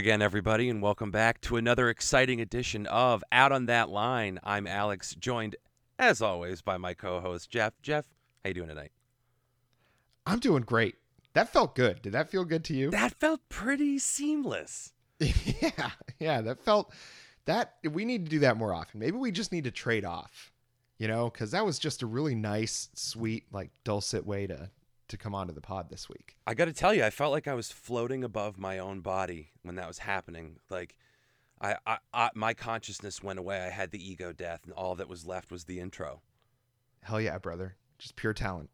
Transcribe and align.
Again, 0.00 0.22
everybody, 0.22 0.70
and 0.70 0.80
welcome 0.80 1.10
back 1.10 1.42
to 1.42 1.58
another 1.58 1.90
exciting 1.90 2.40
edition 2.40 2.86
of 2.86 3.22
Out 3.30 3.52
on 3.52 3.66
That 3.66 3.90
Line. 3.90 4.40
I'm 4.42 4.66
Alex, 4.66 5.14
joined, 5.14 5.56
as 5.98 6.22
always, 6.22 6.62
by 6.62 6.78
my 6.78 6.94
co-host 6.94 7.50
Jeff. 7.50 7.74
Jeff, 7.82 8.06
how 8.42 8.48
you 8.48 8.54
doing 8.54 8.68
tonight? 8.68 8.92
I'm 10.24 10.38
doing 10.38 10.62
great. 10.62 10.94
That 11.34 11.52
felt 11.52 11.74
good. 11.74 12.00
Did 12.00 12.12
that 12.12 12.30
feel 12.30 12.46
good 12.46 12.64
to 12.64 12.74
you? 12.74 12.90
That 12.90 13.12
felt 13.20 13.46
pretty 13.50 13.98
seamless. 13.98 14.94
yeah, 15.18 15.90
yeah. 16.18 16.40
That 16.40 16.64
felt 16.64 16.94
that 17.44 17.74
we 17.84 18.06
need 18.06 18.24
to 18.24 18.30
do 18.30 18.38
that 18.38 18.56
more 18.56 18.72
often. 18.72 19.00
Maybe 19.00 19.18
we 19.18 19.30
just 19.30 19.52
need 19.52 19.64
to 19.64 19.70
trade 19.70 20.06
off, 20.06 20.50
you 20.96 21.08
know, 21.08 21.28
because 21.28 21.50
that 21.50 21.66
was 21.66 21.78
just 21.78 22.00
a 22.00 22.06
really 22.06 22.34
nice, 22.34 22.88
sweet, 22.94 23.44
like 23.52 23.70
dulcet 23.84 24.24
way 24.24 24.46
to 24.46 24.70
to 25.10 25.16
come 25.16 25.34
onto 25.34 25.52
the 25.52 25.60
pod 25.60 25.90
this 25.90 26.08
week. 26.08 26.36
I 26.46 26.54
got 26.54 26.66
to 26.66 26.72
tell 26.72 26.94
you, 26.94 27.04
I 27.04 27.10
felt 27.10 27.32
like 27.32 27.46
I 27.46 27.54
was 27.54 27.70
floating 27.70 28.24
above 28.24 28.58
my 28.58 28.78
own 28.78 29.00
body 29.00 29.52
when 29.62 29.76
that 29.76 29.86
was 29.86 29.98
happening. 29.98 30.56
Like, 30.70 30.96
I, 31.60 31.76
I, 31.86 31.98
I 32.12 32.30
my 32.34 32.54
consciousness 32.54 33.22
went 33.22 33.38
away. 33.38 33.60
I 33.60 33.70
had 33.70 33.90
the 33.90 34.02
ego 34.02 34.32
death, 34.32 34.62
and 34.64 34.72
all 34.72 34.94
that 34.96 35.08
was 35.08 35.26
left 35.26 35.50
was 35.50 35.64
the 35.64 35.80
intro. 35.80 36.22
Hell 37.02 37.20
yeah, 37.20 37.38
brother! 37.38 37.76
Just 37.98 38.16
pure 38.16 38.32
talent. 38.32 38.70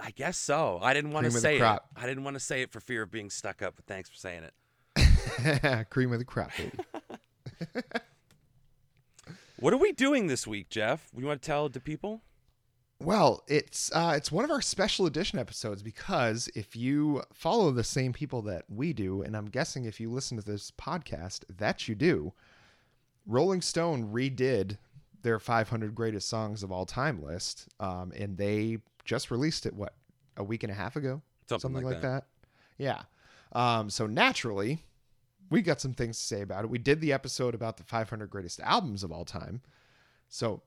I 0.00 0.10
guess 0.10 0.36
so. 0.36 0.78
I 0.82 0.94
didn't 0.94 1.12
want 1.12 1.24
to 1.24 1.30
Cream 1.30 1.40
say 1.40 1.58
it. 1.58 1.62
I 1.96 2.06
didn't 2.06 2.24
want 2.24 2.34
to 2.34 2.40
say 2.40 2.62
it 2.62 2.70
for 2.70 2.80
fear 2.80 3.02
of 3.02 3.10
being 3.10 3.30
stuck 3.30 3.62
up. 3.62 3.76
But 3.76 3.86
thanks 3.86 4.08
for 4.08 4.16
saying 4.16 4.42
it. 4.44 5.90
Cream 5.90 6.12
of 6.12 6.18
the 6.18 6.24
crop, 6.24 6.50
baby. 6.56 6.78
What 9.58 9.72
are 9.72 9.78
we 9.78 9.92
doing 9.92 10.26
this 10.26 10.46
week, 10.46 10.68
Jeff? 10.68 11.08
We 11.14 11.24
want 11.24 11.40
to 11.40 11.46
tell 11.46 11.70
the 11.70 11.80
people? 11.80 12.20
Well, 12.98 13.44
it's 13.46 13.92
uh, 13.94 14.14
it's 14.16 14.32
one 14.32 14.44
of 14.44 14.50
our 14.50 14.62
special 14.62 15.04
edition 15.04 15.38
episodes 15.38 15.82
because 15.82 16.48
if 16.54 16.74
you 16.74 17.22
follow 17.32 17.70
the 17.70 17.84
same 17.84 18.12
people 18.12 18.40
that 18.42 18.64
we 18.68 18.92
do, 18.94 19.22
and 19.22 19.36
I'm 19.36 19.46
guessing 19.46 19.84
if 19.84 20.00
you 20.00 20.10
listen 20.10 20.38
to 20.38 20.44
this 20.44 20.70
podcast, 20.70 21.44
that 21.58 21.88
you 21.88 21.94
do, 21.94 22.32
Rolling 23.26 23.60
Stone 23.60 24.12
redid 24.12 24.78
their 25.22 25.38
500 25.38 25.94
greatest 25.94 26.28
songs 26.28 26.62
of 26.62 26.72
all 26.72 26.86
time 26.86 27.22
list, 27.22 27.68
um, 27.80 28.12
and 28.16 28.38
they 28.38 28.78
just 29.04 29.30
released 29.30 29.66
it 29.66 29.74
what 29.74 29.94
a 30.38 30.44
week 30.44 30.62
and 30.62 30.72
a 30.72 30.74
half 30.74 30.96
ago, 30.96 31.20
Something 31.60 31.84
like 31.84 32.02
that. 32.02 32.24
Yeah. 32.78 33.02
Um, 33.52 33.90
so 33.90 34.06
naturally, 34.06 34.82
we 35.50 35.62
got 35.62 35.80
some 35.80 35.92
things 35.94 36.18
to 36.18 36.24
say 36.24 36.40
about 36.42 36.64
it. 36.64 36.70
We 36.70 36.78
did 36.78 37.00
the 37.00 37.12
episode 37.12 37.54
about 37.54 37.76
the 37.76 37.84
500 37.84 38.28
greatest 38.30 38.60
albums 38.60 39.04
of 39.04 39.12
all 39.12 39.24
time. 39.24 39.60
So 40.28 40.62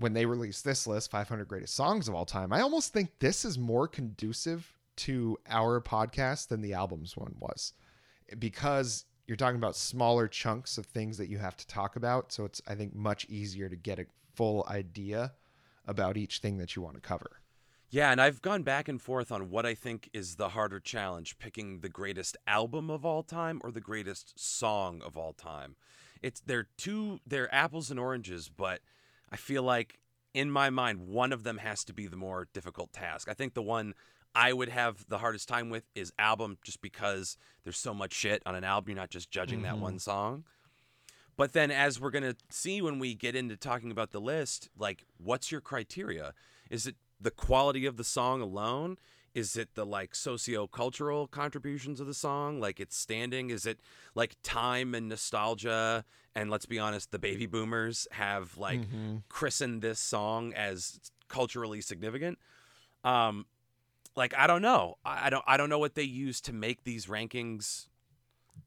when 0.00 0.14
they 0.14 0.24
released 0.24 0.64
this 0.64 0.86
list, 0.86 1.10
500 1.10 1.46
greatest 1.46 1.74
songs 1.74 2.08
of 2.08 2.14
all 2.14 2.24
time, 2.24 2.52
I 2.52 2.62
almost 2.62 2.92
think 2.92 3.10
this 3.18 3.44
is 3.44 3.58
more 3.58 3.86
conducive 3.86 4.74
to 4.96 5.38
our 5.48 5.80
podcast 5.80 6.48
than 6.48 6.62
the 6.62 6.72
albums 6.72 7.16
one 7.16 7.34
was 7.38 7.74
because 8.38 9.04
you're 9.26 9.36
talking 9.36 9.56
about 9.56 9.76
smaller 9.76 10.26
chunks 10.26 10.78
of 10.78 10.86
things 10.86 11.18
that 11.18 11.28
you 11.28 11.38
have 11.38 11.56
to 11.56 11.66
talk 11.66 11.96
about. 11.96 12.32
So 12.32 12.44
it's, 12.44 12.60
I 12.66 12.74
think, 12.74 12.94
much 12.94 13.26
easier 13.28 13.68
to 13.68 13.76
get 13.76 13.98
a 13.98 14.06
full 14.34 14.66
idea 14.68 15.32
about 15.86 16.16
each 16.16 16.38
thing 16.38 16.58
that 16.58 16.74
you 16.74 16.82
want 16.82 16.96
to 16.96 17.00
cover. 17.00 17.40
Yeah, 17.90 18.12
and 18.12 18.20
I've 18.20 18.40
gone 18.40 18.62
back 18.62 18.88
and 18.88 19.02
forth 19.02 19.32
on 19.32 19.50
what 19.50 19.66
I 19.66 19.74
think 19.74 20.08
is 20.12 20.36
the 20.36 20.50
harder 20.50 20.80
challenge 20.80 21.38
picking 21.38 21.80
the 21.80 21.88
greatest 21.88 22.36
album 22.46 22.88
of 22.88 23.04
all 23.04 23.22
time 23.22 23.60
or 23.64 23.70
the 23.70 23.80
greatest 23.80 24.38
song 24.38 25.02
of 25.04 25.16
all 25.16 25.32
time. 25.32 25.74
It's 26.22 26.40
they're 26.40 26.68
two 26.76 27.20
they're 27.26 27.52
apples 27.54 27.90
and 27.90 27.98
oranges, 27.98 28.48
but 28.48 28.80
I 29.32 29.36
feel 29.36 29.62
like 29.62 29.98
in 30.34 30.50
my 30.50 30.70
mind 30.70 31.06
one 31.08 31.32
of 31.32 31.42
them 31.42 31.58
has 31.58 31.84
to 31.84 31.92
be 31.92 32.06
the 32.06 32.16
more 32.16 32.48
difficult 32.52 32.92
task. 32.92 33.28
I 33.28 33.34
think 33.34 33.54
the 33.54 33.62
one 33.62 33.94
I 34.34 34.52
would 34.52 34.68
have 34.68 35.06
the 35.08 35.18
hardest 35.18 35.48
time 35.48 35.70
with 35.70 35.84
is 35.94 36.12
album 36.18 36.58
just 36.62 36.80
because 36.80 37.36
there's 37.64 37.78
so 37.78 37.92
much 37.92 38.12
shit 38.12 38.42
on 38.46 38.54
an 38.54 38.62
album, 38.64 38.90
you're 38.90 38.96
not 39.00 39.10
just 39.10 39.30
judging 39.30 39.62
that 39.62 39.74
Mhm. 39.74 39.80
one 39.80 39.98
song. 39.98 40.44
But 41.36 41.52
then 41.52 41.70
as 41.70 42.00
we're 42.00 42.10
going 42.10 42.22
to 42.24 42.36
see 42.48 42.82
when 42.82 42.98
we 42.98 43.14
get 43.14 43.34
into 43.34 43.56
talking 43.56 43.90
about 43.90 44.10
the 44.10 44.20
list, 44.20 44.68
like 44.76 45.04
what's 45.16 45.50
your 45.50 45.60
criteria? 45.60 46.34
Is 46.68 46.86
it 46.86 46.96
the 47.20 47.30
quality 47.30 47.86
of 47.86 47.96
the 47.96 48.04
song 48.04 48.40
alone? 48.40 48.98
Is 49.34 49.56
it 49.56 49.74
the 49.74 49.86
like 49.86 50.14
socio-cultural 50.14 51.28
contributions 51.28 52.00
of 52.00 52.06
the 52.06 52.14
song? 52.14 52.60
Like 52.60 52.80
its 52.80 52.96
standing? 52.96 53.50
Is 53.50 53.64
it 53.66 53.80
like 54.14 54.36
time 54.42 54.94
and 54.94 55.08
nostalgia? 55.08 56.04
And 56.34 56.50
let's 56.50 56.66
be 56.66 56.78
honest, 56.78 57.10
the 57.12 57.18
baby 57.18 57.46
boomers 57.46 58.08
have 58.12 58.56
like 58.58 58.80
Mhm. 58.80 59.22
christened 59.28 59.82
this 59.82 60.00
song 60.00 60.52
as 60.54 60.98
culturally 61.28 61.80
significant. 61.80 62.38
Um 63.04 63.46
like 64.16 64.34
I 64.36 64.46
don't 64.48 64.62
know. 64.62 64.98
I 65.04 65.26
I 65.26 65.30
don't 65.30 65.44
I 65.46 65.56
don't 65.56 65.68
know 65.68 65.78
what 65.78 65.94
they 65.94 66.02
use 66.02 66.40
to 66.42 66.52
make 66.52 66.82
these 66.84 67.06
rankings 67.06 67.86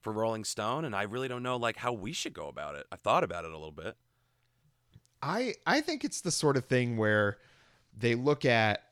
for 0.02 0.14
Rolling 0.14 0.46
Stone 0.46 0.86
and 0.86 0.96
I 0.96 1.04
really 1.04 1.28
don't 1.28 1.44
know 1.44 1.58
like 1.58 1.78
how 1.78 1.92
we 1.92 2.14
should 2.14 2.34
go 2.34 2.48
about 2.48 2.76
it. 2.76 2.88
I've 2.92 3.02
thought 3.02 3.24
about 3.26 3.44
it 3.44 3.52
a 3.52 3.58
little 3.58 3.72
bit. 3.72 3.98
I 5.22 5.56
I 5.66 5.82
think 5.82 6.04
it's 6.04 6.22
the 6.22 6.32
sort 6.32 6.58
of 6.58 6.66
thing 6.66 6.98
where 6.98 7.38
they 7.98 8.16
look 8.16 8.46
at 8.46 8.84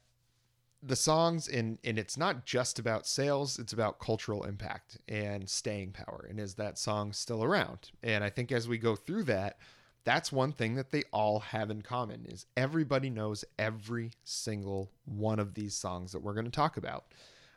the 0.83 0.95
songs 0.95 1.47
and 1.47 1.77
and 1.83 1.99
it's 1.99 2.17
not 2.17 2.45
just 2.45 2.79
about 2.79 3.05
sales, 3.05 3.59
it's 3.59 3.73
about 3.73 3.99
cultural 3.99 4.43
impact 4.43 4.97
and 5.07 5.49
staying 5.49 5.91
power. 5.91 6.25
And 6.29 6.39
is 6.39 6.55
that 6.55 6.77
song 6.77 7.13
still 7.13 7.43
around? 7.43 7.91
And 8.03 8.23
I 8.23 8.29
think 8.29 8.51
as 8.51 8.67
we 8.67 8.77
go 8.77 8.95
through 8.95 9.23
that, 9.23 9.57
that's 10.03 10.31
one 10.31 10.51
thing 10.51 10.75
that 10.75 10.91
they 10.91 11.03
all 11.11 11.39
have 11.39 11.69
in 11.69 11.81
common 11.81 12.25
is 12.25 12.45
everybody 12.57 13.09
knows 13.09 13.45
every 13.59 14.11
single 14.23 14.91
one 15.05 15.39
of 15.39 15.53
these 15.53 15.75
songs 15.75 16.11
that 16.11 16.19
we're 16.19 16.33
going 16.33 16.45
to 16.45 16.51
talk 16.51 16.77
about. 16.77 17.05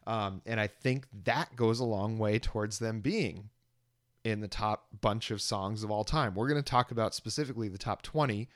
Um, 0.07 0.43
and 0.45 0.61
I 0.61 0.67
think 0.67 1.07
that 1.25 1.57
goes 1.57 1.81
a 1.81 1.85
long 1.85 2.19
way 2.19 2.39
towards 2.39 2.79
them 2.79 3.01
being 3.01 3.49
in 4.23 4.41
the 4.41 4.49
top 4.49 4.87
bunch 5.01 5.31
of 5.31 5.41
songs 5.41 5.83
of 5.83 5.91
all 5.91 6.05
time. 6.05 6.35
We're 6.35 6.49
going 6.49 6.63
to 6.63 6.71
talk 6.71 6.91
about 6.91 7.15
specifically 7.15 7.69
the 7.69 7.79
top 7.79 8.03
20 8.03 8.49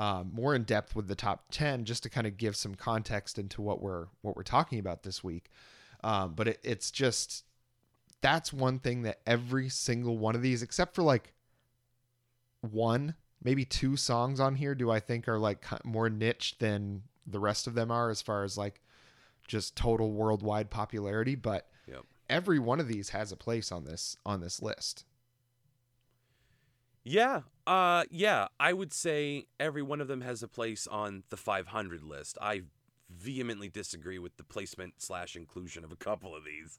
um, 0.00 0.30
more 0.32 0.54
in 0.54 0.62
depth 0.64 0.96
with 0.96 1.08
the 1.08 1.14
top 1.14 1.44
10 1.50 1.84
just 1.84 2.02
to 2.02 2.08
kind 2.08 2.26
of 2.26 2.36
give 2.38 2.56
some 2.56 2.74
context 2.74 3.38
into 3.38 3.60
what 3.60 3.82
we're 3.82 4.06
what 4.22 4.34
we're 4.34 4.42
talking 4.42 4.78
about 4.78 5.02
this 5.02 5.22
week 5.22 5.50
um, 6.02 6.32
but 6.34 6.48
it, 6.48 6.58
it's 6.64 6.90
just 6.90 7.44
that's 8.22 8.52
one 8.52 8.78
thing 8.78 9.02
that 9.02 9.20
every 9.26 9.68
single 9.68 10.16
one 10.16 10.34
of 10.34 10.42
these 10.42 10.62
except 10.62 10.94
for 10.94 11.02
like 11.02 11.34
one 12.62 13.14
maybe 13.42 13.64
two 13.64 13.96
songs 13.96 14.38
on 14.40 14.54
here 14.54 14.74
do 14.74 14.90
i 14.90 15.00
think 15.00 15.28
are 15.28 15.38
like 15.38 15.64
more 15.84 16.08
niche 16.10 16.56
than 16.58 17.02
the 17.26 17.40
rest 17.40 17.66
of 17.66 17.74
them 17.74 17.90
are 17.90 18.10
as 18.10 18.20
far 18.22 18.42
as 18.44 18.56
like 18.58 18.80
just 19.46 19.76
total 19.76 20.12
worldwide 20.12 20.70
popularity 20.70 21.34
but 21.34 21.66
Yep. 21.86 22.04
every 22.28 22.58
one 22.58 22.78
of 22.80 22.86
these 22.88 23.10
has 23.10 23.32
a 23.32 23.36
place 23.36 23.72
on 23.72 23.84
this 23.84 24.16
on 24.24 24.40
this 24.40 24.62
list 24.62 25.04
Yeah. 27.04 27.42
Uh 27.66 28.04
yeah, 28.10 28.48
I 28.58 28.72
would 28.72 28.92
say 28.92 29.46
every 29.58 29.82
one 29.82 30.00
of 30.00 30.08
them 30.08 30.20
has 30.22 30.42
a 30.42 30.48
place 30.48 30.86
on 30.86 31.22
the 31.30 31.36
500 31.36 32.02
list. 32.02 32.38
I 32.40 32.62
vehemently 33.10 33.68
disagree 33.68 34.18
with 34.18 34.36
the 34.36 34.44
placement 34.44 34.94
slash 34.98 35.36
inclusion 35.36 35.84
of 35.84 35.92
a 35.92 35.96
couple 35.96 36.34
of 36.34 36.44
these, 36.44 36.78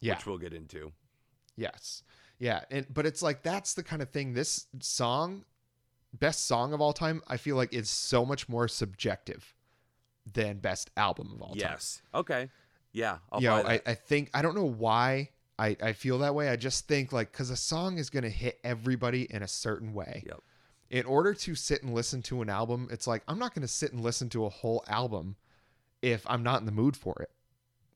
yeah 0.00 0.14
which 0.14 0.26
we'll 0.26 0.38
get 0.38 0.52
into. 0.52 0.92
Yes. 1.56 2.02
Yeah, 2.38 2.60
and 2.70 2.86
but 2.92 3.04
it's 3.04 3.22
like 3.22 3.42
that's 3.42 3.74
the 3.74 3.82
kind 3.82 4.00
of 4.00 4.10
thing 4.10 4.32
this 4.32 4.66
song 4.80 5.44
best 6.12 6.46
song 6.46 6.72
of 6.72 6.80
all 6.80 6.92
time 6.92 7.22
I 7.28 7.36
feel 7.36 7.56
like 7.56 7.74
is 7.74 7.90
so 7.90 8.24
much 8.24 8.48
more 8.48 8.68
subjective 8.68 9.54
than 10.32 10.58
best 10.58 10.90
album 10.96 11.32
of 11.34 11.42
all 11.42 11.54
time. 11.54 11.70
Yes. 11.72 12.02
Okay. 12.14 12.50
Yeah. 12.92 13.18
I'll 13.30 13.42
you 13.42 13.48
know, 13.48 13.56
I. 13.56 13.80
I 13.86 13.94
think 13.94 14.30
I 14.34 14.42
don't 14.42 14.54
know 14.54 14.64
why 14.64 15.30
I, 15.58 15.76
I 15.82 15.92
feel 15.92 16.18
that 16.18 16.34
way. 16.34 16.48
I 16.48 16.56
just 16.56 16.86
think 16.86 17.12
like 17.12 17.32
because 17.32 17.50
a 17.50 17.56
song 17.56 17.98
is 17.98 18.10
gonna 18.10 18.28
hit 18.28 18.58
everybody 18.62 19.26
in 19.30 19.42
a 19.42 19.48
certain 19.48 19.92
way. 19.92 20.22
Yep. 20.26 20.40
In 20.90 21.04
order 21.04 21.34
to 21.34 21.54
sit 21.54 21.82
and 21.82 21.92
listen 21.94 22.22
to 22.22 22.42
an 22.42 22.48
album, 22.48 22.88
it's 22.90 23.06
like 23.06 23.22
I'm 23.26 23.38
not 23.38 23.54
gonna 23.54 23.68
sit 23.68 23.92
and 23.92 24.02
listen 24.02 24.28
to 24.30 24.44
a 24.44 24.48
whole 24.48 24.84
album 24.88 25.36
if 26.00 26.24
I'm 26.26 26.42
not 26.42 26.60
in 26.60 26.66
the 26.66 26.72
mood 26.72 26.96
for 26.96 27.16
it. 27.20 27.30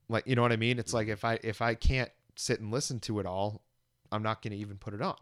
Like 0.09 0.27
you 0.27 0.35
know 0.35 0.43
what 0.43 0.53
I 0.53 0.57
mean? 0.57 0.79
It's 0.79 0.93
like 0.93 1.09
if 1.09 1.25
I 1.25 1.39
if 1.43 1.63
I 1.63 1.75
can't 1.75 2.11
sit 2.37 2.61
and 2.61 2.73
listen 2.73 2.99
to 3.01 3.21
it 3.21 3.27
all, 3.27 3.63
I'm 4.11 4.23
not 4.23 4.43
gonna 4.43 4.57
even 4.57 4.77
put 4.77 4.95
it 4.95 5.03
on. 5.03 5.17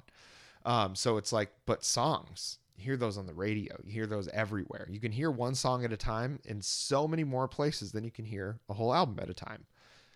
Um, 0.65 0.95
so 0.95 1.17
it's 1.17 1.33
like, 1.33 1.51
but 1.67 1.85
songs, 1.85 2.59
you 2.77 2.85
hear 2.85 2.97
those 2.97 3.17
on 3.17 3.27
the 3.27 3.35
radio, 3.35 3.77
you 3.85 3.93
hear 3.93 4.07
those 4.07 4.29
everywhere. 4.29 4.87
You 4.91 5.01
can 5.01 5.13
hear 5.13 5.31
one 5.31 5.55
song 5.55 5.85
at 5.85 5.93
a 5.93 5.97
time 5.97 6.41
in 6.45 6.61
so 6.63 7.07
many 7.07 7.25
more 7.25 7.49
places 7.49 7.93
than 7.93 8.05
you 8.05 8.11
can 8.11 8.25
hear 8.25 8.59
a 8.69 8.75
whole 8.75 8.95
album 8.95 9.19
at 9.21 9.31
a 9.31 9.35
time. 9.35 9.65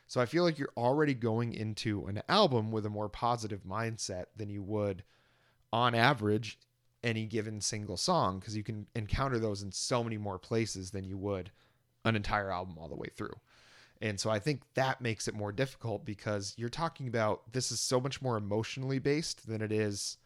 So 0.07 0.21
I 0.21 0.27
feel 0.27 0.45
like 0.45 0.59
you're 0.59 0.69
already 0.77 1.15
going 1.15 1.55
into 1.55 2.07
an 2.07 2.23
album 2.29 2.71
with 2.71 2.87
a 2.87 2.91
more 2.91 3.09
positive 3.09 3.65
mindset 3.65 4.27
than 4.37 4.51
you 4.51 4.63
would 4.63 5.03
on 5.73 5.95
average 5.95 6.59
any 7.03 7.27
given 7.27 7.61
single 7.61 7.97
song 7.97 8.39
because 8.39 8.57
you 8.57 8.63
can 8.63 8.87
encounter 8.95 9.39
those 9.39 9.63
in 9.63 9.73
so 9.73 10.03
many 10.03 10.17
more 10.17 10.39
places 10.39 10.91
than 10.91 11.05
you 11.05 11.19
would 11.19 11.51
an 12.05 12.17
entire 12.17 12.51
album 12.51 12.77
all 12.79 12.89
the 12.89 12.97
way 12.97 13.09
through. 13.15 13.35
And 14.01 14.19
so 14.19 14.31
I 14.31 14.39
think 14.39 14.63
that 14.75 15.01
makes 15.01 15.29
it 15.29 15.35
more 15.35 15.53
difficult 15.53 16.05
because 16.05 16.55
you're 16.57 16.69
talking 16.69 17.09
about 17.09 17.53
this 17.53 17.71
is 17.71 17.81
so 17.81 18.01
much 18.01 18.21
more 18.21 18.37
emotionally 18.37 18.99
based 18.99 19.47
than 19.47 19.63
it 19.63 19.73
is 19.73 20.19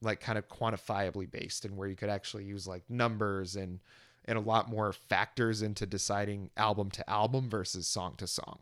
like 0.00 0.20
kind 0.20 0.38
of 0.38 0.48
quantifiably 0.48 1.30
based 1.30 1.64
and 1.64 1.76
where 1.76 1.88
you 1.88 1.96
could 1.96 2.08
actually 2.08 2.44
use 2.44 2.66
like 2.66 2.82
numbers 2.88 3.54
and 3.54 3.80
and 4.24 4.38
a 4.38 4.40
lot 4.40 4.68
more 4.68 4.92
factors 4.92 5.62
into 5.62 5.84
deciding 5.84 6.50
album 6.56 6.90
to 6.90 7.08
album 7.10 7.50
versus 7.50 7.86
song 7.86 8.14
to 8.16 8.26
song. 8.26 8.60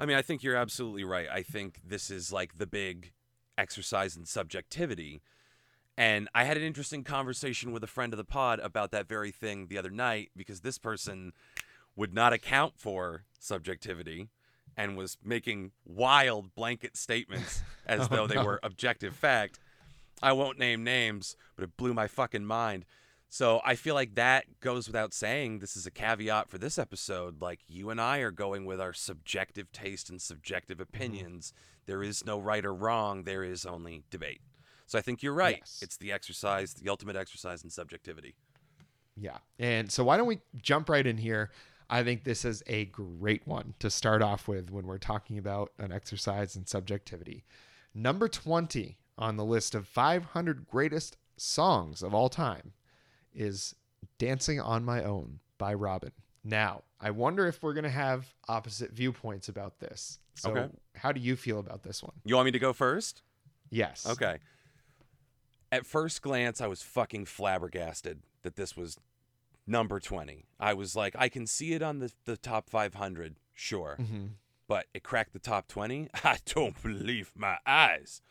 I 0.00 0.06
mean, 0.06 0.16
I 0.16 0.22
think 0.22 0.42
you're 0.42 0.56
absolutely 0.56 1.04
right. 1.04 1.26
I 1.30 1.42
think 1.42 1.80
this 1.86 2.10
is 2.10 2.32
like 2.32 2.58
the 2.58 2.66
big 2.66 3.12
exercise 3.56 4.16
in 4.16 4.24
subjectivity. 4.24 5.20
And 5.96 6.28
I 6.34 6.44
had 6.44 6.56
an 6.56 6.62
interesting 6.62 7.02
conversation 7.02 7.72
with 7.72 7.82
a 7.82 7.88
friend 7.88 8.12
of 8.12 8.16
the 8.18 8.24
pod 8.24 8.60
about 8.60 8.92
that 8.92 9.08
very 9.08 9.32
thing 9.32 9.66
the 9.66 9.78
other 9.78 9.90
night 9.90 10.30
because 10.36 10.60
this 10.60 10.78
person 10.78 11.32
would 11.96 12.14
not 12.14 12.32
account 12.32 12.74
for 12.78 13.24
subjectivity 13.40 14.28
and 14.76 14.96
was 14.96 15.18
making 15.24 15.72
wild 15.84 16.54
blanket 16.54 16.96
statements 16.96 17.62
as 17.86 18.02
Oh, 18.02 18.06
though 18.06 18.26
they 18.28 18.36
no. 18.36 18.44
were 18.44 18.60
objective 18.62 19.16
fact. 19.16 19.58
I 20.22 20.32
won't 20.32 20.58
name 20.58 20.84
names, 20.84 21.36
but 21.56 21.64
it 21.64 21.76
blew 21.76 21.92
my 21.94 22.06
fucking 22.06 22.44
mind. 22.44 22.84
So 23.30 23.60
I 23.64 23.74
feel 23.74 23.94
like 23.94 24.14
that 24.14 24.60
goes 24.60 24.86
without 24.86 25.12
saying. 25.12 25.58
This 25.58 25.76
is 25.76 25.86
a 25.86 25.90
caveat 25.90 26.48
for 26.48 26.56
this 26.56 26.78
episode. 26.78 27.42
Like 27.42 27.60
you 27.68 27.90
and 27.90 28.00
I 28.00 28.18
are 28.18 28.30
going 28.30 28.64
with 28.64 28.80
our 28.80 28.94
subjective 28.94 29.70
taste 29.70 30.08
and 30.08 30.20
subjective 30.20 30.78
mm-hmm. 30.78 30.96
opinions. 30.96 31.52
There 31.86 32.02
is 32.02 32.24
no 32.24 32.38
right 32.38 32.64
or 32.64 32.74
wrong. 32.74 33.24
There 33.24 33.44
is 33.44 33.66
only 33.66 34.04
debate. 34.10 34.40
So 34.86 34.98
I 34.98 35.02
think 35.02 35.22
you're 35.22 35.34
right. 35.34 35.58
Yes. 35.60 35.80
It's 35.82 35.98
the 35.98 36.12
exercise, 36.12 36.72
the 36.72 36.88
ultimate 36.88 37.16
exercise 37.16 37.62
in 37.62 37.68
subjectivity. 37.68 38.34
Yeah. 39.16 39.38
And 39.58 39.92
so 39.92 40.04
why 40.04 40.16
don't 40.16 40.26
we 40.26 40.40
jump 40.56 40.88
right 40.88 41.06
in 41.06 41.18
here? 41.18 41.50
I 41.90 42.02
think 42.02 42.24
this 42.24 42.44
is 42.44 42.62
a 42.66 42.86
great 42.86 43.46
one 43.46 43.74
to 43.80 43.90
start 43.90 44.22
off 44.22 44.48
with 44.48 44.70
when 44.70 44.86
we're 44.86 44.98
talking 44.98 45.36
about 45.36 45.72
an 45.78 45.92
exercise 45.92 46.56
in 46.56 46.66
subjectivity. 46.66 47.44
Number 47.94 48.28
20 48.28 48.96
on 49.18 49.36
the 49.36 49.44
list 49.44 49.74
of 49.74 49.86
500 49.86 50.66
greatest 50.66 51.16
songs 51.36 52.02
of 52.02 52.14
all 52.14 52.28
time 52.28 52.72
is 53.38 53.74
Dancing 54.18 54.60
on 54.60 54.84
My 54.84 55.02
Own 55.02 55.38
by 55.56 55.72
Robyn. 55.74 56.12
Now, 56.44 56.82
I 57.00 57.10
wonder 57.10 57.46
if 57.46 57.62
we're 57.62 57.74
going 57.74 57.84
to 57.84 57.90
have 57.90 58.34
opposite 58.48 58.92
viewpoints 58.92 59.48
about 59.48 59.78
this. 59.78 60.18
So, 60.34 60.50
Okay. 60.50 60.68
how 60.96 61.12
do 61.12 61.20
you 61.20 61.36
feel 61.36 61.58
about 61.58 61.82
this 61.82 62.02
one? 62.02 62.12
You 62.24 62.34
want 62.36 62.46
me 62.46 62.52
to 62.52 62.58
go 62.58 62.72
first? 62.72 63.22
Yes. 63.70 64.06
Okay. 64.06 64.38
At 65.70 65.84
first 65.84 66.22
glance, 66.22 66.60
I 66.60 66.66
was 66.66 66.82
fucking 66.82 67.26
flabbergasted 67.26 68.22
that 68.42 68.56
this 68.56 68.76
was 68.76 68.98
number 69.66 70.00
20. 70.00 70.46
I 70.58 70.74
was 70.74 70.96
like, 70.96 71.14
I 71.18 71.28
can 71.28 71.46
see 71.46 71.74
it 71.74 71.82
on 71.82 71.98
the, 71.98 72.12
the 72.24 72.36
top 72.36 72.70
500, 72.70 73.36
sure. 73.54 73.96
hmm 73.98 74.26
But 74.66 74.86
it 74.94 75.02
cracked 75.02 75.32
the 75.34 75.38
top 75.38 75.68
20? 75.68 76.08
I 76.24 76.38
don't 76.46 76.80
believe 76.82 77.32
my 77.36 77.58
eyes. 77.66 78.22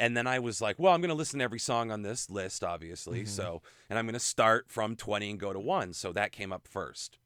And 0.00 0.16
then 0.16 0.26
I 0.26 0.38
was 0.38 0.60
like, 0.60 0.78
well, 0.78 0.92
I'm 0.94 1.00
going 1.00 1.08
to 1.08 1.14
listen 1.14 1.40
to 1.40 1.44
every 1.44 1.58
song 1.58 1.90
on 1.90 2.02
this 2.02 2.30
list, 2.30 2.62
obviously. 2.62 3.22
Mhm. 3.24 3.28
So, 3.28 3.62
and 3.90 3.98
I'm 3.98 4.04
going 4.06 4.12
to 4.14 4.20
start 4.20 4.70
from 4.70 4.94
20 4.94 5.30
and 5.30 5.40
go 5.40 5.52
to 5.52 5.58
1. 5.58 5.92
So 5.94 6.12
that 6.12 6.30
came 6.32 6.52
up 6.52 6.68
first. 6.68 7.18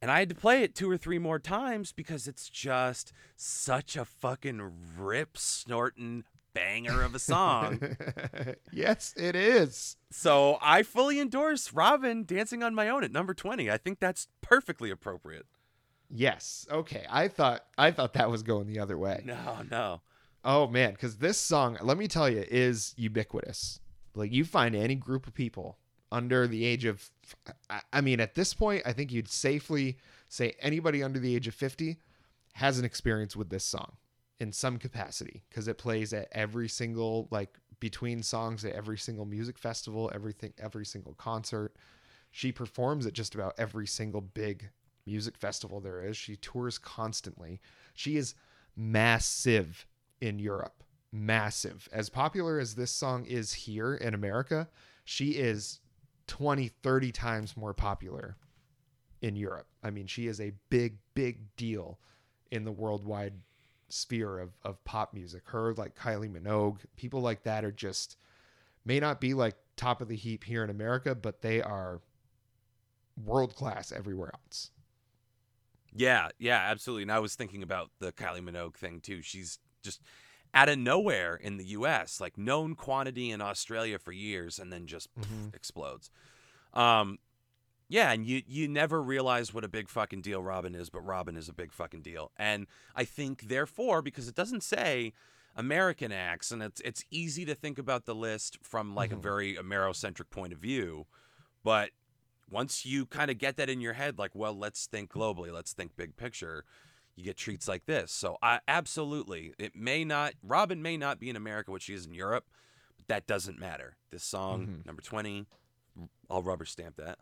And 0.00 0.10
I 0.10 0.18
had 0.20 0.28
to 0.30 0.34
play 0.34 0.62
it 0.62 0.74
two 0.74 0.90
or 0.90 0.96
three 0.96 1.18
more 1.18 1.38
times 1.38 1.92
because 1.92 2.26
it's 2.26 2.48
just 2.48 3.12
such 3.36 3.94
a 3.96 4.04
fucking 4.04 4.72
rip 4.98 5.36
snorting 5.38 6.24
banger 6.54 7.02
of 7.02 7.14
a 7.14 7.18
song. 7.20 7.80
yes, 8.72 9.14
it 9.16 9.36
is. 9.36 9.96
so 10.10 10.58
I 10.60 10.82
fully 10.82 11.20
endorse 11.20 11.72
Robyn 11.72 12.24
dancing 12.24 12.62
on 12.62 12.74
my 12.74 12.88
own 12.88 13.04
at 13.04 13.12
number 13.12 13.32
20. 13.32 13.70
I 13.70 13.76
think 13.78 14.00
that's 14.00 14.28
perfectly 14.40 14.90
appropriate. 14.90 15.46
Yes. 16.10 16.66
Okay. 16.70 17.06
I 17.08 17.28
thought 17.28 17.64
I 17.78 17.90
thought 17.90 18.12
that 18.14 18.30
was 18.30 18.42
going 18.42 18.66
the 18.66 18.80
other 18.80 18.98
way. 18.98 19.22
No, 19.24 19.58
no. 19.70 20.00
Oh 20.44 20.66
man, 20.66 20.92
because 20.92 21.16
this 21.18 21.38
song, 21.38 21.78
let 21.82 21.96
me 21.96 22.08
tell 22.08 22.28
you, 22.28 22.44
is 22.48 22.94
ubiquitous. 22.96 23.80
Like 24.14 24.32
you 24.32 24.44
find 24.44 24.74
any 24.74 24.94
group 24.94 25.26
of 25.26 25.34
people 25.34 25.78
under 26.10 26.46
the 26.46 26.64
age 26.64 26.84
of, 26.84 27.08
I- 27.92 28.00
mean, 28.00 28.20
at 28.20 28.34
this 28.34 28.52
point, 28.52 28.82
I 28.84 28.92
think 28.92 29.12
you'd 29.12 29.30
safely 29.30 29.96
say 30.28 30.54
anybody 30.60 31.02
under 31.02 31.18
the 31.18 31.34
age 31.34 31.46
of 31.46 31.54
fifty 31.54 31.98
has 32.54 32.78
an 32.78 32.84
experience 32.84 33.34
with 33.34 33.48
this 33.50 33.64
song 33.64 33.92
in 34.40 34.52
some 34.52 34.78
capacity 34.78 35.44
because 35.48 35.68
it 35.68 35.78
plays 35.78 36.12
at 36.12 36.28
every 36.32 36.68
single 36.68 37.28
like 37.30 37.58
between 37.80 38.22
songs 38.22 38.64
at 38.64 38.74
every 38.74 38.98
single 38.98 39.24
music 39.24 39.58
festival, 39.58 40.10
everything, 40.14 40.52
every 40.58 40.84
single 40.84 41.14
concert. 41.14 41.74
She 42.30 42.50
performs 42.52 43.06
at 43.06 43.12
just 43.12 43.34
about 43.34 43.54
every 43.58 43.86
single 43.86 44.20
big 44.20 44.70
music 45.06 45.36
festival 45.36 45.80
there 45.80 46.02
is. 46.04 46.16
She 46.16 46.36
tours 46.36 46.78
constantly. 46.78 47.60
She 47.94 48.16
is 48.16 48.34
massive 48.76 49.86
in 50.22 50.38
Europe. 50.38 50.84
Massive. 51.12 51.88
As 51.92 52.08
popular 52.08 52.58
as 52.58 52.76
this 52.76 52.92
song 52.92 53.26
is 53.26 53.52
here 53.52 53.94
in 53.94 54.14
America, 54.14 54.68
she 55.04 55.32
is 55.32 55.80
20, 56.28 56.68
30 56.68 57.12
times 57.12 57.56
more 57.56 57.74
popular 57.74 58.36
in 59.20 59.34
Europe. 59.34 59.66
I 59.82 59.90
mean, 59.90 60.06
she 60.06 60.28
is 60.28 60.40
a 60.40 60.52
big, 60.70 60.98
big 61.14 61.54
deal 61.56 61.98
in 62.52 62.64
the 62.64 62.72
worldwide 62.72 63.34
sphere 63.88 64.38
of, 64.38 64.52
of 64.62 64.82
pop 64.84 65.12
music. 65.12 65.42
Her, 65.46 65.74
like 65.74 65.96
Kylie 65.96 66.32
Minogue, 66.32 66.78
people 66.96 67.20
like 67.20 67.42
that 67.42 67.64
are 67.64 67.72
just, 67.72 68.16
may 68.84 69.00
not 69.00 69.20
be 69.20 69.34
like 69.34 69.56
top 69.76 70.00
of 70.00 70.08
the 70.08 70.16
heap 70.16 70.44
here 70.44 70.62
in 70.62 70.70
America, 70.70 71.16
but 71.16 71.42
they 71.42 71.60
are 71.60 72.00
world 73.22 73.56
class 73.56 73.90
everywhere 73.90 74.30
else. 74.32 74.70
Yeah, 75.92 76.28
yeah, 76.38 76.58
absolutely. 76.70 77.02
And 77.02 77.12
I 77.12 77.18
was 77.18 77.34
thinking 77.34 77.64
about 77.64 77.90
the 77.98 78.12
Kylie 78.12 78.40
Minogue 78.40 78.76
thing 78.76 79.00
too. 79.00 79.20
She's 79.20 79.58
just 79.82 80.00
out 80.54 80.68
of 80.68 80.78
nowhere 80.78 81.34
in 81.34 81.56
the 81.56 81.64
US, 81.66 82.20
like 82.20 82.36
known 82.38 82.74
quantity 82.74 83.30
in 83.30 83.40
Australia 83.40 83.98
for 83.98 84.12
years 84.12 84.58
and 84.58 84.72
then 84.72 84.86
just 84.86 85.08
pff, 85.14 85.24
Mhm. 85.26 85.54
explodes. 85.54 86.10
Um 86.72 87.18
yeah, 87.88 88.10
and 88.12 88.26
you 88.26 88.42
you 88.46 88.68
never 88.68 89.02
realize 89.02 89.52
what 89.52 89.64
a 89.64 89.68
big 89.68 89.88
fucking 89.88 90.22
deal 90.22 90.42
Robyn 90.42 90.74
is, 90.74 90.88
but 90.88 91.04
Robyn 91.04 91.36
is 91.36 91.48
a 91.48 91.52
big 91.52 91.72
fucking 91.72 92.02
deal. 92.02 92.32
And 92.36 92.66
I 92.94 93.04
think 93.04 93.48
therefore 93.48 94.00
because 94.02 94.28
it 94.28 94.34
doesn't 94.34 94.62
say 94.62 95.12
American 95.54 96.12
acts 96.12 96.50
and 96.50 96.62
it's 96.62 96.80
it's 96.82 97.04
easy 97.10 97.44
to 97.44 97.54
think 97.54 97.78
about 97.78 98.06
the 98.06 98.14
list 98.14 98.58
from 98.62 98.94
like 98.94 99.12
a 99.12 99.16
Mhm. 99.16 99.22
very 99.22 99.54
Amerocentric 99.56 100.30
point 100.30 100.52
of 100.52 100.58
view, 100.58 101.06
but 101.62 101.90
once 102.50 102.84
you 102.84 103.06
kind 103.06 103.30
of 103.30 103.38
get 103.38 103.56
that 103.56 103.70
in 103.70 103.80
your 103.80 103.94
head 103.94 104.18
like 104.18 104.34
well 104.34 104.52
let's 104.54 104.86
think 104.86 105.10
globally 105.10 105.50
let's 105.50 105.72
think 105.72 105.96
big 105.96 106.16
picture 106.16 106.64
you 107.16 107.24
get 107.24 107.36
treats 107.36 107.68
like 107.68 107.84
this 107.86 108.10
so 108.10 108.36
i 108.42 108.58
absolutely 108.68 109.52
it 109.58 109.76
may 109.76 110.04
not 110.04 110.32
robyn 110.42 110.80
may 110.82 110.96
not 110.96 111.18
be 111.20 111.28
in 111.30 111.36
america 111.36 111.70
what 111.70 111.82
she 111.82 111.92
is 111.94 112.06
in 112.06 112.14
europe 112.14 112.46
but 112.96 113.06
that 113.08 113.26
doesn't 113.26 113.58
matter 113.58 113.96
this 114.10 114.24
song 114.24 114.66
Mhm. 114.66 114.86
number 114.86 115.02
20 115.02 115.46
i'll 116.30 116.42
rubber 116.42 116.64
stamp 116.64 116.96
that 116.96 117.18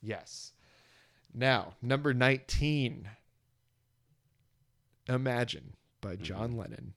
Yes. 0.00 0.52
Now, 1.34 1.74
number 1.82 2.14
19. 2.14 3.10
Imagine 5.08 5.74
by 6.00 6.16
John 6.16 6.56
Lennon. 6.56 6.94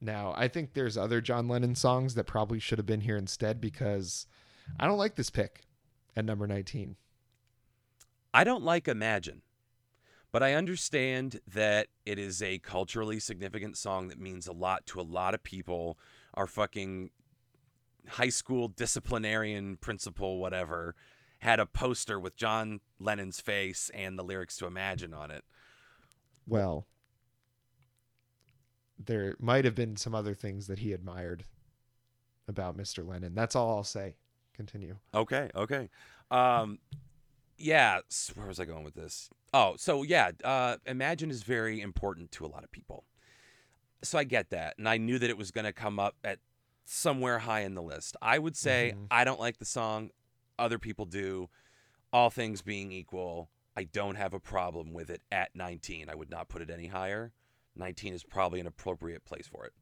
Now, 0.00 0.34
I 0.36 0.48
think 0.48 0.74
there's 0.74 0.96
other 0.96 1.20
John 1.20 1.46
Lennon 1.48 1.74
songs 1.74 2.14
that 2.14 2.24
probably 2.24 2.58
should 2.58 2.78
have 2.78 2.86
been 2.86 3.02
here 3.02 3.16
instead 3.16 3.60
because 3.60 4.26
I 4.80 4.86
don't 4.86 4.98
like 4.98 5.14
this 5.16 5.30
pick 5.30 5.62
at 6.16 6.24
number 6.24 6.46
19. 6.46 6.96
i 8.32 8.42
don't 8.42 8.64
like 8.64 8.88
imagine 8.88 9.42
but 10.34 10.42
i 10.42 10.52
understand 10.52 11.40
that 11.46 11.86
it 12.04 12.18
is 12.18 12.42
a 12.42 12.58
culturally 12.58 13.20
significant 13.20 13.76
song 13.76 14.08
that 14.08 14.18
means 14.18 14.48
a 14.48 14.52
lot 14.52 14.84
to 14.84 15.00
a 15.00 15.02
lot 15.02 15.32
of 15.32 15.44
people 15.44 15.96
our 16.34 16.48
fucking 16.48 17.10
high 18.08 18.28
school 18.28 18.66
disciplinarian 18.66 19.76
principal 19.76 20.38
whatever 20.40 20.96
had 21.38 21.60
a 21.60 21.66
poster 21.66 22.18
with 22.18 22.36
john 22.36 22.80
lennon's 22.98 23.40
face 23.40 23.92
and 23.94 24.18
the 24.18 24.24
lyrics 24.24 24.56
to 24.56 24.66
imagine 24.66 25.14
on 25.14 25.30
it 25.30 25.44
Well, 26.48 26.86
there 28.98 29.36
might 29.38 29.64
have 29.64 29.74
been 29.74 29.96
some 29.96 30.14
other 30.14 30.34
things 30.34 30.66
that 30.66 30.80
he 30.80 30.92
admired 30.92 31.44
about 32.46 32.76
Mr. 32.76 33.06
Lennon. 33.06 33.34
That's 33.34 33.56
all 33.56 33.76
I'll 33.76 33.84
say. 33.84 34.16
Continue. 34.54 34.96
Okay, 35.14 35.50
okay. 35.54 35.88
Um 36.30 36.78
yeah, 37.64 38.00
where 38.34 38.46
was 38.46 38.60
I 38.60 38.66
going 38.66 38.84
with 38.84 38.94
this? 38.94 39.30
Oh, 39.54 39.74
so 39.78 40.02
yeah, 40.02 40.32
uh 40.44 40.76
Imagine 40.86 41.30
is 41.30 41.42
very 41.42 41.80
important 41.80 42.30
to 42.32 42.44
a 42.44 42.48
lot 42.48 42.62
of 42.62 42.70
people. 42.70 43.04
So 44.02 44.18
I 44.18 44.24
get 44.24 44.50
that, 44.50 44.76
and 44.76 44.86
I 44.88 44.98
knew 44.98 45.18
that 45.18 45.30
it 45.30 45.38
was 45.38 45.50
going 45.50 45.64
to 45.64 45.72
come 45.72 45.98
up 45.98 46.16
at 46.22 46.40
somewhere 46.84 47.38
high 47.38 47.60
in 47.60 47.74
the 47.74 47.82
list. 47.82 48.16
I 48.20 48.38
would 48.38 48.54
say 48.56 48.92
Mhm. 48.94 49.06
I 49.10 49.24
don't 49.24 49.40
like 49.40 49.56
the 49.58 49.64
song, 49.64 50.10
other 50.58 50.78
people 50.78 51.06
do. 51.06 51.48
All 52.12 52.28
things 52.30 52.60
being 52.60 52.92
equal, 52.92 53.50
I 53.74 53.84
don't 53.84 54.16
have 54.16 54.34
a 54.34 54.38
problem 54.40 54.92
with 54.92 55.08
it 55.08 55.22
at 55.32 55.56
19. 55.56 56.10
I 56.10 56.14
would 56.14 56.30
not 56.30 56.48
put 56.48 56.60
it 56.62 56.68
any 56.70 56.88
higher. 56.88 57.32
19 57.74 58.12
is 58.12 58.22
probably 58.22 58.60
an 58.60 58.66
appropriate 58.66 59.24
place 59.24 59.48
for 59.48 59.64
it. 59.64 59.72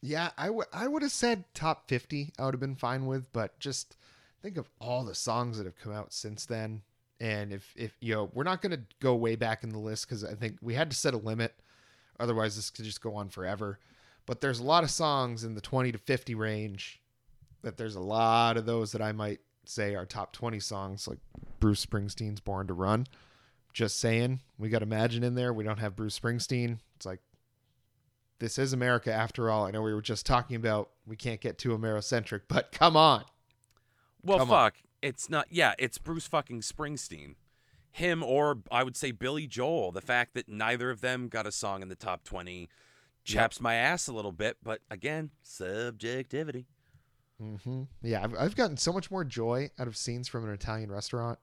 Yeah, 0.00 0.30
I 0.36 0.50
would 0.50 0.66
I 0.72 0.88
would 0.88 1.02
have 1.02 1.12
said 1.12 1.44
top 1.54 1.88
50 1.88 2.32
I 2.38 2.44
would 2.44 2.54
have 2.54 2.60
been 2.60 2.74
fine 2.76 3.06
with, 3.06 3.32
but 3.32 3.58
just 3.58 3.96
think 4.44 4.58
of 4.58 4.68
all 4.78 5.04
the 5.04 5.14
songs 5.14 5.56
that 5.56 5.64
have 5.64 5.78
come 5.78 5.92
out 5.92 6.12
since 6.12 6.44
then. 6.44 6.82
And 7.18 7.50
if 7.50 7.72
if 7.76 7.96
you 8.00 8.14
know, 8.14 8.30
we're 8.34 8.44
not 8.44 8.60
going 8.60 8.72
to 8.72 8.82
go 9.00 9.14
way 9.14 9.36
back 9.36 9.64
in 9.64 9.70
the 9.70 9.78
list 9.78 10.06
cuz 10.06 10.22
I 10.22 10.34
think 10.34 10.58
we 10.60 10.74
had 10.74 10.90
to 10.90 10.96
set 10.96 11.14
a 11.14 11.18
limit 11.18 11.54
otherwise 12.20 12.54
this 12.54 12.70
could 12.70 12.84
just 12.84 13.00
go 13.00 13.16
on 13.16 13.30
forever. 13.30 13.78
But 14.26 14.40
there's 14.42 14.58
a 14.58 14.64
lot 14.64 14.84
of 14.84 14.90
songs 14.90 15.44
in 15.44 15.54
the 15.54 15.60
20 15.60 15.92
to 15.92 15.98
50 15.98 16.34
range 16.34 17.00
that 17.62 17.78
there's 17.78 17.94
a 17.94 18.00
lot 18.00 18.56
of 18.58 18.66
those 18.66 18.92
that 18.92 19.00
I 19.02 19.12
might 19.12 19.40
say 19.64 19.94
are 19.94 20.04
top 20.04 20.32
20 20.32 20.60
songs 20.60 21.08
like 21.08 21.18
Bruce 21.58 21.84
Springsteen's 21.84 22.40
Born 22.40 22.66
to 22.66 22.74
Run. 22.74 23.06
Just 23.72 23.98
saying, 23.98 24.40
we 24.58 24.68
got 24.68 24.82
Imagine 24.82 25.24
in 25.24 25.34
there. 25.34 25.52
We 25.52 25.64
don't 25.64 25.80
have 25.80 25.96
Bruce 25.96 26.18
Springsteen. 26.18 26.78
It's 26.96 27.06
like 27.06 27.20
this 28.38 28.58
is 28.58 28.72
America 28.72 29.12
after 29.12 29.50
all. 29.50 29.66
I 29.66 29.70
know 29.70 29.82
we 29.82 29.94
were 29.94 30.02
just 30.02 30.26
talking 30.26 30.56
about 30.56 30.90
we 31.06 31.16
can't 31.16 31.40
get 31.40 31.58
too 31.58 31.70
Amerocentric, 31.70 32.42
but 32.48 32.70
come 32.72 32.96
on. 32.96 33.24
Well, 34.24 34.38
Come 34.38 34.50
on. 34.50 34.66
fuck. 34.70 34.74
It's 35.02 35.28
not. 35.28 35.46
Yeah, 35.50 35.74
it's 35.78 35.98
Bruce 35.98 36.26
fucking 36.26 36.60
Springsteen. 36.62 37.34
Him 37.90 38.22
or 38.22 38.58
I 38.72 38.82
would 38.82 38.96
say 38.96 39.12
Billy 39.12 39.46
Joel. 39.46 39.92
The 39.92 40.00
fact 40.00 40.34
that 40.34 40.48
neither 40.48 40.90
of 40.90 41.00
them 41.00 41.28
got 41.28 41.46
a 41.46 41.52
song 41.52 41.82
in 41.82 41.88
the 41.88 41.94
top 41.94 42.24
20 42.24 42.68
chaps 43.24 43.60
my 43.60 43.74
ass 43.74 44.08
a 44.08 44.12
little 44.12 44.32
bit, 44.32 44.56
but 44.62 44.80
again, 44.90 45.30
subjectivity. 45.42 46.66
Mm-hmm. 47.42 47.82
Yeah, 48.02 48.22
I've, 48.24 48.34
I've 48.38 48.56
gotten 48.56 48.76
so 48.76 48.92
much 48.92 49.10
more 49.10 49.24
joy 49.24 49.70
out 49.78 49.86
of 49.86 49.96
scenes 49.96 50.28
from 50.28 50.44
an 50.44 50.52
Italian 50.52 50.90
restaurant 50.90 51.38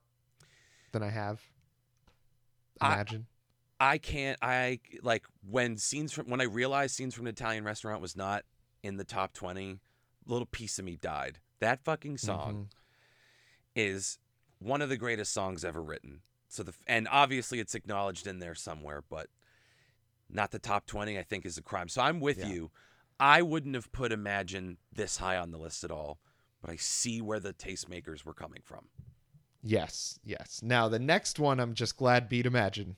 than 0.91 1.03
I 1.03 1.09
have. 1.09 1.41
I- 2.79 2.93
Imagine. 2.95 3.27
I 3.79 3.97
can't. 3.97 4.37
I 4.43 4.79
like 5.01 5.25
when 5.49 5.75
scenes 5.77 6.11
from 6.13 6.29
when 6.29 6.39
I 6.39 6.43
realized 6.43 6.93
scenes 6.95 7.15
from 7.15 7.25
an 7.25 7.31
Italian 7.31 7.63
restaurant 7.63 7.99
was 7.99 8.15
not 8.15 8.43
in 8.83 8.97
the 8.97 9.03
top 9.03 9.33
20, 9.33 9.71
a 9.71 10.31
little 10.31 10.45
piece 10.45 10.77
of 10.77 10.85
me 10.85 10.97
died. 10.97 11.39
That 11.61 11.83
fucking 11.85 12.17
song 12.17 12.65
Mhm. 12.65 12.75
is 13.75 14.19
one 14.59 14.81
of 14.81 14.89
the 14.89 14.97
greatest 14.97 15.31
songs 15.31 15.63
ever 15.63 15.81
written. 15.81 16.21
So 16.49 16.63
the 16.63 16.73
and 16.85 17.07
obviously 17.07 17.59
it's 17.59 17.73
acknowledged 17.75 18.27
in 18.27 18.39
there 18.39 18.55
somewhere, 18.55 19.01
but 19.01 19.29
not 20.27 20.51
the 20.51 20.59
top 20.59 20.85
20 20.85 21.17
I 21.17 21.23
think 21.23 21.45
is 21.45 21.57
a 21.57 21.61
crime. 21.61 21.87
So 21.87 22.01
I'm 22.01 22.19
with 22.19 22.39
Yeah. 22.39 22.47
you. 22.47 22.71
I 23.19 23.41
wouldn't 23.41 23.75
have 23.75 23.91
put 23.91 24.11
Imagine 24.11 24.77
this 24.91 25.17
high 25.17 25.37
on 25.37 25.51
the 25.51 25.57
list 25.59 25.83
at 25.83 25.91
all, 25.91 26.19
but 26.61 26.69
I 26.71 26.75
see 26.75 27.21
where 27.21 27.39
the 27.39 27.53
tastemakers 27.53 28.25
were 28.25 28.33
coming 28.33 28.61
from. 28.63 28.89
Yes, 29.61 30.19
yes. 30.23 30.61
Now 30.63 30.89
the 30.89 30.97
next 30.99 31.37
one, 31.39 31.59
I'm 31.59 31.75
just 31.75 31.95
glad 31.95 32.27
beat 32.27 32.47
Imagine. 32.47 32.97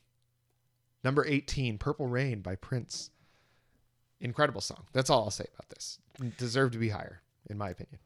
Number 1.03 1.25
18, 1.25 1.77
Purple 1.77 2.07
Rain 2.07 2.41
by 2.41 2.55
Prince. 2.55 3.11
Incredible 4.21 4.61
song. 4.61 4.87
That's 4.93 5.09
all 5.09 5.25
I'll 5.25 5.31
say 5.31 5.47
about 5.53 5.67
this. 5.67 5.99
Deserve 6.37 6.71
to 6.71 6.77
be 6.77 6.89
higher, 6.89 7.21
in 7.49 7.57
my 7.57 7.69
opinion. 7.71 7.99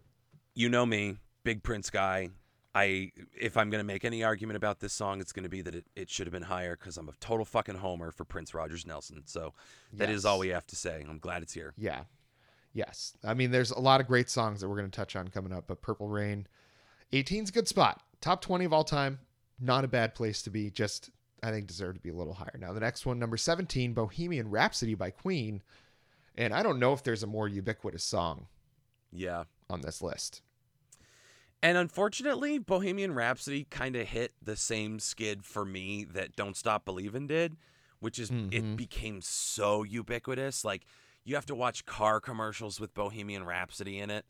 You 0.57 0.69
know 0.69 0.87
me, 0.87 1.17
big 1.43 1.61
Prince 1.61 1.91
guy. 1.91 2.29
I 2.73 3.11
if 3.39 3.57
I'm 3.57 3.69
going 3.69 3.79
to 3.79 3.85
make 3.85 4.03
any 4.03 4.23
argument 4.23 4.57
about 4.57 4.79
this 4.79 4.91
song, 4.91 5.21
it's 5.21 5.31
going 5.31 5.43
to 5.43 5.49
be 5.49 5.61
that 5.61 5.75
it, 5.75 5.85
it 5.95 6.09
should 6.09 6.25
have 6.25 6.31
been 6.31 6.41
higher 6.41 6.75
cuz 6.75 6.97
I'm 6.97 7.07
a 7.09 7.13
total 7.19 7.45
fucking 7.45 7.75
homer 7.75 8.09
for 8.11 8.23
Prince 8.23 8.55
Rogers 8.55 8.83
Nelson. 8.87 9.21
So 9.25 9.53
that 9.93 10.09
is 10.09 10.23
Yes. 10.23 10.25
all 10.25 10.39
we 10.39 10.47
have 10.47 10.65
to 10.65 10.75
say. 10.75 11.05
I'm 11.07 11.19
glad 11.19 11.43
it's 11.43 11.53
here. 11.53 11.75
Yeah. 11.77 12.05
Yes. 12.73 13.15
I 13.23 13.35
mean, 13.35 13.51
there's 13.51 13.69
a 13.69 13.79
lot 13.79 14.01
of 14.01 14.07
great 14.07 14.31
songs 14.31 14.61
that 14.61 14.67
we're 14.69 14.77
going 14.77 14.89
to 14.89 14.95
touch 14.95 15.15
on 15.15 15.27
coming 15.27 15.53
up, 15.53 15.65
but 15.67 15.81
Purple 15.83 16.07
Rain, 16.07 16.47
18's 17.13 17.49
a 17.51 17.53
good 17.53 17.67
spot. 17.67 18.01
Top 18.19 18.41
20 18.41 18.65
of 18.65 18.73
all 18.73 18.83
time. 18.83 19.19
Not 19.59 19.83
a 19.83 19.87
bad 19.87 20.15
place 20.15 20.41
to 20.41 20.49
be. 20.49 20.71
Just, 20.71 21.11
I 21.43 21.51
think, 21.51 21.67
deserve 21.67 21.93
to 21.95 22.01
be 22.01 22.09
a 22.09 22.15
little 22.15 22.33
higher. 22.33 22.57
Now, 22.59 22.73
the 22.73 22.79
next 22.79 23.05
one, 23.05 23.19
number 23.19 23.37
17, 23.37 23.93
Bohemian 23.93 24.49
Rhapsody 24.49 24.95
by 24.95 25.11
Queen. 25.11 25.61
And 26.35 26.51
I 26.51 26.63
don't 26.63 26.79
know 26.79 26.93
if 26.93 27.03
there's 27.03 27.21
a 27.23 27.27
more 27.27 27.47
ubiquitous 27.47 28.03
song 28.03 28.47
Yeah. 29.11 29.45
on 29.69 29.81
this 29.81 30.01
list. 30.01 30.41
And 31.63 31.77
unfortunately, 31.77 32.59
Bohemian 32.59 33.13
Rhapsody 33.15 33.65
kind 33.69 33.95
of 33.95 34.07
hit 34.07 34.33
the 34.41 34.55
same 34.55 34.99
skid 34.99 35.43
for 35.43 35.65
me 35.65 36.03
that 36.05 36.35
Don't 36.35 36.55
Stop 36.55 36.85
Believin' 36.85 37.27
did, 37.27 37.57
which 37.99 38.19
is 38.19 38.29
Mhm. 38.29 38.53
it 38.53 38.77
became 38.77 39.21
so 39.21 39.83
ubiquitous. 39.83 40.63
Like 40.63 40.85
you 41.23 41.35
have 41.35 41.47
to 41.47 41.55
watch 41.55 41.85
car 41.85 42.19
commercials 42.21 42.79
with 42.79 42.93
Bohemian 42.93 43.43
Rhapsody 43.43 43.97
in 43.99 44.09
it, 44.11 44.25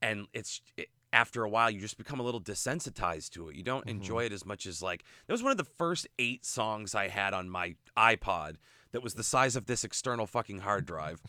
and 0.00 0.28
it's 0.32 0.62
it, 0.76 0.90
after 1.12 1.42
a 1.44 1.48
while 1.48 1.70
you 1.70 1.80
just 1.80 1.96
become 1.98 2.18
a 2.20 2.22
little 2.22 2.40
desensitized 2.40 3.30
to 3.30 3.48
it. 3.48 3.56
You 3.56 3.62
don't 3.62 3.84
Mhm. 3.86 3.90
enjoy 3.90 4.24
it 4.24 4.32
as 4.32 4.44
much 4.44 4.64
as 4.66 4.80
like 4.80 5.04
that 5.26 5.32
was 5.32 5.42
one 5.42 5.52
of 5.52 5.58
the 5.58 5.64
first 5.64 6.06
eight 6.18 6.44
songs 6.44 6.94
I 6.94 7.08
had 7.08 7.34
on 7.34 7.50
my 7.50 7.76
iPod 7.96 8.56
that 8.92 9.02
was 9.02 9.14
the 9.14 9.24
size 9.24 9.54
of 9.56 9.66
this 9.66 9.82
external 9.84 10.26
fucking 10.26 10.58
hard 10.60 10.86
drive. 10.86 11.20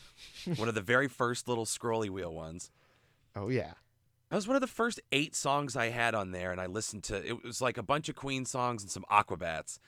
one 0.55 0.69
of 0.69 0.75
the 0.75 0.81
very 0.81 1.07
first 1.07 1.47
little 1.47 1.65
scrolly 1.65 2.09
wheel 2.11 2.33
ones. 2.33 2.69
Oh, 3.37 3.49
yeah. 3.49 3.73
That 4.29 4.35
was 4.37 4.47
one 4.47 4.55
of 4.55 4.61
the 4.61 4.67
first 4.67 4.99
eight 5.11 5.35
songs 5.35 5.75
I 5.75 5.89
had 5.89 6.15
on 6.15 6.31
there, 6.31 6.51
and 6.51 6.59
I 6.59 6.65
listened 6.65 7.03
to 7.05 7.25
it 7.25 7.43
was 7.43 7.61
like 7.61 7.77
a 7.77 7.83
bunch 7.83 8.09
of 8.09 8.15
Queen 8.15 8.45
songs 8.45 8.81
and 8.81 8.89
some 8.91 9.05
Aquabats. 9.11 9.79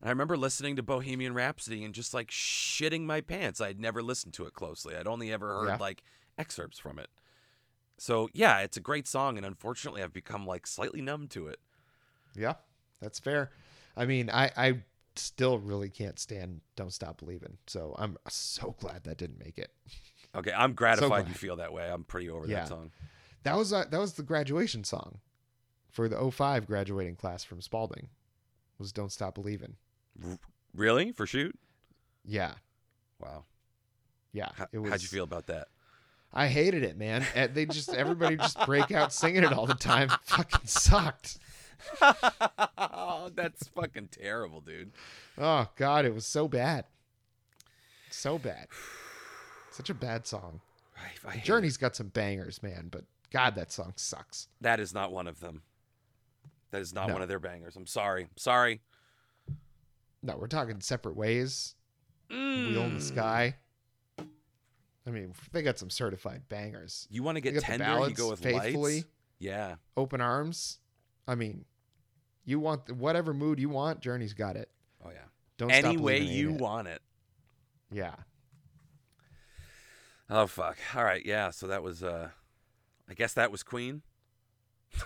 And 0.00 0.08
I 0.08 0.10
remember 0.10 0.36
listening 0.36 0.76
to 0.76 0.82
Bohemian 0.82 1.34
Rhapsody 1.34 1.84
and 1.84 1.94
just 1.94 2.12
like 2.14 2.28
shitting 2.30 3.02
my 3.04 3.20
pants. 3.20 3.60
I'd 3.60 3.80
never 3.80 4.02
listened 4.02 4.34
to 4.34 4.46
it 4.46 4.54
closely. 4.54 4.96
I'd 4.96 5.06
only 5.06 5.32
ever 5.32 5.48
heard 5.60 5.68
Yeah. 5.68 5.76
like 5.78 6.02
excerpts 6.38 6.78
from 6.78 6.98
it. 6.98 7.08
So 7.98 8.28
yeah, 8.32 8.60
it's 8.60 8.76
a 8.76 8.80
great 8.80 9.06
song, 9.06 9.36
and 9.36 9.46
unfortunately, 9.46 10.02
I've 10.02 10.12
become 10.12 10.46
like 10.46 10.66
slightly 10.66 11.00
numb 11.02 11.28
to 11.28 11.46
it. 11.48 11.58
Yeah, 12.34 12.54
that's 13.00 13.18
fair. 13.18 13.50
I 13.96 14.04
mean, 14.04 14.28
I, 14.30 14.50
I 14.56 14.82
still 15.14 15.58
really 15.58 15.88
can't 15.88 16.18
stand 16.18 16.60
Don't 16.76 16.92
Stop 16.92 17.18
Believing. 17.18 17.56
So 17.66 17.94
I'm 17.98 18.18
so 18.28 18.74
glad 18.78 19.04
that 19.04 19.16
didn't 19.16 19.38
make 19.38 19.56
it. 19.58 19.70
Okay, 20.34 20.52
I'm 20.52 20.74
gratified 20.74 21.28
you 21.28 21.34
feel 21.34 21.56
that 21.56 21.72
way. 21.72 21.90
I'm 21.90 22.04
pretty 22.04 22.28
over 22.28 22.46
Yeah. 22.46 22.60
that 22.60 22.68
song. 22.68 22.90
That 23.46 23.56
was 23.56 23.72
uh, 23.72 23.84
that 23.92 24.00
was 24.00 24.14
the 24.14 24.24
graduation 24.24 24.82
song 24.82 25.20
for 25.88 26.08
the 26.08 26.30
05 26.32 26.66
graduating 26.66 27.14
class 27.14 27.44
from 27.44 27.60
Spalding. 27.60 28.08
Was 28.76 28.90
Don't 28.90 29.12
Stop 29.12 29.36
Believing. 29.36 29.76
Really? 30.74 31.12
For 31.12 31.26
shoot? 31.26 31.56
Yeah. 32.24 32.54
Wow. 33.20 33.44
Yeah. 34.32 34.48
How, 34.56 34.66
it 34.72 34.80
was 34.80 34.90
how'd 34.90 35.02
you 35.02 35.06
feel 35.06 35.22
about 35.22 35.46
that? 35.46 35.68
I 36.34 36.48
hated 36.48 36.82
it, 36.82 36.98
man. 36.98 37.24
Uh, 37.36 37.46
They 37.46 37.66
just 37.66 37.94
everybody 37.94 38.36
just 38.36 38.58
break 38.66 38.90
out 38.90 39.12
singing 39.12 39.44
it 39.44 39.52
all 39.52 39.66
the 39.66 39.74
time. 39.74 40.08
Fucking 40.24 40.66
sucked. 40.66 41.38
oh, 42.02 43.30
that's 43.36 43.68
fucking 43.68 44.08
terrible, 44.08 44.60
dude. 44.60 44.90
Oh 45.38 45.68
god, 45.76 46.04
it 46.04 46.12
was 46.12 46.26
so 46.26 46.48
bad. 46.48 46.86
So 48.10 48.38
bad. 48.38 48.66
Such 49.70 49.88
a 49.88 49.94
bad 49.94 50.26
song. 50.26 50.62
I, 50.96 51.28
I 51.28 51.32
hate 51.34 51.42
it. 51.42 51.44
Journey's 51.44 51.76
got 51.76 51.94
some 51.94 52.08
bangers, 52.08 52.60
man, 52.60 52.88
but 52.90 53.04
god 53.30 53.54
that 53.56 53.72
song 53.72 53.92
sucks. 53.96 54.48
That 54.60 54.80
is 54.80 54.92
not 54.94 55.12
one 55.12 55.26
of 55.26 55.40
them. 55.40 55.62
That 56.70 56.80
is 56.80 56.92
not 56.92 57.08
No. 57.08 57.14
one 57.14 57.22
of 57.22 57.28
their 57.28 57.38
bangers. 57.40 57.76
I'm 57.76 57.86
sorry. 57.86 58.28
Sorry. 58.36 58.80
No, 60.22 60.36
we're 60.36 60.46
talking 60.48 60.80
separate 60.80 61.16
ways. 61.16 61.74
Wheel 62.30 62.38
in 62.38 62.94
the 62.94 63.00
Mm. 63.00 63.02
Sky. 63.02 63.56
I 64.18 65.10
mean, 65.10 65.32
they 65.52 65.62
got 65.62 65.78
some 65.78 65.88
certified 65.90 66.48
bangers. 66.48 67.06
You 67.10 67.22
want 67.22 67.36
to 67.36 67.40
get 67.40 67.60
tender? 67.62 68.08
You 68.08 68.14
go 68.14 68.30
with 68.30 68.40
faithfully. 68.42 68.94
lights. 68.96 69.08
Yeah. 69.38 69.76
Open 69.96 70.20
arms. 70.20 70.80
I 71.28 71.36
mean, 71.36 71.64
you 72.44 72.58
want 72.58 72.90
whatever 72.90 73.32
mood 73.32 73.60
you 73.60 73.68
want. 73.68 74.00
Journey's 74.00 74.34
got 74.34 74.56
it. 74.56 74.70
Oh 75.04 75.10
yeah. 75.10 75.26
Don't 75.58 75.70
Any 75.70 75.94
stop 75.94 76.02
way 76.04 76.20
you 76.22 76.54
it. 76.54 76.60
want 76.60 76.88
it. 76.88 77.02
Yeah. 77.92 78.16
Oh 80.28 80.46
fuck. 80.48 80.76
All 80.96 81.04
right. 81.04 81.24
Yeah. 81.24 81.50
So 81.50 81.68
that 81.68 81.82
was. 81.84 82.02
uh 82.02 82.30
I 83.08 83.14
guess 83.14 83.34
that 83.34 83.50
was 83.50 83.62
Queen. 83.62 84.02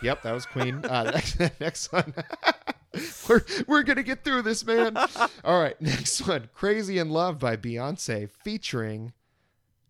Yep, 0.03 0.23
that 0.23 0.33
was 0.33 0.47
Queen. 0.47 0.85
Uh, 0.89 1.05
next, 1.05 1.39
next 1.61 1.93
one. 1.93 2.15
we're 3.29 3.43
we're 3.67 3.83
gonna 3.83 4.03
get 4.03 4.25
through 4.25 4.43
this, 4.43 4.65
man. 4.65 4.97
All 5.45 5.61
right, 5.61 5.81
next 5.81 6.27
one. 6.27 6.49
"Crazy 6.55 6.99
in 6.99 7.11
Love" 7.11 7.39
by 7.39 7.57
Beyonce 7.57 8.29
featuring 8.29 9.13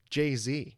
Jay 0.09 0.37
Z. 0.37 0.77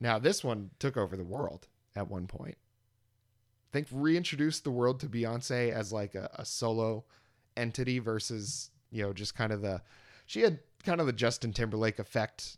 Now, 0.00 0.18
this 0.18 0.42
one 0.42 0.70
took 0.78 0.96
over 0.96 1.16
the 1.16 1.24
world 1.24 1.68
at 1.94 2.08
one 2.08 2.26
point. 2.26 2.56
I 2.56 3.72
think 3.72 3.88
reintroduced 3.92 4.64
the 4.64 4.70
world 4.70 4.98
to 5.00 5.06
Beyonce 5.06 5.70
as 5.70 5.92
like 5.92 6.14
a, 6.14 6.30
a 6.34 6.44
solo 6.44 7.04
entity 7.56 7.98
versus 7.98 8.70
you 8.90 9.02
know 9.02 9.12
just 9.12 9.34
kind 9.34 9.52
of 9.52 9.62
the 9.62 9.82
she 10.26 10.40
had 10.40 10.60
kind 10.84 11.00
of 11.00 11.06
the 11.06 11.12
Justin 11.12 11.52
Timberlake 11.52 11.98
effect 11.98 12.56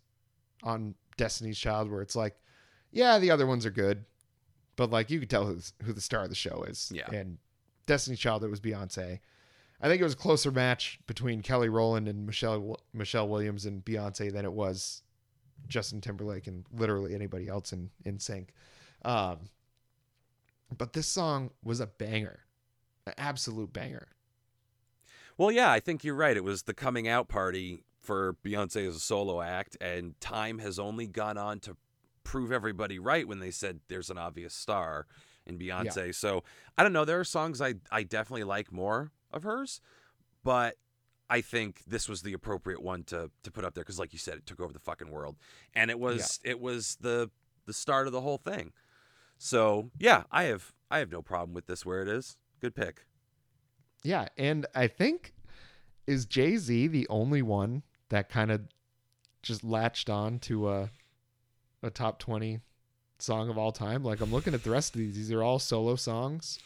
on 0.62 0.94
Destiny's 1.16 1.58
Child, 1.58 1.90
where 1.90 2.02
it's 2.02 2.16
like, 2.16 2.36
yeah, 2.90 3.18
the 3.18 3.30
other 3.30 3.46
ones 3.46 3.66
are 3.66 3.70
good, 3.70 4.04
but 4.82 4.90
like 4.90 5.10
you 5.10 5.20
could 5.20 5.30
tell 5.30 5.46
who's, 5.46 5.72
who 5.84 5.92
the 5.92 6.00
star 6.00 6.24
of 6.24 6.28
the 6.28 6.34
show 6.34 6.64
is. 6.64 6.90
Yeah. 6.92 7.08
And 7.12 7.38
Destiny 7.86 8.16
Child, 8.16 8.42
it 8.42 8.50
was 8.50 8.58
Beyonce. 8.58 9.20
I 9.80 9.86
think 9.86 10.00
it 10.00 10.04
was 10.04 10.14
a 10.14 10.16
closer 10.16 10.50
match 10.50 10.98
between 11.06 11.40
Kelly 11.40 11.68
Rowland 11.68 12.08
and 12.08 12.26
Michelle 12.26 12.80
Michelle 12.92 13.28
Williams 13.28 13.64
and 13.64 13.84
Beyonce 13.84 14.32
than 14.32 14.44
it 14.44 14.52
was 14.52 15.04
Justin 15.68 16.00
Timberlake 16.00 16.48
and 16.48 16.64
literally 16.72 17.14
anybody 17.14 17.46
else 17.46 17.72
in 17.72 17.90
NSYNC. 18.04 18.48
Um, 19.04 19.50
but 20.76 20.94
this 20.94 21.06
song 21.06 21.50
was 21.62 21.78
a 21.78 21.86
banger, 21.86 22.40
an 23.06 23.14
absolute 23.16 23.72
banger. 23.72 24.08
Well, 25.38 25.52
yeah, 25.52 25.70
I 25.70 25.78
think 25.78 26.02
you're 26.02 26.16
right. 26.16 26.36
It 26.36 26.42
was 26.42 26.64
the 26.64 26.74
coming 26.74 27.06
out 27.06 27.28
party 27.28 27.84
for 28.00 28.36
Beyonce 28.44 28.88
as 28.88 28.96
a 28.96 29.00
solo 29.00 29.42
act, 29.42 29.76
and 29.80 30.20
time 30.20 30.58
has 30.58 30.80
only 30.80 31.06
gone 31.06 31.38
on 31.38 31.60
to 31.60 31.76
prove 32.24 32.52
everybody 32.52 32.98
right 32.98 33.26
when 33.26 33.40
they 33.40 33.50
said 33.50 33.80
there's 33.88 34.10
an 34.10 34.18
obvious 34.18 34.54
star 34.54 35.06
in 35.46 35.58
Beyonce. 35.58 36.14
So 36.14 36.44
I 36.76 36.82
don't 36.82 36.92
know. 36.92 37.04
There 37.04 37.20
are 37.20 37.24
songs 37.24 37.60
I, 37.60 37.74
I 37.90 38.02
definitely 38.02 38.44
like 38.44 38.72
more 38.72 39.12
of 39.32 39.42
hers, 39.42 39.80
but 40.44 40.76
I 41.28 41.40
think 41.40 41.82
this 41.86 42.08
was 42.08 42.22
the 42.22 42.32
appropriate 42.32 42.82
one 42.82 43.04
to 43.04 43.30
to 43.42 43.50
put 43.50 43.64
up 43.64 43.74
there 43.74 43.84
because, 43.84 43.98
like 43.98 44.12
you 44.12 44.18
said, 44.18 44.34
it 44.34 44.46
took 44.46 44.60
over 44.60 44.72
the 44.72 44.78
fucking 44.78 45.10
world, 45.10 45.36
and 45.74 45.90
it 45.90 45.98
was 45.98 46.40
it 46.44 46.60
was 46.60 46.98
the 47.00 47.30
the 47.66 47.72
start 47.72 48.06
of 48.06 48.12
the 48.12 48.20
whole 48.20 48.38
thing. 48.38 48.72
So 49.38 49.90
yeah, 49.98 50.24
I 50.30 50.44
have 50.44 50.72
I 50.90 50.98
have 50.98 51.10
no 51.10 51.22
problem 51.22 51.54
with 51.54 51.66
this 51.66 51.86
where 51.86 52.02
it 52.02 52.08
is. 52.08 52.36
Good 52.60 52.74
pick. 52.74 53.06
Yeah, 54.04 54.28
and 54.36 54.66
I 54.74 54.88
think 54.88 55.32
is 56.06 56.26
Jay 56.26 56.56
Z 56.56 56.88
the 56.88 57.06
only 57.08 57.42
one 57.42 57.82
that 58.10 58.28
kind 58.28 58.50
of 58.50 58.62
just 59.42 59.64
latched 59.64 60.10
on 60.10 60.38
to 60.40 60.68
a 60.68 60.90
a 61.82 61.90
top 61.90 62.18
20 62.18 62.60
song 63.18 63.48
of 63.48 63.58
all 63.58 63.72
time. 63.72 64.02
Like 64.02 64.20
I'm 64.20 64.32
looking 64.32 64.54
at 64.54 64.64
the 64.64 64.70
rest 64.70 64.94
of 64.94 65.00
these. 65.00 65.14
These 65.14 65.32
are 65.32 65.42
all 65.42 65.58
solo 65.58 65.96
songs 65.96 66.58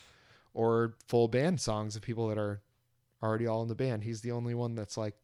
or 0.54 0.94
full 1.06 1.28
band 1.28 1.60
songs 1.60 1.96
of 1.96 2.02
people 2.02 2.28
that 2.28 2.38
are 2.38 2.62
already 3.22 3.46
all 3.46 3.62
in 3.62 3.68
the 3.68 3.74
band. 3.74 4.04
He's 4.04 4.22
the 4.22 4.32
only 4.32 4.54
one 4.54 4.74
that's 4.74 4.96
like 4.96 5.14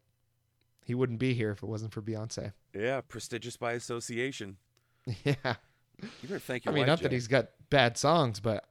he 0.85 0.93
wouldn't 0.93 1.19
be 1.19 1.33
here 1.33 1.51
if 1.51 1.63
it 1.63 1.67
wasn't 1.67 1.93
for 1.93 2.01
Beyonce. 2.01 2.53
Yeah, 2.73 3.01
prestigious 3.01 3.57
by 3.57 3.73
association. 3.73 4.57
yeah. 5.23 5.55
You 6.01 6.27
better 6.27 6.39
thank 6.39 6.67
I 6.67 6.71
mean, 6.71 6.79
wife, 6.79 6.87
not 6.87 7.01
that 7.01 7.11
he's 7.11 7.27
got 7.27 7.49
bad 7.69 7.97
songs, 7.97 8.39
but 8.39 8.65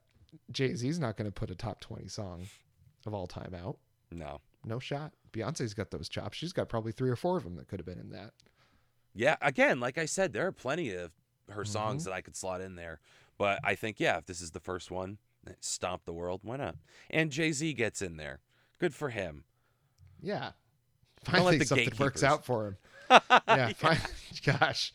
Jay 0.50 0.75
Z's 0.75 0.99
not 0.99 1.17
going 1.17 1.26
to 1.26 1.33
put 1.33 1.50
a 1.50 1.55
top 1.55 1.81
20 1.81 2.09
song 2.09 2.47
of 3.07 3.14
all 3.14 3.26
time 3.26 3.55
out. 3.55 3.79
No. 4.11 4.41
No 4.64 4.79
shot. 4.79 5.12
Beyonce's 5.33 5.75
got 5.75 5.91
those 5.91 6.09
chops. 6.09 6.37
She's 6.37 6.52
got 6.52 6.69
probably 6.69 6.93
three 6.93 7.11
or 7.11 7.17
four 7.17 7.37
of 7.37 7.45
them 7.45 7.57
that 7.57 7.69
could 7.69 7.81
have 7.81 7.87
been 7.87 7.99
in 7.99 8.11
that. 8.11 8.33
Yeah, 9.14 9.37
again, 9.42 9.78
like 9.81 9.99
I 9.99 10.07
said, 10.07 10.33
there 10.33 10.47
are 10.47 10.52
plenty 10.52 10.95
of 10.95 11.12
her 11.50 11.62
Mm-hmm. 11.62 11.73
songs 11.73 12.04
that 12.04 12.12
I 12.12 12.21
could 12.23 12.37
slot 12.37 12.61
in 12.61 12.76
there. 12.76 13.00
But 13.38 13.59
I 13.64 13.75
think, 13.75 13.99
yeah, 14.00 14.16
if 14.19 14.26
this 14.26 14.40
is 14.40 14.52
the 14.52 14.61
first 14.61 14.90
one, 14.90 15.19
eh, 15.47 15.52
stomp 15.61 16.04
the 16.04 16.12
world, 16.12 16.40
why 16.45 16.57
not? 16.57 16.76
And 17.11 17.31
Jay 17.31 17.52
Z 17.52 17.73
gets 17.75 18.00
in 18.00 18.16
there. 18.16 18.40
Good 18.78 18.95
for 18.95 19.11
him. 19.11 19.45
Yeah. 20.21 20.52
Finally, 21.25 21.64
something 21.64 21.92
works 21.99 22.23
out 22.23 22.45
for 22.45 22.66
him. 22.69 22.76
Yeah. 23.49 23.73
fin- 23.73 23.99
gosh. 24.59 24.92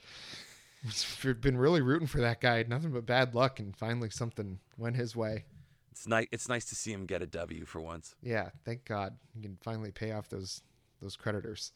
We've 1.24 1.42
been 1.42 1.58
really 1.58 1.82
rooting 1.82 2.08
for 2.08 2.22
that 2.22 2.40
guy. 2.42 2.64
Nothing 2.68 2.92
but 2.92 3.06
bad 3.06 3.36
luck, 3.36 3.60
and 3.60 3.76
finally 3.76 4.10
something 4.10 4.60
went 4.78 4.96
his 4.96 5.16
way. 5.16 5.46
It's 5.92 6.08
nice. 6.08 6.28
It's 6.32 6.48
nice 6.48 6.66
to 6.66 6.76
see 6.76 6.92
him 6.94 7.06
get 7.06 7.22
a 7.22 7.26
W 7.28 7.66
for 7.66 7.82
once. 7.82 8.16
Yeah, 8.24 8.50
thank 8.66 8.86
God. 8.86 9.18
You 9.36 9.42
can 9.42 9.58
finally 9.62 9.92
pay 9.92 10.12
off 10.12 10.30
those 10.30 10.62
those 11.02 11.16
creditors. 11.16 11.72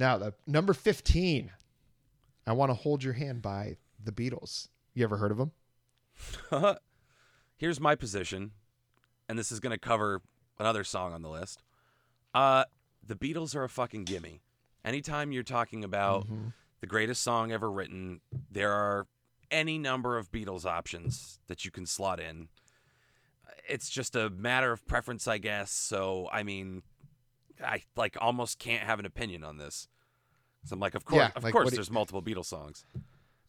Now, 0.00 0.16
the 0.16 0.32
number 0.46 0.72
15. 0.72 1.50
I 2.46 2.52
want 2.54 2.70
to 2.70 2.74
hold 2.74 3.04
your 3.04 3.12
hand 3.12 3.42
by 3.42 3.76
the 4.02 4.10
Beatles. 4.10 4.68
You 4.94 5.04
ever 5.04 5.18
heard 5.18 5.30
of 5.30 5.36
them? 5.36 5.52
Here's 7.58 7.78
my 7.78 7.94
position, 7.94 8.52
and 9.28 9.38
this 9.38 9.52
is 9.52 9.60
going 9.60 9.72
to 9.72 9.78
cover 9.78 10.22
another 10.58 10.84
song 10.84 11.12
on 11.12 11.20
the 11.20 11.28
list. 11.28 11.62
Uh, 12.32 12.64
the 13.06 13.14
Beatles 13.14 13.54
are 13.54 13.62
a 13.62 13.68
fucking 13.68 14.04
gimme. 14.04 14.40
Anytime 14.86 15.32
you're 15.32 15.42
talking 15.42 15.84
about 15.84 16.26
the 16.80 16.86
greatest 16.86 17.22
song 17.22 17.52
ever 17.52 17.70
written, 17.70 18.22
there 18.50 18.72
are 18.72 19.06
any 19.50 19.76
number 19.76 20.16
of 20.16 20.32
Beatles 20.32 20.64
options 20.64 21.40
that 21.46 21.66
you 21.66 21.70
can 21.70 21.84
slot 21.84 22.20
in. 22.20 22.48
It's 23.68 23.90
just 23.90 24.16
a 24.16 24.30
matter 24.30 24.72
of 24.72 24.86
preference, 24.86 25.28
I 25.28 25.36
guess. 25.36 25.70
So, 25.70 26.30
I 26.32 26.42
mean, 26.42 26.84
I 27.64 27.82
like 27.96 28.16
almost 28.20 28.58
can't 28.58 28.82
have 28.84 28.98
an 28.98 29.06
opinion 29.06 29.44
on 29.44 29.56
this. 29.58 29.88
So 30.64 30.74
I'm 30.74 30.80
like, 30.80 30.94
of 30.94 31.04
course, 31.04 31.18
Yeah, 31.20 31.30
of 31.34 31.42
like, 31.44 31.52
course, 31.52 31.68
do 31.70 31.74
you- 31.74 31.76
there's 31.78 31.90
multiple 31.90 32.22
Beatles 32.22 32.46
songs. 32.46 32.84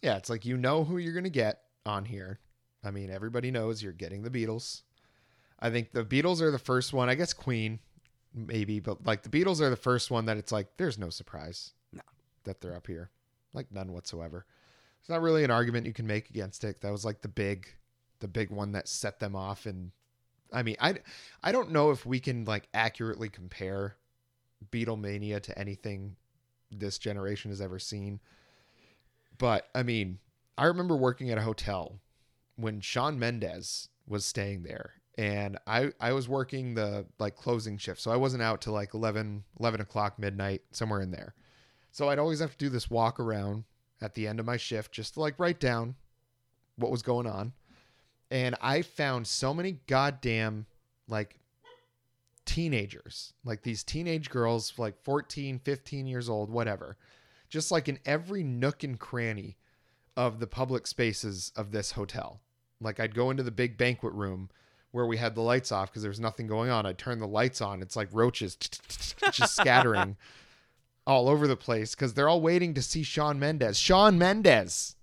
Yeah, 0.02 0.18
it's 0.18 0.30
like 0.30 0.46
you 0.46 0.58
know 0.58 0.84
who 0.84 0.98
you're 0.98 1.14
going 1.14 1.26
to 1.26 1.30
get 1.30 1.62
on 1.86 2.06
here. 2.06 2.40
I 2.84 2.90
mean, 2.92 3.10
everybody 3.12 3.52
knows 3.52 3.84
you're 3.84 3.92
getting 3.94 4.24
the 4.24 4.30
Beatles. 4.32 4.82
I 5.60 5.70
think 5.70 5.92
the 5.92 6.04
Beatles 6.04 6.42
are 6.42 6.50
the 6.50 6.58
first 6.58 6.92
one. 6.94 7.08
I 7.10 7.14
guess 7.16 7.34
Queen, 7.34 7.80
maybe, 8.34 8.80
but 8.80 9.06
like 9.06 9.22
the 9.22 9.30
Beatles 9.30 9.62
are 9.62 9.70
the 9.70 9.76
first 9.76 10.10
one 10.10 10.26
that 10.26 10.38
it's 10.38 10.52
like 10.52 10.78
there's 10.78 10.98
no 10.98 11.10
surprise 11.12 11.74
No. 11.94 12.02
that 12.46 12.62
they're 12.62 12.76
up 12.76 12.88
here, 12.88 13.12
like 13.54 13.72
none 13.72 13.92
whatsoever. 13.92 14.46
It's 15.02 15.10
not 15.10 15.22
really 15.22 15.44
an 15.44 15.52
argument 15.52 15.86
you 15.86 15.94
can 15.94 16.08
make 16.08 16.30
against 16.32 16.64
it. 16.64 16.82
That 16.82 16.92
was 16.92 17.06
like 17.06 17.22
the 17.22 17.28
big, 17.28 17.68
the 18.22 18.28
big 18.28 18.50
one 18.50 18.72
that 18.72 18.88
set 18.88 19.20
them 19.20 19.36
off. 19.36 19.66
And 19.68 19.92
I 20.52 20.64
mean, 20.64 20.78
I, 20.80 20.96
I 21.44 21.52
don't 21.52 21.72
know 21.72 21.92
if 21.92 22.06
we 22.06 22.20
can 22.20 22.46
like 22.46 22.68
accurately 22.74 23.30
compare 23.30 23.98
Beatlemania 24.72 25.42
to 25.42 25.58
anything 25.58 26.16
this 26.72 26.98
generation 26.98 27.52
has 27.52 27.62
ever 27.62 27.80
seen. 27.80 28.20
But 29.38 29.68
I 29.74 29.84
mean, 29.84 30.20
I 30.58 30.66
remember 30.66 30.96
working 30.96 31.32
at 31.32 31.38
a 31.38 31.42
hotel 31.42 32.00
when 32.56 32.82
Shawn 32.82 33.18
Mendes 33.18 33.90
was 34.08 34.26
staying 34.26 34.64
there. 34.64 34.94
And 35.18 35.58
I, 35.68 35.92
I 36.00 36.14
was 36.14 36.30
working 36.30 36.74
the 36.74 37.06
like 37.20 37.36
closing 37.36 37.78
shift. 37.78 38.02
So 38.02 38.12
I 38.12 38.16
wasn't 38.16 38.44
out 38.44 38.62
till 38.62 38.74
like 38.74 38.94
11, 38.94 39.44
11 39.60 39.82
o'clock 39.82 40.18
midnight, 40.18 40.62
somewhere 40.72 41.02
in 41.02 41.12
there. 41.12 41.36
So 41.92 42.10
I'd 42.10 42.20
always 42.20 42.40
have 42.40 42.52
to 42.52 42.58
do 42.58 42.70
this 42.70 42.90
walk 42.90 43.20
around 43.20 43.66
at 44.02 44.14
the 44.14 44.28
end 44.28 44.40
of 44.40 44.46
my 44.46 44.58
shift 44.58 44.92
just 44.92 45.16
to 45.16 45.20
like 45.20 45.38
write 45.38 45.60
down 45.60 45.96
what 46.78 46.92
was 46.92 47.02
going 47.02 47.28
on. 47.28 47.54
And 48.32 48.56
I 48.62 48.82
found 48.82 49.28
so 49.28 49.54
many 49.54 49.80
goddamn 49.88 50.66
like 51.08 51.38
teenagers, 52.52 53.32
like 53.46 53.64
these 53.64 53.82
teenage 53.82 54.30
girls, 54.30 54.74
like 54.78 55.02
14, 55.04 55.60
15 55.60 56.06
years 56.06 56.28
old, 56.28 56.50
whatever, 56.50 56.98
just 57.48 57.72
like 57.72 57.88
in 57.88 57.98
every 58.06 58.44
nook 58.44 58.84
and 58.84 59.00
cranny 59.00 59.56
of 60.18 60.42
the 60.42 60.48
public 60.48 60.86
spaces 60.86 61.54
of 61.56 61.72
this 61.72 61.94
hotel. 61.94 62.42
Like 62.82 63.00
I'd 63.00 63.16
go 63.16 63.30
into 63.30 63.44
the 63.44 63.52
big 63.52 63.78
banquet 63.78 64.12
room 64.14 64.50
where 64.92 65.06
we 65.06 65.16
had 65.16 65.34
the 65.34 65.42
lights 65.42 65.72
off 65.72 65.92
because 65.92 66.02
there 66.02 66.12
was 66.12 66.20
nothing 66.20 66.46
going 66.46 66.70
on. 66.70 66.86
I'd 66.86 66.98
turn 66.98 67.20
the 67.20 67.28
lights 67.28 67.62
on. 67.62 67.82
It's 67.82 67.96
like 67.96 68.10
roaches 68.12 68.56
just 69.32 69.56
scattering 69.56 70.18
all 71.08 71.30
over 71.30 71.48
the 71.48 71.56
place 71.56 71.96
because 71.96 72.14
they're 72.16 72.28
all 72.28 72.42
waiting 72.42 72.74
to 72.74 72.82
see 72.82 73.02
Shawn 73.02 73.40
Mendes. 73.40 73.80
Shawn 73.80 74.18
Mendes 74.18 74.98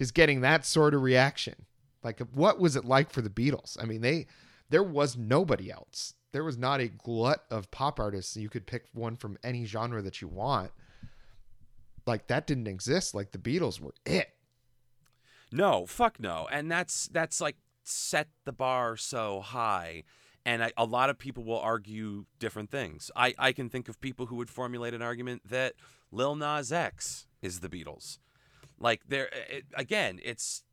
is 0.00 0.10
getting 0.10 0.40
that 0.40 0.66
sort 0.66 0.94
of 0.94 1.02
reaction. 1.02 1.54
Like, 2.02 2.18
what 2.34 2.58
was 2.58 2.74
it 2.74 2.84
like 2.84 3.12
for 3.12 3.22
the 3.22 3.30
Beatles? 3.30 3.80
I 3.80 3.84
mean, 3.84 4.00
they 4.00 4.26
there 4.68 4.82
was 4.82 5.16
nobody 5.16 5.70
else. 5.70 6.14
There 6.32 6.44
was 6.44 6.56
not 6.58 6.80
a 6.80 6.88
glut 6.88 7.44
of 7.50 7.70
pop 7.70 8.00
artists. 8.00 8.36
You 8.36 8.48
could 8.48 8.66
pick 8.66 8.86
one 8.92 9.16
from 9.16 9.38
any 9.44 9.64
genre 9.64 10.02
that 10.02 10.20
you 10.20 10.28
want. 10.28 10.70
Like 12.06 12.26
that 12.28 12.46
didn't 12.46 12.66
exist. 12.66 13.14
Like 13.14 13.32
the 13.32 13.38
Beatles 13.38 13.80
were 13.80 13.94
it. 14.04 14.30
No, 15.52 15.86
fuck 15.86 16.18
no. 16.18 16.48
And 16.50 16.70
that's 16.70 17.08
that's 17.08 17.40
like 17.40 17.56
set 17.84 18.28
the 18.44 18.52
bar 18.52 18.96
so 18.96 19.40
high. 19.40 20.04
And 20.44 20.64
I, 20.64 20.72
a 20.76 20.84
lot 20.84 21.10
of 21.10 21.18
people 21.18 21.44
will 21.44 21.60
argue 21.60 22.24
different 22.40 22.70
things. 22.70 23.10
I, 23.14 23.34
I 23.38 23.52
can 23.52 23.68
think 23.68 23.88
of 23.88 24.00
people 24.00 24.26
who 24.26 24.36
would 24.36 24.50
formulate 24.50 24.92
an 24.92 25.02
argument 25.02 25.42
that 25.48 25.74
Lil 26.10 26.34
Nas 26.34 26.72
X 26.72 27.26
is 27.42 27.60
the 27.60 27.68
Beatles. 27.68 28.18
Like 28.80 29.02
there 29.08 29.28
it, 29.48 29.66
again, 29.74 30.18
it's 30.24 30.64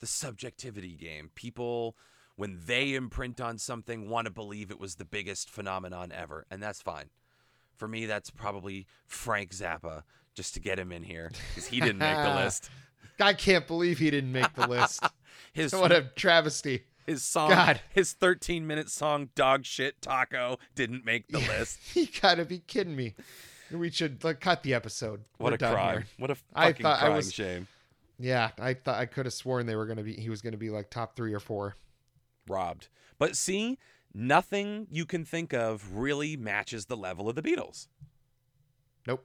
the 0.00 0.06
subjectivity 0.06 0.96
game. 0.96 1.30
People 1.34 1.96
when 2.36 2.60
they 2.66 2.94
imprint 2.94 3.40
on 3.40 3.58
something 3.58 4.08
want 4.08 4.26
to 4.26 4.30
believe 4.32 4.70
it 4.70 4.80
was 4.80 4.96
the 4.96 5.04
biggest 5.04 5.48
phenomenon 5.50 6.12
ever, 6.12 6.46
and 6.50 6.62
that's 6.62 6.82
fine. 6.82 7.06
For 7.76 7.88
me, 7.88 8.06
that's 8.06 8.30
probably 8.30 8.86
Frank 9.06 9.50
Zappa, 9.50 10.02
just 10.34 10.54
to 10.54 10.60
get 10.60 10.78
him 10.78 10.92
in 10.92 11.02
here 11.02 11.30
because 11.50 11.66
he 11.66 11.80
didn't 11.80 11.98
make 11.98 12.16
the 12.16 12.34
list. 12.44 12.70
I 13.20 13.32
can't 13.34 13.66
believe 13.66 13.98
he 13.98 14.10
didn't 14.10 14.32
make 14.32 14.52
the 14.54 14.66
list. 14.66 15.04
His 15.52 15.72
what 15.72 15.92
a 15.92 16.02
travesty. 16.16 16.84
his 17.06 17.22
song, 17.22 17.50
God. 17.50 17.80
his 17.92 18.12
13 18.12 18.66
minute 18.66 18.88
song, 18.90 19.28
Dog 19.36 19.64
Shit 19.64 20.00
Taco, 20.02 20.58
didn't 20.74 21.04
make 21.04 21.28
the 21.28 21.38
list. 21.58 21.78
you 21.94 22.06
gotta 22.20 22.44
be 22.44 22.58
kidding 22.60 22.96
me. 22.96 23.14
We 23.70 23.90
should 23.90 24.22
like 24.24 24.40
cut 24.40 24.62
the 24.64 24.74
episode. 24.74 25.22
What 25.38 25.50
We're 25.60 25.66
a 25.68 25.72
crime. 25.72 25.96
here. 25.98 26.06
What 26.18 26.30
a 26.30 26.36
I 26.54 26.68
fucking 26.68 26.82
thought 26.84 27.02
I 27.02 27.08
was- 27.10 27.32
shame. 27.32 27.66
Yeah, 28.18 28.50
I 28.60 28.74
thought 28.74 28.96
I 28.98 29.06
could 29.06 29.26
have 29.26 29.32
sworn 29.32 29.66
they 29.66 29.74
were 29.76 29.86
gonna 29.86 30.02
be. 30.04 30.14
He 30.14 30.30
was 30.30 30.40
gonna 30.42 30.56
be 30.56 30.70
like 30.70 30.88
top 30.90 31.14
three 31.16 31.32
or 31.34 31.40
four. 31.40 31.76
Robbed. 32.48 32.88
But 33.18 33.36
see, 33.36 33.78
nothing 34.12 34.86
you 34.90 35.04
can 35.06 35.24
think 35.24 35.52
of 35.52 35.96
really 35.96 36.36
matches 36.36 36.86
the 36.86 36.96
level 36.96 37.28
of 37.28 37.34
the 37.36 37.42
Beatles. 37.42 37.88
Nope, 39.06 39.24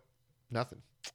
nothing. 0.51 0.81
That's 1.03 1.13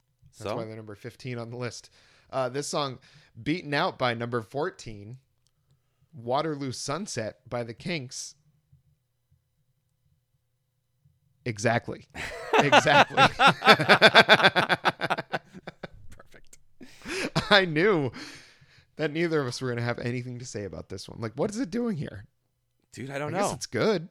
So 0.51 0.57
why 0.57 0.65
they're 0.65 0.77
number 0.77 0.95
15 0.95 1.39
on 1.39 1.51
the 1.51 1.57
list. 1.57 1.91
Uh, 2.31 2.49
this 2.49 2.67
song, 2.67 2.99
beaten 3.41 3.73
out 3.75 3.99
by 3.99 4.15
number 4.15 4.43
14, 4.43 5.19
Waterloo 6.13 6.73
Sunset 6.73 7.39
by 7.49 7.63
the 7.63 7.75
Kinks. 7.75 8.35
Exactly. 11.45 12.07
Exactly. 12.57 13.17
perfect. 16.09 16.59
I 17.51 17.65
knew 17.65 18.13
that 18.97 19.13
neither 19.13 19.41
of 19.41 19.47
us 19.47 19.61
were 19.61 19.69
going 19.69 19.79
to 19.79 19.85
have 19.85 19.99
anything 19.99 20.39
to 20.39 20.45
say 20.45 20.65
about 20.65 20.89
this 20.89 21.09
one. 21.09 21.21
Like, 21.21 21.33
what 21.35 21.51
is 21.51 21.59
it 21.59 21.71
doing 21.71 21.97
here? 21.97 22.27
Dude, 22.93 23.11
I 23.11 23.19
don't 23.19 23.35
I 23.35 23.39
guess 23.39 23.51
know. 23.51 23.55
it's 23.55 23.67
good. 23.67 24.09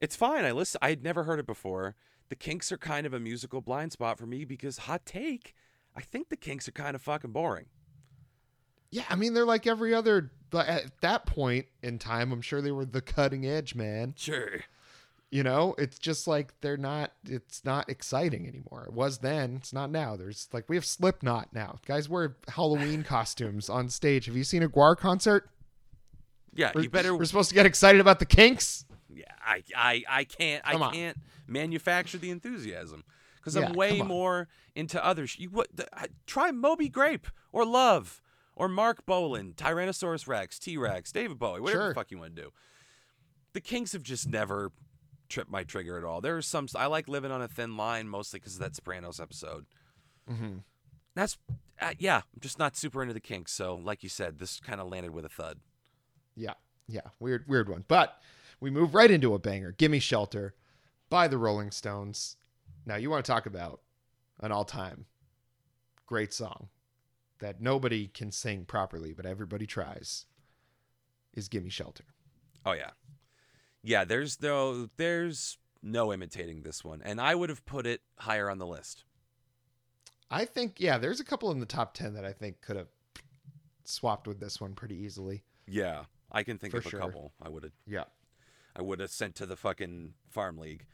It's 0.00 0.16
fine. 0.16 0.44
I 0.44 0.52
listen. 0.52 0.78
I'd 0.82 1.02
never 1.02 1.24
heard 1.24 1.38
it 1.38 1.46
before. 1.46 1.96
The 2.28 2.36
Kinks 2.36 2.72
are 2.72 2.78
kind 2.78 3.06
of 3.06 3.12
a 3.12 3.20
musical 3.20 3.60
blind 3.60 3.92
spot 3.92 4.18
for 4.18 4.26
me 4.26 4.44
because 4.44 4.78
hot 4.78 5.04
take. 5.04 5.54
I 5.94 6.00
think 6.00 6.28
the 6.28 6.36
Kinks 6.36 6.66
are 6.68 6.72
kind 6.72 6.94
of 6.94 7.02
fucking 7.02 7.32
boring. 7.32 7.66
Yeah, 8.90 9.04
I 9.08 9.16
mean, 9.16 9.34
they're 9.34 9.44
like 9.44 9.66
every 9.66 9.94
other. 9.94 10.30
But 10.50 10.66
at 10.66 11.00
that 11.00 11.26
point 11.26 11.66
in 11.82 11.98
time, 11.98 12.30
I'm 12.30 12.42
sure 12.42 12.60
they 12.60 12.72
were 12.72 12.84
the 12.84 13.00
cutting 13.00 13.46
edge, 13.46 13.74
man. 13.74 14.14
Sure. 14.16 14.60
You 15.32 15.42
know, 15.42 15.74
it's 15.78 15.98
just 15.98 16.26
like 16.26 16.52
they're 16.60 16.76
not. 16.76 17.12
It's 17.24 17.64
not 17.64 17.88
exciting 17.88 18.46
anymore. 18.46 18.84
It 18.86 18.92
was 18.92 19.18
then. 19.18 19.56
It's 19.56 19.72
not 19.72 19.90
now. 19.90 20.14
There's 20.14 20.46
like 20.52 20.68
we 20.68 20.76
have 20.76 20.84
Slipknot 20.84 21.54
now. 21.54 21.78
Guys 21.86 22.06
wear 22.06 22.36
Halloween 22.48 23.02
costumes 23.08 23.70
on 23.70 23.88
stage. 23.88 24.26
Have 24.26 24.36
you 24.36 24.44
seen 24.44 24.62
a 24.62 24.68
Gwar 24.68 24.94
concert? 24.94 25.48
Yeah, 26.54 26.70
We're, 26.74 26.82
you 26.82 26.90
better. 26.90 27.16
We're 27.16 27.24
supposed 27.24 27.48
to 27.48 27.54
get 27.54 27.64
excited 27.64 27.98
about 27.98 28.18
the 28.18 28.26
Kinks. 28.26 28.84
Yeah, 29.08 29.24
I, 29.42 29.62
I, 29.74 30.02
I 30.06 30.24
can't, 30.24 30.62
I 30.66 30.74
on. 30.74 30.92
can't 30.92 31.16
manufacture 31.46 32.18
the 32.18 32.30
enthusiasm 32.30 33.02
because 33.36 33.56
Yeah, 33.56 33.68
I'm 33.68 33.72
way 33.72 34.02
more 34.02 34.48
into 34.74 35.02
others. 35.02 35.38
You 35.38 35.48
what? 35.48 35.68
The, 35.74 35.86
try 36.26 36.50
Moby 36.50 36.90
Grape 36.90 37.26
or 37.52 37.64
Love 37.64 38.20
or 38.54 38.68
Marc 38.68 39.06
Bolan, 39.06 39.54
Tyrannosaurus 39.56 40.28
Rex, 40.28 40.58
T 40.58 40.76
Rex, 40.76 41.10
David 41.10 41.38
Bowie, 41.38 41.60
whatever 41.60 41.80
Sure. 41.84 41.88
the 41.88 41.94
fuck 41.94 42.10
you 42.10 42.18
want 42.18 42.36
to 42.36 42.42
do. 42.42 42.52
The 43.54 43.62
Kinks 43.62 43.92
have 43.92 44.02
just 44.02 44.28
never 44.28 44.72
tripped 45.32 45.50
my 45.50 45.64
trigger 45.64 45.96
at 45.98 46.04
all. 46.04 46.20
There 46.20 46.36
are 46.36 46.42
some 46.42 46.68
I 46.76 46.86
like 46.86 47.08
living 47.08 47.32
on 47.32 47.42
a 47.42 47.48
thin 47.48 47.76
line 47.76 48.06
mostly 48.08 48.38
because 48.38 48.54
of 48.54 48.60
that 48.60 48.76
Sopranos 48.76 49.18
episode. 49.18 49.66
hmm 50.28 50.58
That's 51.14 51.38
uh, 51.80 51.94
yeah, 51.98 52.18
I'm 52.18 52.40
just 52.40 52.58
not 52.58 52.76
super 52.76 53.02
into 53.02 53.14
the 53.14 53.20
Kinks. 53.20 53.52
So 53.52 53.74
like 53.74 54.02
you 54.02 54.08
said, 54.08 54.38
this 54.38 54.60
kind 54.60 54.80
of 54.80 54.88
landed 54.88 55.12
with 55.12 55.24
a 55.24 55.28
thud. 55.28 55.58
Yeah, 56.36 56.54
yeah, 56.86 57.08
weird, 57.18 57.44
weird 57.48 57.68
one. 57.68 57.84
But 57.88 58.20
we 58.60 58.70
move 58.70 58.94
right 58.94 59.10
into 59.10 59.34
a 59.34 59.38
banger. 59.38 59.72
"Gimme 59.72 59.98
Shelter" 59.98 60.54
by 61.08 61.28
the 61.28 61.38
Rolling 61.38 61.70
Stones. 61.70 62.36
Now 62.86 62.96
you 62.96 63.10
want 63.10 63.24
to 63.24 63.30
talk 63.30 63.46
about 63.46 63.80
an 64.40 64.52
all-time 64.52 65.06
great 66.06 66.32
song 66.34 66.68
that 67.38 67.60
nobody 67.60 68.08
can 68.08 68.30
sing 68.30 68.64
properly, 68.64 69.12
but 69.12 69.26
everybody 69.26 69.66
tries. 69.66 70.26
Is 71.34 71.48
"Gimme 71.48 71.70
Shelter"? 71.70 72.04
Oh 72.64 72.72
yeah, 72.72 72.90
yeah. 73.82 74.04
There's 74.04 74.40
no 74.40 74.88
there's 74.96 75.58
no 75.82 76.12
imitating 76.12 76.62
this 76.62 76.84
one, 76.84 77.02
and 77.04 77.20
I 77.20 77.34
would 77.34 77.48
have 77.48 77.64
put 77.66 77.86
it 77.86 78.00
higher 78.18 78.50
on 78.50 78.58
the 78.58 78.66
list. 78.66 79.04
I 80.30 80.44
think 80.44 80.76
yeah, 80.78 80.98
there's 80.98 81.20
a 81.20 81.24
couple 81.24 81.50
in 81.50 81.60
the 81.60 81.66
top 81.66 81.94
ten 81.94 82.14
that 82.14 82.24
I 82.24 82.32
think 82.32 82.60
could 82.60 82.76
have 82.76 82.88
swapped 83.84 84.26
with 84.26 84.40
this 84.40 84.60
one 84.60 84.74
pretty 84.74 84.96
easily. 84.96 85.42
Yeah, 85.66 86.04
I 86.30 86.42
can 86.42 86.58
think 86.58 86.72
For 86.72 86.78
of 86.78 86.86
a 86.86 86.90
couple. 86.90 87.32
I 87.40 87.48
would 87.48 87.64
have 87.64 87.72
Yeah. 87.86 88.04
I 88.74 88.82
would 88.82 89.00
have 89.00 89.10
sent 89.10 89.34
to 89.36 89.46
the 89.46 89.56
fucking 89.56 90.14
farm 90.30 90.56
league. 90.56 90.86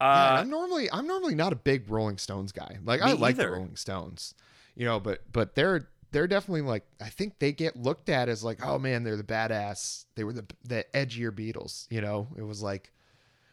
Uh, 0.00 0.04
and 0.30 0.38
I'm 0.40 0.50
normally 0.50 0.90
I'm 0.90 1.06
normally 1.06 1.34
not 1.34 1.52
a 1.52 1.56
big 1.56 1.88
Rolling 1.88 2.18
Stones 2.18 2.52
guy. 2.52 2.78
Like 2.84 3.00
I 3.00 3.12
like 3.12 3.34
either. 3.34 3.44
the 3.44 3.52
Rolling 3.52 3.76
Stones, 3.76 4.34
you 4.74 4.84
know, 4.84 5.00
but 5.00 5.22
but 5.32 5.54
they're 5.54 5.88
they're 6.10 6.26
definitely 6.26 6.62
like 6.62 6.84
I 7.00 7.08
think 7.08 7.38
they 7.38 7.52
get 7.52 7.76
looked 7.76 8.08
at 8.08 8.28
as 8.28 8.42
like 8.42 8.64
oh 8.64 8.78
man 8.78 9.04
they're 9.04 9.16
the 9.16 9.22
badass 9.22 10.06
they 10.14 10.24
were 10.24 10.32
the 10.32 10.46
the 10.64 10.84
edgier 10.94 11.30
Beatles. 11.30 11.86
You 11.90 12.00
know, 12.00 12.28
it 12.36 12.42
was 12.42 12.62
like 12.62 12.92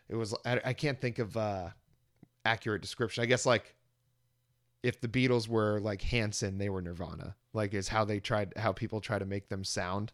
it 0.09 0.15
was 0.15 0.35
I, 0.45 0.61
I 0.65 0.73
can't 0.73 0.99
think 0.99 1.19
of 1.19 1.35
uh 1.35 1.69
accurate 2.45 2.81
description. 2.81 3.23
I 3.23 3.25
guess 3.25 3.45
like 3.45 3.75
if 4.83 5.01
the 5.01 5.07
Beatles 5.07 5.47
were 5.47 5.79
like 5.79 6.01
Hanson, 6.03 6.57
they 6.57 6.69
were 6.69 6.81
Nirvana. 6.81 7.35
Like 7.53 7.73
is 7.73 7.87
how 7.87 8.05
they 8.05 8.19
tried 8.19 8.53
how 8.55 8.71
people 8.71 9.01
try 9.01 9.17
to 9.17 9.25
make 9.25 9.49
them 9.49 9.63
sound, 9.63 10.13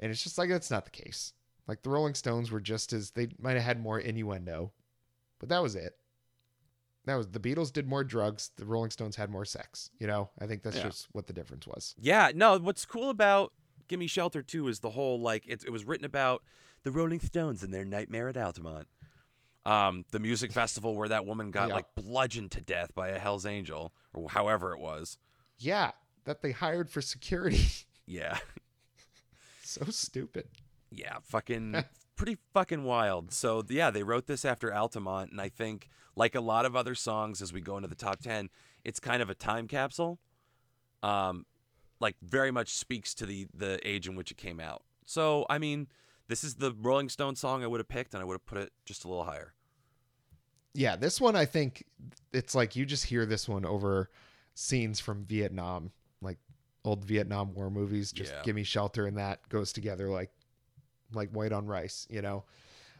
and 0.00 0.10
it's 0.10 0.22
just 0.22 0.38
like 0.38 0.50
that's 0.50 0.70
not 0.70 0.84
the 0.84 0.90
case. 0.90 1.32
Like 1.66 1.82
the 1.82 1.90
Rolling 1.90 2.14
Stones 2.14 2.50
were 2.50 2.60
just 2.60 2.92
as 2.92 3.10
they 3.10 3.28
might 3.38 3.54
have 3.54 3.62
had 3.62 3.80
more 3.80 4.00
innuendo, 4.00 4.72
but 5.38 5.50
that 5.50 5.62
was 5.62 5.76
it. 5.76 5.96
That 7.08 7.16
was 7.16 7.26
the 7.28 7.40
Beatles 7.40 7.72
did 7.72 7.86
more 7.88 8.04
drugs. 8.04 8.50
The 8.56 8.64
Rolling 8.64 8.90
Stones 8.90 9.16
had 9.16 9.30
more 9.30 9.44
sex. 9.44 9.90
You 9.98 10.06
know, 10.06 10.30
I 10.38 10.46
think 10.46 10.62
that's 10.62 10.76
Yeah. 10.76 10.84
just 10.84 11.08
what 11.12 11.26
the 11.26 11.32
difference 11.32 11.66
was. 11.66 11.94
yeah, 11.98 12.30
no. 12.34 12.58
What's 12.58 12.84
cool 12.84 13.10
about 13.10 13.52
"Gimme 13.88 14.06
Shelter" 14.06 14.42
too 14.42 14.68
is 14.68 14.80
the 14.80 14.90
whole 14.90 15.20
like 15.20 15.46
it, 15.46 15.64
it 15.64 15.70
was 15.70 15.84
written 15.84 16.04
about 16.04 16.42
the 16.84 16.90
Rolling 16.90 17.20
Stones 17.20 17.62
and 17.62 17.72
their 17.74 17.84
nightmare 17.84 18.28
at 18.28 18.36
Altamont. 18.36 18.86
Um, 19.66 20.04
the 20.12 20.18
music 20.18 20.52
festival 20.52 20.94
where 20.96 21.08
that 21.08 21.26
woman 21.26 21.50
got 21.50 21.68
Yeah. 21.68 21.74
like 21.74 21.94
bludgeoned 21.94 22.52
to 22.52 22.60
death 22.60 22.94
by 22.94 23.08
a 23.08 23.18
Hell's 23.18 23.44
Angel 23.44 23.92
or 24.14 24.30
however 24.30 24.72
it 24.72 24.78
was. 24.78 25.18
Yeah, 25.58 25.90
that 26.24 26.40
they 26.42 26.52
hired 26.52 26.88
for 26.90 27.00
security. 27.02 27.66
Yeah, 28.10 28.38
so 29.62 29.84
stupid. 29.90 30.48
yeah, 30.90 31.18
fucking 31.24 31.84
pretty 32.18 32.36
fucking 32.52 32.84
wild. 32.84 33.32
So 33.32 33.64
yeah, 33.68 33.90
they 33.90 34.02
wrote 34.02 34.26
this 34.26 34.44
after 34.44 34.74
Altamont, 34.74 35.30
and 35.30 35.40
I 35.40 35.48
think 35.48 35.88
like 36.16 36.34
a 36.34 36.40
lot 36.40 36.66
of 36.66 36.76
other 36.76 36.94
songs 36.94 37.40
as 37.40 37.52
we 37.52 37.60
go 37.62 37.76
into 37.76 37.88
the 37.88 37.94
top 37.94 38.20
ten, 38.20 38.50
it's 38.84 39.00
kind 39.00 39.22
of 39.22 39.30
a 39.30 39.34
time 39.34 39.66
capsule. 39.68 40.18
Um, 41.02 41.46
like 42.00 42.16
very 42.20 42.50
much 42.50 42.70
speaks 42.74 43.14
to 43.14 43.24
the 43.26 43.46
the 43.54 43.78
age 43.88 44.06
in 44.08 44.16
which 44.16 44.30
it 44.30 44.36
came 44.36 44.60
out. 44.60 44.82
So 45.06 45.46
I 45.48 45.58
mean, 45.58 45.86
this 46.26 46.44
is 46.44 46.56
the 46.56 46.72
Rolling 46.72 47.08
Stone 47.08 47.36
song 47.36 47.62
I 47.64 47.66
would 47.66 47.80
have 47.80 47.88
picked, 47.88 48.12
and 48.12 48.20
I 48.20 48.26
would 48.26 48.34
have 48.34 48.46
put 48.46 48.58
it 48.58 48.72
just 48.84 49.04
a 49.04 49.08
little 49.08 49.24
higher. 49.24 49.54
Yeah, 50.74 50.96
this 50.96 51.20
one 51.20 51.34
I 51.36 51.44
think 51.46 51.84
it's 52.32 52.54
like 52.54 52.76
you 52.76 52.84
just 52.84 53.04
hear 53.06 53.24
this 53.24 53.48
one 53.48 53.64
over 53.64 54.10
scenes 54.54 55.00
from 55.00 55.24
Vietnam, 55.24 55.92
like 56.20 56.38
old 56.84 57.04
Vietnam 57.04 57.54
War 57.54 57.70
movies. 57.70 58.12
Just 58.12 58.32
Yeah. 58.32 58.42
give 58.42 58.54
me 58.56 58.64
shelter, 58.64 59.06
and 59.06 59.16
that 59.18 59.48
goes 59.48 59.72
together 59.72 60.08
like 60.08 60.30
like 61.12 61.30
white 61.30 61.52
on 61.52 61.66
rice. 61.66 62.06
You 62.10 62.22
know. 62.22 62.44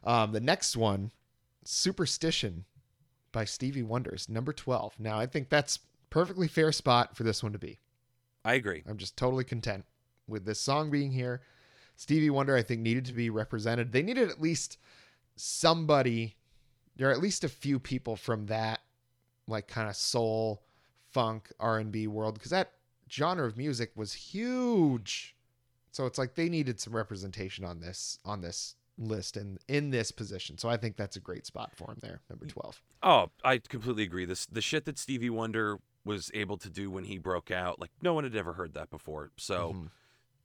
Um, 0.05 0.33
the 0.33 0.40
next 0.40 0.77
one, 0.77 1.11
Superstition, 1.64 2.64
by 3.33 3.44
Stevie 3.44 3.83
Wonder's 3.83 4.29
number 4.29 4.53
twelve. 4.53 4.94
Now 4.99 5.18
I 5.18 5.27
think 5.27 5.49
that's 5.49 5.81
perfectly 6.11 6.49
fair 6.49 6.73
spot 6.73 7.16
for 7.16 7.25
this 7.25 7.42
one 7.42 7.53
to 7.53 7.59
be. 7.59 7.79
I 8.44 8.55
agree. 8.55 8.83
I'm 8.88 8.97
just 8.97 9.16
totally 9.16 9.44
content 9.44 9.85
with 10.27 10.44
this 10.44 10.61
song 10.61 10.90
being 10.90 11.11
here. 11.11 11.42
Stevie 11.97 12.31
Wonder, 12.31 12.57
I 12.57 12.62
think, 12.62 12.81
needed 12.81 13.05
to 13.07 13.12
be 13.12 13.29
represented. 13.29 13.92
They 13.92 14.03
needed 14.03 14.31
at 14.31 14.40
least 14.40 14.79
somebody, 15.37 16.37
or 17.01 17.11
at 17.11 17.21
least 17.21 17.42
a 17.42 17.49
few 17.49 17.79
people 17.79 18.14
from 18.14 18.47
that, 18.47 18.81
like 19.49 19.66
kind 19.66 19.88
of 19.88 19.97
soul, 19.97 20.62
funk, 21.11 21.51
R 21.59 21.79
and 21.79 21.90
B 21.90 22.07
world, 22.07 22.35
because 22.35 22.53
that 22.53 22.73
genre 23.11 23.47
of 23.47 23.57
music 23.57 23.90
was 23.97 24.12
huge. 24.12 25.35
So 25.98 26.06
it's 26.06 26.16
like 26.16 26.37
they 26.37 26.48
needed 26.48 26.78
some 26.78 26.94
representation 26.94 27.64
on 27.64 27.80
this 27.80 28.20
on 28.24 28.40
this 28.40 28.76
list 28.98 29.37
and 29.37 29.58
in 29.66 29.90
this 29.90 30.12
position. 30.12 30.56
So 30.56 30.68
I 30.68 30.76
think 30.76 30.96
that's 30.96 31.16
a 31.16 31.20
great 31.20 31.44
spot 31.44 31.72
for 31.74 31.90
him 31.90 31.96
there, 32.00 32.20
number 32.30 32.46
twelve. 32.46 32.80
Oh, 33.02 33.30
I 33.42 33.58
completely 33.58 34.04
agree. 34.04 34.24
This 34.24 34.46
the 34.46 34.61
shit 34.61 34.84
that 34.84 34.96
Stevie 34.96 35.28
Wonder 35.28 35.78
was 36.04 36.30
able 36.34 36.56
to 36.58 36.70
do 36.70 36.88
when 36.88 37.02
he 37.02 37.18
broke 37.18 37.50
out, 37.50 37.80
like 37.80 37.90
no 38.00 38.14
one 38.14 38.22
had 38.22 38.37
ever 38.37 38.52
heard 38.52 38.74
that 38.74 38.90
before. 38.90 39.32
So 39.38 39.72
Mhm. 39.72 39.90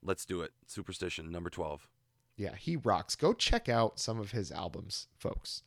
let's 0.01 0.25
do 0.25 0.41
it. 0.41 0.53
Superstition 0.65 1.29
number 1.31 1.51
twelve. 1.51 1.87
Yeah, 2.35 2.55
he 2.55 2.75
rocks. 2.75 3.15
Go 3.15 3.33
check 3.33 3.69
out 3.69 3.99
some 3.99 4.19
of 4.19 4.31
his 4.31 4.51
albums, 4.51 5.07
folks. 5.19 5.61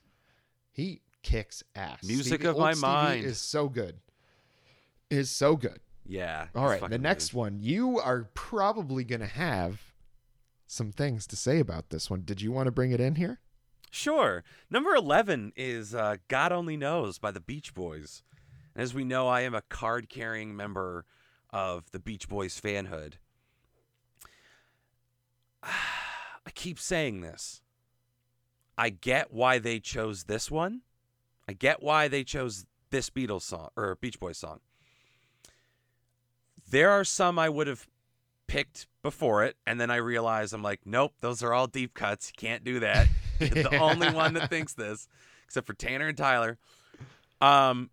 He 0.72 1.01
kicks 1.22 1.62
ass. 1.77 2.03
Music 2.03 2.40
Stevie- 2.40 2.46
of 2.49 2.59
my 2.59 2.72
Stevie 2.72 2.83
mind. 2.88 3.25
is 3.25 3.38
so 3.38 3.68
good. 3.68 4.01
Is 5.11 5.31
so 5.31 5.55
good. 5.55 5.79
Yeah. 6.09 6.47
All 6.55 6.66
right. 6.66 6.81
the 6.81 6.87
fucking 6.87 7.03
next 7.03 7.35
one, 7.35 7.59
you 7.61 7.99
are 7.99 8.29
probably 8.35 9.05
gonna 9.05 9.27
have 9.27 9.81
some 10.66 10.92
things 10.92 11.27
to 11.29 11.37
say 11.37 11.61
about 11.61 11.90
this 11.90 12.11
one. 12.11 12.23
Did 12.25 12.40
you 12.40 12.53
want 12.53 12.66
to 12.66 12.73
bring 12.73 12.92
it 12.92 13.01
in 13.01 13.16
here? 13.16 13.40
Sure. 13.90 14.45
Number 14.69 14.95
11 14.95 15.53
is 15.57 15.95
uh, 15.95 16.16
God 16.29 16.53
Only 16.53 16.77
Knows 16.77 17.19
by 17.19 17.31
the 17.31 17.40
Beach 17.40 17.73
Boys. 17.73 18.23
And 18.75 18.83
as 18.83 18.92
we 18.92 19.05
know, 19.05 19.29
I 19.29 19.42
am 19.42 19.55
a 19.55 19.62
card 19.62 20.09
carrying 20.09 20.57
member 20.57 21.07
of 21.51 21.90
the 21.92 21.99
Beach 21.99 22.29
Boys 22.29 22.61
fanhood. 22.61 23.14
I 25.62 26.51
keep 26.55 26.79
saying 26.79 27.21
this. 27.23 27.62
I 28.77 28.90
get 28.90 29.33
why 29.33 29.59
they 29.59 29.81
chose 29.81 30.25
this 30.25 30.51
one. 30.51 30.83
I 31.49 31.55
get 31.55 31.83
why 31.83 32.09
they 32.09 32.25
chose 32.25 32.66
this 32.90 33.09
Beatles 33.09 33.42
song 33.42 33.71
or 33.77 33.97
Beach 33.97 34.21
Boys 34.21 34.37
song. 34.38 34.61
There 36.68 36.90
are 36.90 37.05
some 37.05 37.38
I 37.38 37.48
would 37.48 37.66
have 37.66 37.87
picked 38.48 38.87
before 39.02 39.44
it, 39.44 39.57
and 39.66 39.81
then 39.81 39.90
I 39.90 39.96
realized 39.96 40.52
I'm 40.52 40.62
like, 40.62 40.81
nope, 40.85 41.14
those 41.20 41.42
are 41.42 41.52
all 41.52 41.66
deep 41.66 41.94
cuts. 41.94 42.29
You 42.31 42.35
can't 42.37 42.64
do 42.64 42.81
that. 42.81 43.09
You're 43.40 43.50
the 43.62 43.79
only 43.79 44.11
one 44.11 44.35
that 44.35 44.48
thinks 44.50 44.74
this, 44.74 45.09
except 45.44 45.66
for 45.66 45.74
Tanner 45.74 46.09
and 46.09 46.16
Tyler. 46.16 46.59
Um, 47.40 47.90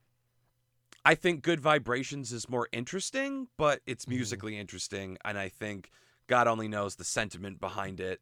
I 1.06 1.16
think 1.16 1.42
Good 1.44 1.60
Vibrations 1.60 2.32
is 2.32 2.48
more 2.48 2.68
interesting, 2.72 3.48
but 3.58 3.82
it's 3.86 4.06
Mhm. 4.06 4.10
musically 4.10 4.58
interesting, 4.58 5.18
and 5.26 5.38
I 5.38 5.50
think 5.50 5.92
God 6.28 6.48
only 6.48 6.68
knows 6.68 6.96
the 6.96 7.04
sentiment 7.04 7.60
behind 7.60 8.00
it. 8.00 8.22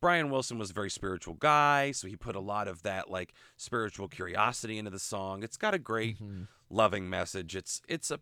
Brian 0.00 0.30
Wilson 0.30 0.56
was 0.58 0.70
a 0.70 0.74
very 0.74 0.88
spiritual 0.90 1.34
guy, 1.34 1.90
so 1.90 2.06
he 2.08 2.16
put 2.16 2.36
a 2.36 2.40
lot 2.40 2.68
of 2.68 2.82
that 2.84 3.10
like 3.10 3.34
spiritual 3.56 4.08
curiosity 4.08 4.78
into 4.78 4.90
the 4.90 4.98
song. 4.98 5.42
It's 5.42 5.58
got 5.58 5.74
a 5.74 5.78
great 5.78 6.18
Mhm. 6.20 6.46
loving 6.70 7.10
message. 7.10 7.54
It's 7.56 7.82
it's 7.88 8.10
a 8.10 8.20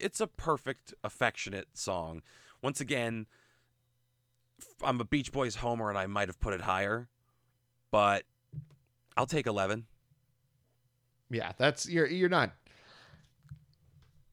it's 0.00 0.20
a 0.20 0.26
perfect 0.26 0.94
affectionate 1.02 1.68
song. 1.74 2.22
Once 2.62 2.80
again, 2.80 3.26
I'm 4.82 5.00
a 5.00 5.04
Beach 5.04 5.32
Boys 5.32 5.56
homer 5.56 5.88
and 5.88 5.98
I 5.98 6.06
might 6.06 6.28
have 6.28 6.40
put 6.40 6.54
it 6.54 6.62
higher, 6.62 7.08
but 7.90 8.24
I'll 9.16 9.26
take 9.26 9.46
11. 9.46 9.86
Yeah, 11.30 11.52
that's 11.58 11.88
you're 11.88 12.06
you're 12.06 12.28
not 12.28 12.52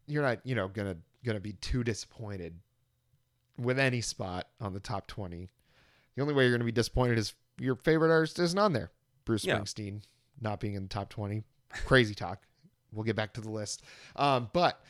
you're 0.07 0.23
not, 0.23 0.39
you 0.45 0.55
know, 0.55 0.67
gonna 0.67 0.97
gonna 1.23 1.39
be 1.39 1.53
too 1.53 1.83
disappointed 1.83 2.59
with 3.57 3.79
any 3.79 4.01
spot 4.01 4.47
on 4.59 4.73
the 4.73 4.79
top 4.79 5.07
twenty. 5.07 5.49
The 6.15 6.21
only 6.21 6.33
way 6.33 6.43
you're 6.43 6.53
gonna 6.53 6.65
be 6.65 6.71
disappointed 6.71 7.17
is 7.17 7.33
your 7.57 7.75
favorite 7.75 8.11
artist 8.11 8.39
isn't 8.39 8.59
on 8.59 8.73
there. 8.73 8.91
Bruce 9.25 9.45
Yeah. 9.45 9.59
Springsteen 9.59 10.01
not 10.41 10.59
being 10.59 10.73
in 10.75 10.83
the 10.83 10.89
top 10.89 11.09
twenty. 11.09 11.43
Crazy 11.85 12.13
talk. 12.13 12.43
We'll 12.91 13.05
get 13.05 13.15
back 13.15 13.33
to 13.35 13.41
the 13.41 13.49
list. 13.49 13.83
Um, 14.17 14.49
but 14.51 14.83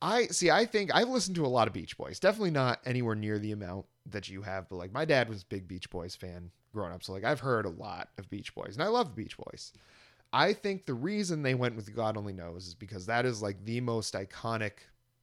I 0.00 0.26
see. 0.28 0.50
I 0.50 0.64
think 0.64 0.94
I've 0.94 1.08
listened 1.08 1.36
to 1.36 1.46
a 1.46 1.48
lot 1.48 1.66
of 1.66 1.74
Beach 1.74 1.96
Boys. 1.96 2.20
Definitely 2.20 2.52
not 2.52 2.80
anywhere 2.84 3.14
near 3.16 3.38
the 3.38 3.52
amount 3.52 3.86
that 4.06 4.28
you 4.28 4.42
have. 4.42 4.68
But 4.68 4.76
like 4.76 4.92
my 4.92 5.04
dad 5.04 5.28
was 5.28 5.42
a 5.42 5.46
big 5.46 5.66
Beach 5.66 5.90
Boys 5.90 6.14
fan 6.14 6.50
growing 6.72 6.92
up, 6.92 7.02
so 7.02 7.12
like 7.12 7.24
I've 7.24 7.40
heard 7.40 7.64
a 7.66 7.70
lot 7.70 8.10
of 8.18 8.30
Beach 8.30 8.54
Boys, 8.54 8.74
and 8.74 8.82
I 8.82 8.88
love 8.88 9.16
Beach 9.16 9.36
Boys. 9.36 9.72
I 10.32 10.52
think 10.52 10.84
the 10.86 10.94
reason 10.94 11.42
they 11.42 11.54
went 11.54 11.74
with 11.74 11.94
God 11.96 12.16
Only 12.16 12.34
Knows 12.34 12.66
is 12.66 12.74
because 12.74 13.06
that 13.06 13.24
is 13.24 13.40
like 13.42 13.64
the 13.64 13.80
most 13.80 14.14
iconic 14.14 14.72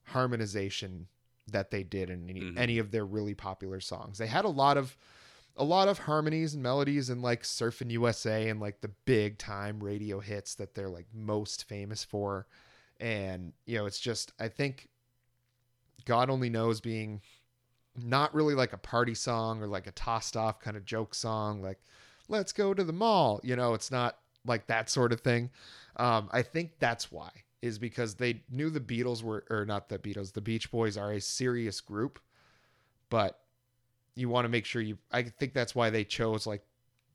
harmonization 0.04 1.08
that 1.52 1.70
they 1.72 1.84
did 1.84 2.10
in 2.10 2.28
any, 2.30 2.42
Mhm. 2.42 2.58
any 2.58 2.78
of 2.80 2.92
their 2.92 3.06
really 3.06 3.36
popular 3.36 3.80
songs. 3.80 4.18
They 4.18 4.28
had 4.28 4.46
a 4.46 4.50
lot 4.50 4.78
of 4.78 4.98
a 5.58 5.64
lot 5.64 5.88
of 5.88 6.00
harmonies 6.00 6.54
and 6.54 6.62
melodies 6.62 7.10
in 7.10 7.22
like 7.22 7.44
Surfing 7.44 7.90
USA 7.92 8.50
and 8.50 8.60
like 8.60 8.82
the 8.82 8.90
big 9.06 9.38
time 9.38 9.82
radio 9.82 10.20
hits 10.20 10.54
that 10.56 10.76
they're 10.76 10.90
like 10.90 11.06
most 11.14 11.64
famous 11.64 12.04
for. 12.04 12.46
And 13.00 13.54
you 13.66 13.78
know, 13.78 13.86
it's 13.86 14.00
just 14.00 14.32
I 14.40 14.48
think 14.48 14.90
God 16.06 16.30
Only 16.30 16.50
Knows 16.50 16.80
being 16.80 17.22
not 17.98 18.34
really 18.34 18.56
like 18.56 18.74
a 18.74 18.78
party 18.78 19.14
song 19.14 19.62
or 19.62 19.68
like 19.68 19.88
a 19.88 19.92
tossed 19.92 20.36
off 20.36 20.60
kind 20.60 20.76
of 20.76 20.84
joke 20.84 21.16
song 21.16 21.62
like 21.62 21.80
let's 22.28 22.52
go 22.52 22.74
to 22.74 22.84
the 22.84 22.92
mall 22.92 23.40
you 23.42 23.56
know 23.56 23.74
it's 23.74 23.90
not 23.90 24.18
like 24.46 24.68
that 24.68 24.90
sort 24.90 25.14
of 25.14 25.22
thing. 25.22 25.50
Um, 25.96 26.28
i 26.34 26.42
think 26.42 26.72
that's 26.80 27.10
why 27.10 27.30
is 27.62 27.80
because 27.80 28.16
they 28.16 28.44
knew 28.52 28.70
the 28.70 28.82
beatles 28.82 29.24
were 29.24 29.46
or 29.50 29.66
not 29.66 29.88
the 29.88 29.98
beatles 29.98 30.34
the 30.34 30.42
beach 30.42 30.70
boys 30.72 30.98
are 30.98 31.14
a 31.14 31.22
serious 31.22 31.80
group 31.80 32.20
but 33.10 33.40
you 34.14 34.28
want 34.28 34.44
to 34.44 34.50
make 34.50 34.66
sure 34.66 34.82
you 34.82 34.98
i 35.14 35.24
think 35.24 35.54
that's 35.54 35.74
why 35.74 35.90
they 35.90 36.04
chose 36.04 36.46
like 36.46 36.64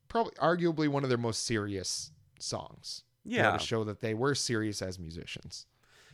probably 0.07 0.33
arguably 0.41 0.87
one 0.87 1.03
of 1.03 1.09
their 1.09 1.17
most 1.17 1.45
serious 1.45 2.11
songs. 2.39 3.03
You 3.23 3.37
know, 3.37 3.43
Yeah. 3.43 3.57
to 3.57 3.59
show 3.59 3.83
that 3.83 4.01
they 4.01 4.15
were 4.15 4.33
serious 4.33 4.81
as 4.81 4.97
musicians 4.97 5.67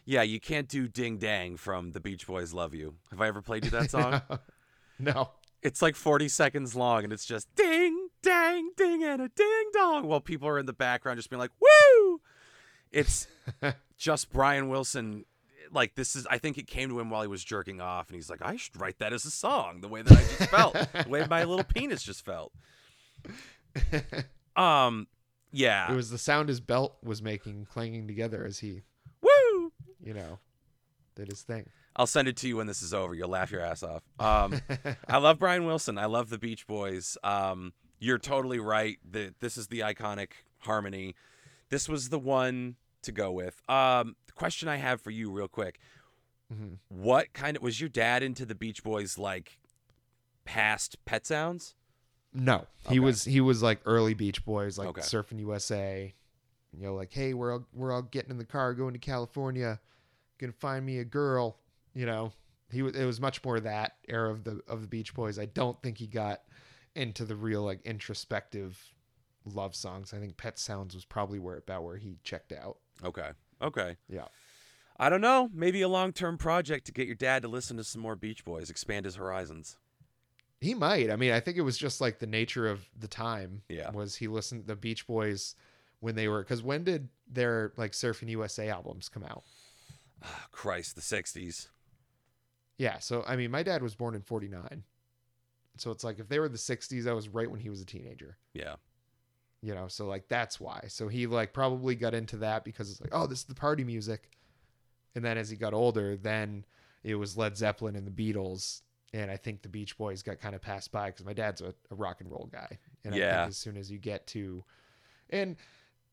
Yeah, 0.07 0.23
you 0.23 0.39
can't 0.39 0.67
do 0.67 0.87
Ding 0.87 1.17
Dang 1.17 1.57
from 1.57 1.91
the 1.91 1.99
Beach 1.99 2.25
Boys 2.25 2.53
Love 2.53 2.73
You. 2.73 2.95
Have 3.11 3.21
I 3.21 3.27
ever 3.27 3.41
played 3.43 3.65
you 3.65 3.71
that 3.71 3.91
song? 3.91 4.21
no 4.97 5.29
it's 5.61 5.81
like 5.81 5.95
40 5.95 6.29
seconds 6.29 6.75
long 6.75 7.03
and 7.03 7.11
it's 7.11 7.25
just 7.25 7.53
ding, 7.55 8.09
dang, 8.21 8.71
ding, 8.77 9.03
and 9.03 9.21
a 9.21 9.29
ding 9.29 9.69
dong 9.73 10.07
while 10.07 10.21
people 10.21 10.47
are 10.47 10.59
in 10.59 10.65
the 10.65 10.73
background 10.73 11.17
just 11.17 11.29
being 11.29 11.39
like, 11.39 11.51
woo! 11.59 12.21
It's 12.91 13.27
just 13.97 14.31
Brian 14.31 14.69
Wilson. 14.69 15.25
Like, 15.71 15.95
this 15.95 16.15
is, 16.15 16.25
I 16.29 16.37
think 16.37 16.57
it 16.57 16.67
came 16.67 16.89
to 16.89 16.99
him 16.99 17.09
while 17.09 17.21
he 17.21 17.27
was 17.27 17.43
jerking 17.43 17.81
off 17.81 18.07
and 18.07 18.15
he's 18.15 18.29
like, 18.29 18.41
I 18.41 18.55
should 18.55 18.79
write 18.79 18.99
that 18.99 19.11
as 19.13 19.25
a 19.25 19.31
song 19.31 19.81
the 19.81 19.87
way 19.89 20.01
that 20.01 20.13
I 20.13 20.21
just 20.21 20.49
felt, 20.49 20.73
the 20.73 21.09
way 21.09 21.25
my 21.29 21.43
little 21.43 21.65
penis 21.65 22.03
just 22.03 22.23
felt. 22.23 22.53
Um, 24.55 25.05
yeah. 25.51 25.91
it 25.91 25.95
was 25.95 26.09
the 26.09 26.17
sound 26.17 26.49
his 26.49 26.59
belt 26.59 26.97
was 27.03 27.21
making 27.21 27.67
clanging 27.69 28.07
together 28.07 28.43
as 28.43 28.57
he! 28.57 28.81
You 30.07 30.13
know 30.13 30.39
did 31.15 31.27
his 31.27 31.41
thing 31.41 31.67
I'll 31.99 32.05
send 32.07 32.27
it 32.27 32.37
to 32.37 32.47
you 32.47 32.57
when 32.57 32.67
this 32.67 32.83
is 32.83 32.93
over. 32.93 33.15
You'll 33.15 33.29
laugh 33.29 33.49
your 33.49 33.61
ass 33.61 33.81
off. 33.81 34.03
Um, 34.19 34.61
I 35.09 35.17
love 35.17 35.39
Brian 35.39 35.65
Wilson. 35.65 35.97
I 35.97 36.05
love 36.05 36.29
the 36.29 36.37
Beach 36.37 36.67
Boys. 36.67 37.17
Um, 37.23 37.73
you're 37.97 38.19
totally 38.19 38.59
right. 38.59 38.99
that 39.13 39.39
this 39.39 39.57
is 39.57 39.65
the 39.69 39.79
iconic 39.79 40.29
harmony. 40.59 41.15
This 41.71 41.89
was 41.89 42.09
the 42.09 42.19
one 42.19 42.75
to 43.01 43.11
go 43.11 43.31
with. 43.31 43.59
Um, 43.67 44.15
the 44.27 44.33
question 44.33 44.69
I 44.69 44.75
have 44.75 45.01
for 45.01 45.09
you, 45.09 45.31
real 45.31 45.47
quick: 45.47 45.79
Mhm. 46.53 46.77
What 46.89 47.33
kind 47.33 47.57
of 47.57 47.63
was 47.63 47.79
your 47.81 47.89
dad 47.89 48.21
into 48.21 48.45
the 48.45 48.53
Beach 48.53 48.83
Boys? 48.83 49.17
Like 49.17 49.57
past 50.45 51.03
Pet 51.05 51.25
Sounds? 51.25 51.73
No, 52.31 52.67
Okay. 52.85 52.93
he 52.93 52.99
was 52.99 53.23
he 53.23 53.41
was 53.41 53.63
like 53.63 53.79
early 53.85 54.13
Beach 54.13 54.45
Boys, 54.45 54.77
like 54.77 54.89
Okay. 54.89 55.01
Surfing 55.01 55.39
USA. 55.39 56.13
You 56.73 56.83
know, 56.83 56.93
like 56.93 57.11
hey, 57.11 57.33
we're 57.33 57.53
all, 57.53 57.65
we're 57.73 57.91
all 57.91 58.03
getting 58.03 58.29
in 58.29 58.37
the 58.37 58.45
car, 58.45 58.75
going 58.75 58.93
to 58.93 58.99
California, 58.99 59.79
gonna 60.37 60.53
find 60.53 60.85
me 60.85 60.99
a 60.99 61.05
girl. 61.05 61.57
You 61.93 62.05
know, 62.05 62.31
he 62.71 62.81
was 62.81 62.95
it 62.95 63.05
was 63.05 63.19
much 63.21 63.43
more 63.43 63.59
that 63.59 63.93
era 64.07 64.31
of 64.31 64.43
the 64.43 64.61
of 64.67 64.81
the 64.81 64.87
Beach 64.87 65.13
Boys. 65.13 65.39
I 65.39 65.45
don't 65.45 65.81
think 65.81 65.97
he 65.97 66.07
got 66.07 66.41
into 66.95 67.25
the 67.25 67.35
real 67.35 67.63
like 67.63 67.81
introspective 67.83 68.77
love 69.45 69.75
songs. 69.75 70.13
I 70.13 70.19
think 70.19 70.37
Pet 70.37 70.59
Sounds 70.59 70.95
was 70.95 71.05
probably 71.05 71.39
where 71.39 71.57
about 71.57 71.83
where 71.83 71.97
he 71.97 72.17
checked 72.23 72.51
out. 72.51 72.77
Okay. 73.03 73.29
Okay. 73.61 73.97
Yeah. 74.09 74.25
I 74.99 75.09
don't 75.09 75.21
know. 75.21 75.49
Maybe 75.53 75.83
a 75.83 75.87
long-term 75.87 76.39
project 76.39 76.85
to 76.87 76.91
get 76.91 77.05
your 77.05 77.15
dad 77.15 77.43
to 77.43 77.47
listen 77.47 77.77
to 77.77 77.83
some 77.83 78.01
more 78.01 78.15
Beach 78.15 78.43
Boys, 78.43 78.69
expand 78.69 79.05
his 79.05 79.15
horizons. 79.15 79.77
He 80.59 80.73
might. 80.73 81.11
I 81.11 81.15
mean, 81.15 81.31
I 81.31 81.39
think 81.39 81.57
it 81.57 81.61
was 81.61 81.77
just 81.77 82.01
like 82.01 82.17
the 82.17 82.25
nature 82.25 82.67
of 82.67 82.87
the 82.97 83.07
time. 83.07 83.61
Yeah. 83.69 83.91
Was 83.91 84.15
he 84.15 84.27
listened 84.27 84.65
the 84.65 84.75
Beach 84.75 85.05
Boys 85.05 85.55
when 85.99 86.15
they 86.15 86.27
were 86.27 86.41
because 86.41 86.63
when 86.63 86.83
did 86.83 87.09
their 87.31 87.73
like 87.77 87.91
Surfing 87.91 88.29
USA 88.29 88.69
albums 88.69 89.07
come 89.07 89.23
out? 89.23 89.43
Christ, 90.51 90.95
the 90.95 91.01
'60s. 91.01 91.67
Yeah. 92.77 92.99
So 92.99 93.23
I 93.27 93.35
mean, 93.35 93.51
my 93.51 93.63
dad 93.63 93.81
was 93.81 93.95
born 93.95 94.15
in 94.15 94.21
'49, 94.21 94.83
so 95.77 95.91
it's 95.91 96.03
like 96.03 96.19
if 96.19 96.27
they 96.29 96.39
were 96.39 96.49
the 96.49 96.57
'60s, 96.57 97.03
that 97.03 97.15
was 97.15 97.29
right 97.29 97.49
when 97.49 97.59
he 97.59 97.69
was 97.69 97.81
a 97.81 97.85
teenager. 97.85 98.37
Yeah. 98.53 98.75
You 99.61 99.73
know, 99.73 99.87
so 99.87 100.05
like 100.05 100.27
that's 100.27 100.59
why. 100.59 100.85
So 100.87 101.07
he 101.07 101.25
like 101.27 101.53
probably 101.53 101.95
got 101.95 102.13
into 102.13 102.37
that 102.37 102.63
because 102.63 102.91
it's 102.91 103.01
like, 103.01 103.09
oh, 103.11 103.25
this 103.27 103.39
is 103.39 103.45
the 103.45 103.55
party 103.55 103.83
music. 103.83 104.29
And 105.15 105.25
then 105.25 105.37
as 105.37 105.49
he 105.49 105.55
got 105.57 105.73
older, 105.73 106.15
then 106.15 106.63
it 107.03 107.15
was 107.15 107.35
Led 107.35 107.57
Zeppelin 107.57 107.95
and 107.95 108.05
the 108.05 108.11
Beatles. 108.11 108.81
And 109.13 109.31
I 109.31 109.37
think 109.37 109.63
the 109.63 109.69
Beach 109.69 109.97
Boys 109.97 110.21
got 110.21 110.39
kind 110.39 110.53
of 110.53 110.61
passed 110.61 110.91
by 110.91 111.07
because 111.09 111.25
my 111.25 111.33
dad's 111.33 111.61
a, 111.61 111.73
a 111.89 111.95
rock 111.95 112.21
and 112.21 112.29
roll 112.29 112.49
guy. 112.51 112.77
And 113.03 113.15
I 113.15 113.17
Yeah. 113.17 113.39
think 113.39 113.49
as 113.49 113.57
soon 113.57 113.77
as 113.77 113.89
you 113.89 113.97
get 113.97 114.27
to, 114.27 114.63
and 115.31 115.55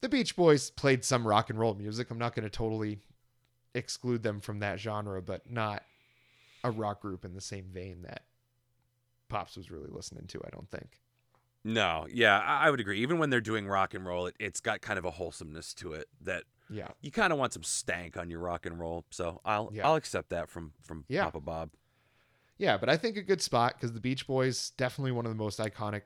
the 0.00 0.08
Beach 0.08 0.36
Boys 0.36 0.70
played 0.70 1.04
some 1.04 1.26
rock 1.26 1.50
and 1.50 1.58
roll 1.58 1.74
music. 1.74 2.10
I'm 2.10 2.18
not 2.18 2.34
going 2.34 2.44
to 2.44 2.50
totally 2.50 2.98
exclude 3.74 4.22
them 4.22 4.40
from 4.40 4.60
that 4.60 4.78
genre, 4.80 5.20
but 5.22 5.50
not 5.50 5.82
a 6.62 6.70
rock 6.70 7.00
group 7.00 7.24
in 7.24 7.34
the 7.34 7.40
same 7.40 7.66
vein 7.72 8.02
that 8.02 8.22
Pops 9.28 9.56
was 9.56 9.70
really 9.70 9.90
listening 9.90 10.26
to, 10.28 10.40
I 10.44 10.50
don't 10.50 10.70
think. 10.70 11.00
No, 11.64 12.06
yeah, 12.10 12.38
I, 12.38 12.70
would 12.70 12.78
agree. 12.80 13.00
Even 13.00 13.18
when 13.18 13.30
they're 13.30 13.40
doing 13.40 13.66
rock 13.66 13.94
and 13.94 14.04
roll, 14.04 14.26
it, 14.26 14.36
it's 14.38 14.60
got 14.60 14.82
kind 14.82 14.98
of 14.98 15.04
a 15.06 15.10
wholesomeness 15.10 15.72
to 15.74 15.94
it 15.94 16.08
that 16.20 16.44
Yeah. 16.68 16.88
you 17.00 17.10
kind 17.10 17.32
of 17.32 17.38
want 17.38 17.54
some 17.54 17.62
stank 17.62 18.18
on 18.18 18.28
your 18.28 18.40
rock 18.40 18.66
and 18.66 18.78
roll. 18.78 19.04
So 19.10 19.40
I'll 19.46 19.70
Yeah. 19.72 19.86
I'll 19.88 19.94
accept 19.96 20.28
that 20.30 20.50
from 20.50 20.72
from 20.82 21.04
Yeah. 21.08 21.24
Papa 21.24 21.40
Bob. 21.40 21.70
Yeah, 22.58 22.76
but 22.76 22.88
I 22.90 22.96
think 22.98 23.16
a 23.16 23.22
good 23.22 23.40
spot 23.42 23.74
because 23.74 23.92
the 23.94 24.00
Beach 24.00 24.26
Boys 24.26 24.70
definitely 24.76 25.12
one 25.12 25.24
of 25.24 25.32
the 25.32 25.36
most 25.42 25.58
iconic 25.58 26.02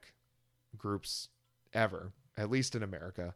groups 0.77 1.29
ever, 1.75 2.13
at 2.37 2.51
least 2.51 2.75
in 2.77 2.83
America. 2.85 3.35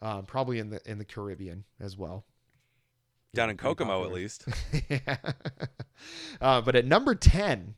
Um, 0.00 0.24
probably 0.26 0.58
in 0.58 0.70
the 0.70 0.80
in 0.90 0.96
the 0.98 1.04
Caribbean 1.04 1.64
as 1.78 1.96
well. 1.98 2.24
Down 3.34 3.50
in 3.50 3.56
Kokomo, 3.56 4.04
at 4.04 4.12
least. 4.12 4.46
yeah. 4.88 5.16
uh, 6.40 6.60
but 6.62 6.74
at 6.74 6.86
number 6.86 7.14
ten, 7.14 7.74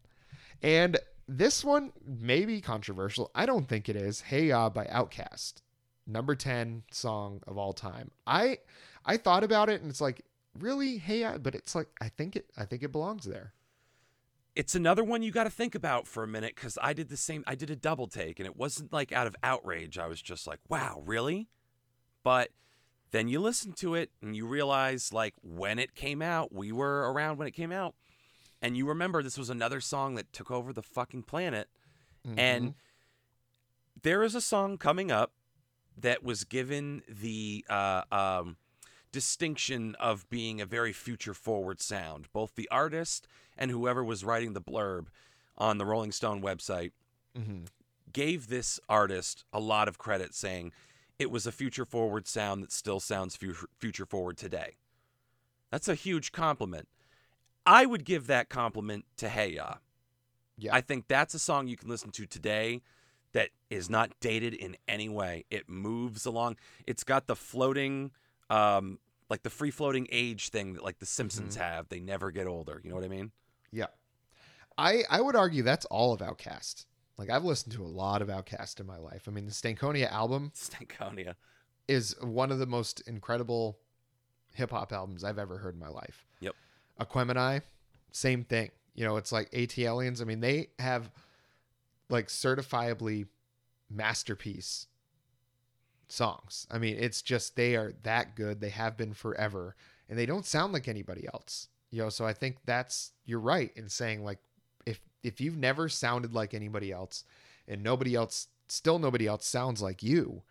and 0.63 0.99
this 1.27 1.65
one 1.65 1.93
may 2.05 2.45
be 2.45 2.61
controversial. 2.61 3.31
I 3.35 3.47
don't 3.47 3.69
think 3.69 3.89
it 3.89 3.97
is. 3.97 4.21
Hey 4.21 4.47
Ya 4.47 4.69
by 4.71 4.85
Outkast, 4.87 5.63
number 6.07 6.35
ten 6.35 6.85
song 6.93 7.41
of 7.47 7.59
all 7.59 7.73
time. 7.73 8.11
I 8.27 8.59
I 9.05 9.17
thought 9.17 9.45
about 9.45 9.69
it 9.69 9.81
and 9.81 9.91
it's 9.91 10.01
like 10.01 10.25
really 10.59 10.99
Hey 10.99 11.21
Ya, 11.21 11.39
but 11.39 11.55
it's 11.55 11.75
like 11.75 11.89
I 12.01 12.09
think 12.09 12.37
it 12.37 12.47
I 12.57 12.65
think 12.65 12.83
it 12.83 12.93
belongs 12.93 13.25
there. 13.25 13.55
It's 14.57 14.75
another 14.75 15.05
one 15.05 15.23
you 15.23 15.31
got 15.31 15.45
to 15.45 15.51
think 15.51 15.77
about 15.77 16.09
for 16.09 16.25
a 16.25 16.29
minute 16.29 16.55
because 16.57 16.77
I 16.83 16.93
did 16.93 17.09
the 17.09 17.17
same. 17.17 17.45
I 17.47 17.55
did 17.55 17.71
a 17.71 17.77
double 17.77 18.09
take, 18.09 18.41
and 18.41 18.47
it 18.47 18.57
wasn't 18.57 18.93
like 18.93 19.13
out 19.13 19.29
of 19.29 19.37
outrage. 19.45 19.97
I 19.97 20.09
was 20.09 20.21
just 20.21 20.47
like, 20.47 20.59
"Wow, 20.69 21.03
really?" 21.07 21.49
But 22.25 22.51
then 23.11 23.29
you 23.29 23.41
listen 23.41 23.73
to 23.75 23.95
it 23.95 24.11
and 24.23 24.37
you 24.37 24.47
realize, 24.47 25.13
like, 25.13 25.35
when 25.43 25.79
it 25.79 25.95
came 25.95 26.23
out, 26.23 26.53
we 26.53 26.73
were 26.73 27.11
around 27.13 27.39
when 27.39 27.49
it 27.49 27.53
came 27.53 27.73
out, 27.73 27.95
and 28.63 28.77
you 28.77 28.87
remember 28.87 29.23
this 29.23 29.39
was 29.39 29.51
another 29.51 29.81
song 29.81 30.15
that 30.17 30.33
took 30.33 30.51
over 30.51 30.73
the 30.73 30.83
fucking 30.83 31.23
planet. 31.25 31.69
And 32.37 32.75
there 34.03 34.23
is 34.23 34.35
a 34.35 34.41
song 34.41 34.77
coming 34.79 35.11
up 35.11 35.33
that 35.97 36.23
was 36.23 36.45
given 36.45 37.03
the 37.09 37.65
uh, 37.69 38.03
um, 38.13 38.57
distinction 39.11 39.95
of 39.99 40.29
being 40.31 40.61
a 40.61 40.67
very 40.67 40.93
future 40.93 41.35
forward 41.35 41.81
sound. 41.81 42.29
Both 42.33 42.55
the 42.55 42.69
artist 42.71 43.27
and 43.59 43.71
whoever 43.71 44.05
was 44.05 44.23
writing 44.25 44.53
the 44.53 44.61
blurb 44.61 45.07
on 45.59 45.79
the 45.79 45.85
Rolling 45.87 46.13
Stone 46.13 46.43
website 46.43 46.93
Mhm. 47.37 47.67
gave 48.13 48.49
this 48.49 48.81
artist 48.89 49.45
a 49.53 49.61
lot 49.61 49.89
of 49.89 49.99
credit, 49.99 50.35
saying 50.35 50.73
it 51.21 51.31
was 51.31 51.47
a 51.47 51.53
future 51.53 51.85
forward 51.85 52.27
sound 52.27 52.63
that 52.63 52.73
still 52.73 52.99
sounds 52.99 53.37
future, 53.37 54.07
forward 54.07 54.39
today. 54.39 54.77
That's 55.71 55.87
a 55.87 55.95
huge 55.95 56.33
compliment. 56.33 56.89
I 57.67 57.85
would 57.85 58.05
give 58.05 58.27
that 58.27 58.49
compliment 58.49 59.05
to 59.19 59.29
Hey 59.29 59.51
Ya. 59.53 59.75
Yeah. 60.57 60.75
I 60.75 60.81
think 60.81 61.09
that's 61.09 61.35
a 61.35 61.39
song 61.39 61.69
you 61.69 61.77
can 61.77 61.91
listen 61.91 62.11
to 62.13 62.27
today 62.27 62.81
that 63.33 63.51
is 63.69 63.91
not 63.91 64.19
dated 64.21 64.55
in 64.55 64.77
any 64.89 65.11
way. 65.11 65.45
It 65.51 65.69
moves 65.69 66.25
along. 66.25 66.57
It's 66.87 67.05
got 67.05 67.27
the 67.27 67.37
floating, 67.37 68.13
um, 68.49 68.99
like 69.29 69.43
the 69.43 69.51
free 69.51 69.71
floating 69.71 70.09
age 70.11 70.49
thing 70.49 70.73
that 70.73 70.83
like 70.83 70.99
the 70.99 71.07
Simpsons 71.07 71.55
have. 71.57 71.91
They 71.91 72.01
never 72.01 72.31
get 72.31 72.47
older. 72.47 72.81
You 72.83 72.91
know 72.91 72.97
what 72.97 73.05
I 73.05 73.09
mean? 73.09 73.31
Yeah. 73.71 73.87
I 74.79 75.05
I 75.11 75.21
would 75.21 75.37
argue 75.37 75.63
that's 75.63 75.85
all 75.87 76.15
of 76.15 76.21
Outkast. 76.21 76.87
Like 77.21 77.29
I've 77.29 77.45
listened 77.45 77.75
to 77.75 77.85
a 77.85 77.87
lot 77.87 78.23
of 78.23 78.29
Outkast 78.29 78.81
in 78.81 78.87
my 78.87 78.97
life. 78.97 79.29
I 79.29 79.31
mean, 79.31 79.45
the 79.45 79.53
Stankonia 79.53 80.11
album 80.11 80.53
Stankonia. 80.57 81.35
is 81.87 82.17
one 82.23 82.51
of 82.51 82.59
the 82.59 82.67
most 82.67 83.03
incredible 83.07 83.79
hip 84.55 84.71
hop 84.71 84.91
albums 84.91 85.23
I've 85.23 85.39
ever 85.39 85.59
heard 85.59 85.75
in 85.75 85.81
my 85.81 85.89
life. 85.89 86.25
Yep. 86.41 86.55
Aquemini, 86.99 87.61
same 88.11 88.43
thing. 88.45 88.71
You 88.95 89.05
know, 89.05 89.19
it's 89.19 89.33
like 89.33 89.51
ATLiens. 89.51 90.23
I 90.23 90.25
mean, 90.25 90.41
they 90.41 90.69
have 90.79 91.11
like 92.09 92.29
certifiably 92.29 93.27
masterpiece 93.91 94.87
songs. 96.09 96.67
I 96.71 96.79
mean, 96.79 96.97
it's 96.99 97.21
just 97.21 97.55
they 97.55 97.77
are 97.77 97.93
that 98.03 98.35
good. 98.35 98.63
They 98.63 98.71
have 98.71 98.97
been 98.97 99.13
forever, 99.13 99.77
and 100.09 100.19
they 100.19 100.25
don't 100.25 100.47
sound 100.47 100.73
like 100.73 100.89
anybody 100.89 101.29
else. 101.35 101.69
You 101.91 102.03
know, 102.03 102.09
so 102.09 102.25
I 102.25 102.33
think 102.33 102.57
that's 102.65 103.13
you're 103.27 103.41
right 103.41 103.73
in 103.77 103.91
saying 103.91 104.25
like 104.25 104.39
if 105.23 105.41
you've 105.41 105.57
never 105.57 105.89
sounded 105.89 106.33
like 106.35 106.55
anybody 106.55 106.91
else, 106.93 107.25
and 107.69 107.83
nobody 107.83 108.15
else, 108.15 108.49
still 108.69 108.99
nobody 108.99 109.27
else 109.27 109.47
sounds 109.47 109.81
like 109.83 110.03
you, 110.03 110.43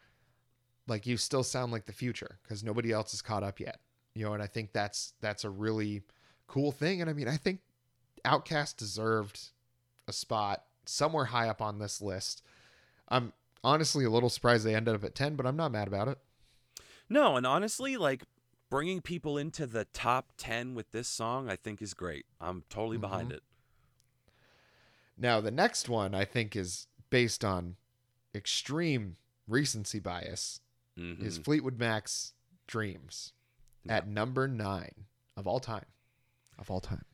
like 0.87 1.05
you 1.05 1.17
still 1.17 1.43
sound 1.43 1.71
like 1.71 1.85
the 1.85 1.93
future 1.93 2.39
because 2.43 2.63
nobody 2.63 2.91
else 2.91 3.13
is 3.13 3.21
caught 3.21 3.43
up 3.43 3.59
yet. 3.59 3.79
You 4.15 4.25
know, 4.25 4.33
and 4.33 4.41
I 4.43 4.47
think 4.47 4.73
that's 4.73 5.13
that's 5.21 5.43
a 5.43 5.49
really 5.49 6.01
cool 6.47 6.71
thing. 6.71 7.01
And 7.01 7.09
I 7.09 7.13
mean, 7.13 7.27
I 7.27 7.37
think 7.37 7.59
Outkast 8.25 8.75
deserved 8.77 9.49
a 10.07 10.13
spot 10.13 10.63
somewhere 10.85 11.25
high 11.25 11.47
up 11.47 11.61
on 11.61 11.79
this 11.79 12.01
list. 12.01 12.41
I'm 13.07 13.33
honestly 13.63 14.05
a 14.05 14.09
little 14.09 14.29
surprised 14.29 14.65
they 14.65 14.75
ended 14.75 14.95
up 14.95 15.03
at 15.03 15.15
10, 15.15 15.35
but 15.35 15.45
I'm 15.45 15.55
not 15.55 15.71
mad 15.71 15.87
about 15.87 16.07
it. 16.07 16.17
No, 17.09 17.37
and 17.37 17.45
honestly, 17.45 17.97
like 17.97 18.23
bringing 18.69 19.01
people 19.01 19.37
into 19.37 19.65
the 19.67 19.85
top 19.85 20.31
10 20.37 20.75
with 20.75 20.91
this 20.91 21.07
song, 21.07 21.49
I 21.49 21.55
think 21.55 21.81
is 21.81 21.93
great. 21.93 22.25
I'm 22.41 22.63
totally 22.69 22.97
Mm-hmm. 22.97 23.01
behind 23.01 23.31
it. 23.31 23.43
Now, 25.19 25.41
the 25.41 25.51
next 25.51 25.89
one 25.89 26.15
I 26.15 26.23
think 26.25 26.55
is 26.55 26.87
based 27.09 27.43
on 27.43 27.75
extreme 28.33 29.17
recency 29.47 29.99
bias 29.99 30.61
Mhm. 30.97 31.21
is 31.21 31.37
Fleetwood 31.37 31.77
Mac's 31.77 32.33
Dreams 32.67 33.33
at 33.87 34.07
number 34.07 34.47
9 34.47 35.05
of 35.35 35.45
all 35.47 35.59
time. 35.59 35.85
Of 36.57 36.69
all 36.71 36.81
time. 36.81 37.05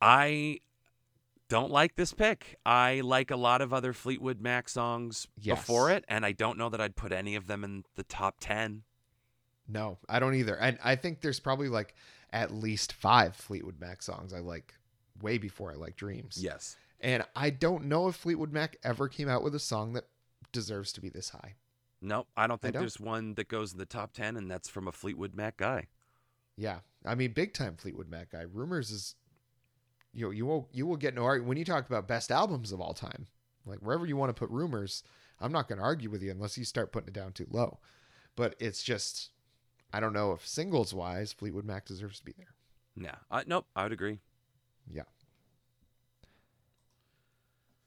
I 0.00 0.60
don't 1.48 1.70
like 1.70 1.96
this 1.96 2.12
pick. 2.12 2.58
I 2.66 3.00
like 3.00 3.30
a 3.30 3.36
lot 3.36 3.60
of 3.60 3.72
other 3.72 3.92
Fleetwood 3.92 4.40
Mac 4.40 4.68
songs 4.68 5.26
Yes. 5.36 5.58
before 5.60 5.90
it, 5.90 6.04
and 6.08 6.24
I 6.26 6.32
don't 6.32 6.58
know 6.58 6.68
that 6.68 6.80
I'd 6.80 6.96
put 6.96 7.12
any 7.12 7.34
of 7.34 7.46
them 7.46 7.64
in 7.64 7.84
the 7.94 8.04
top 8.04 8.36
10. 8.40 8.84
No, 9.68 9.98
I 10.08 10.18
don't 10.18 10.34
either. 10.34 10.56
And 10.58 10.78
I 10.82 10.96
think 10.96 11.20
there's 11.20 11.40
probably 11.40 11.68
like 11.68 11.94
at 12.32 12.50
least 12.52 12.92
5 12.92 13.34
Fleetwood 13.36 13.80
Mac 13.80 14.02
songs 14.02 14.32
I 14.32 14.38
like 14.40 14.74
way 15.20 15.38
before 15.38 15.72
I 15.72 15.74
like 15.76 15.96
Dreams. 15.96 16.38
Yes. 16.42 16.76
And 17.00 17.24
I 17.34 17.50
don't 17.50 17.84
know 17.84 18.08
if 18.08 18.16
Fleetwood 18.16 18.52
Mac 18.52 18.76
ever 18.82 19.08
came 19.08 19.28
out 19.28 19.42
with 19.42 19.54
a 19.54 19.60
song 19.60 19.92
that 19.92 20.04
deserves 20.52 20.92
to 20.92 21.00
be 21.00 21.08
this 21.08 21.30
high. 21.30 21.54
Nope, 22.00 22.28
I 22.36 22.46
don't 22.46 22.60
think 22.60 22.74
don't. 22.74 22.82
there's 22.82 23.00
one 23.00 23.34
that 23.34 23.48
goes 23.48 23.72
in 23.72 23.78
the 23.78 23.86
top 23.86 24.12
10, 24.12 24.36
and 24.36 24.50
that's 24.50 24.68
from 24.68 24.86
a 24.86 24.92
Fleetwood 24.92 25.34
Mac 25.34 25.56
guy. 25.56 25.86
Yeah, 26.56 26.80
I 27.04 27.14
mean, 27.14 27.32
big 27.32 27.52
time 27.52 27.76
Fleetwood 27.76 28.08
Mac 28.08 28.30
guy. 28.30 28.42
Rumors 28.50 28.90
is, 28.90 29.14
you 30.12 30.26
know, 30.26 30.30
you 30.30 30.46
will 30.46 30.68
you 30.72 30.86
will 30.86 30.96
get 30.96 31.14
no 31.14 31.24
argument 31.24 31.48
when 31.48 31.58
you 31.58 31.64
talk 31.64 31.86
about 31.86 32.08
best 32.08 32.30
albums 32.30 32.72
of 32.72 32.80
all 32.80 32.94
time. 32.94 33.26
Like 33.66 33.80
wherever 33.80 34.06
you 34.06 34.16
want 34.16 34.30
to 34.30 34.38
put 34.38 34.50
Rumors, 34.50 35.02
I'm 35.40 35.52
not 35.52 35.68
going 35.68 35.78
to 35.78 35.84
argue 35.84 36.08
with 36.08 36.22
you 36.22 36.30
unless 36.30 36.56
you 36.56 36.64
start 36.64 36.92
putting 36.92 37.08
it 37.08 37.14
down 37.14 37.32
too 37.32 37.46
low. 37.50 37.78
But 38.36 38.54
it's 38.58 38.82
just, 38.82 39.30
I 39.92 40.00
don't 40.00 40.12
know 40.12 40.32
if 40.32 40.46
singles 40.46 40.94
wise, 40.94 41.32
Fleetwood 41.32 41.64
Mac 41.64 41.86
deserves 41.86 42.18
to 42.20 42.24
be 42.24 42.34
there. 42.36 42.54
Yeah. 42.96 43.16
Uh, 43.30 43.42
nope, 43.46 43.66
I 43.74 43.82
would 43.82 43.92
agree. 43.92 44.20
Yeah. 44.90 45.02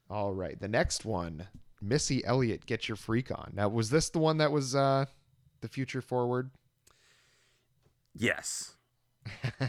All 0.10 0.34
right, 0.34 0.60
the 0.60 0.68
next 0.68 1.06
one, 1.06 1.48
Missy 1.82 2.26
Elliott, 2.26 2.66
get 2.66 2.88
your 2.88 2.96
freak 2.96 3.30
on. 3.32 3.52
Now, 3.54 3.70
was 3.70 3.90
this 3.92 4.10
the 4.10 4.20
one 4.20 4.38
that 4.38 4.52
was 4.52 4.76
uh 4.76 5.06
the 5.62 5.68
future 5.68 6.02
forward? 6.02 6.50
Yes. 8.16 8.76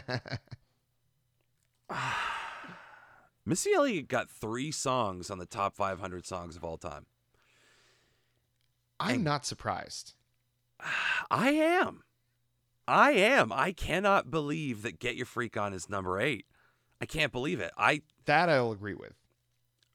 Missy 3.45 3.73
Elliott 3.73 4.07
got 4.07 4.29
three 4.29 4.71
songs 4.71 5.29
on 5.29 5.37
the 5.39 5.45
top 5.45 5.75
500 5.75 6.25
songs 6.25 6.55
of 6.55 6.63
all 6.63 6.77
time. 6.77 7.05
I'm 8.99 9.15
And- 9.15 9.23
not 9.23 9.45
surprised. 9.45 10.13
I 11.31 11.51
am. 11.51 12.03
I 12.87 13.11
am. 13.11 13.51
I 13.51 13.71
cannot 13.71 14.31
believe 14.31 14.81
that 14.81 14.99
Get 14.99 15.15
Your 15.15 15.25
Freak 15.25 15.55
On 15.55 15.73
is 15.73 15.89
number 15.89 16.19
eight. 16.19 16.45
I 16.99 17.05
can't 17.05 17.31
believe 17.31 17.59
it. 17.59 17.71
I 17.77 18.01
That 18.25 18.49
I'll 18.49 18.71
agree 18.71 18.95
with. 18.95 19.13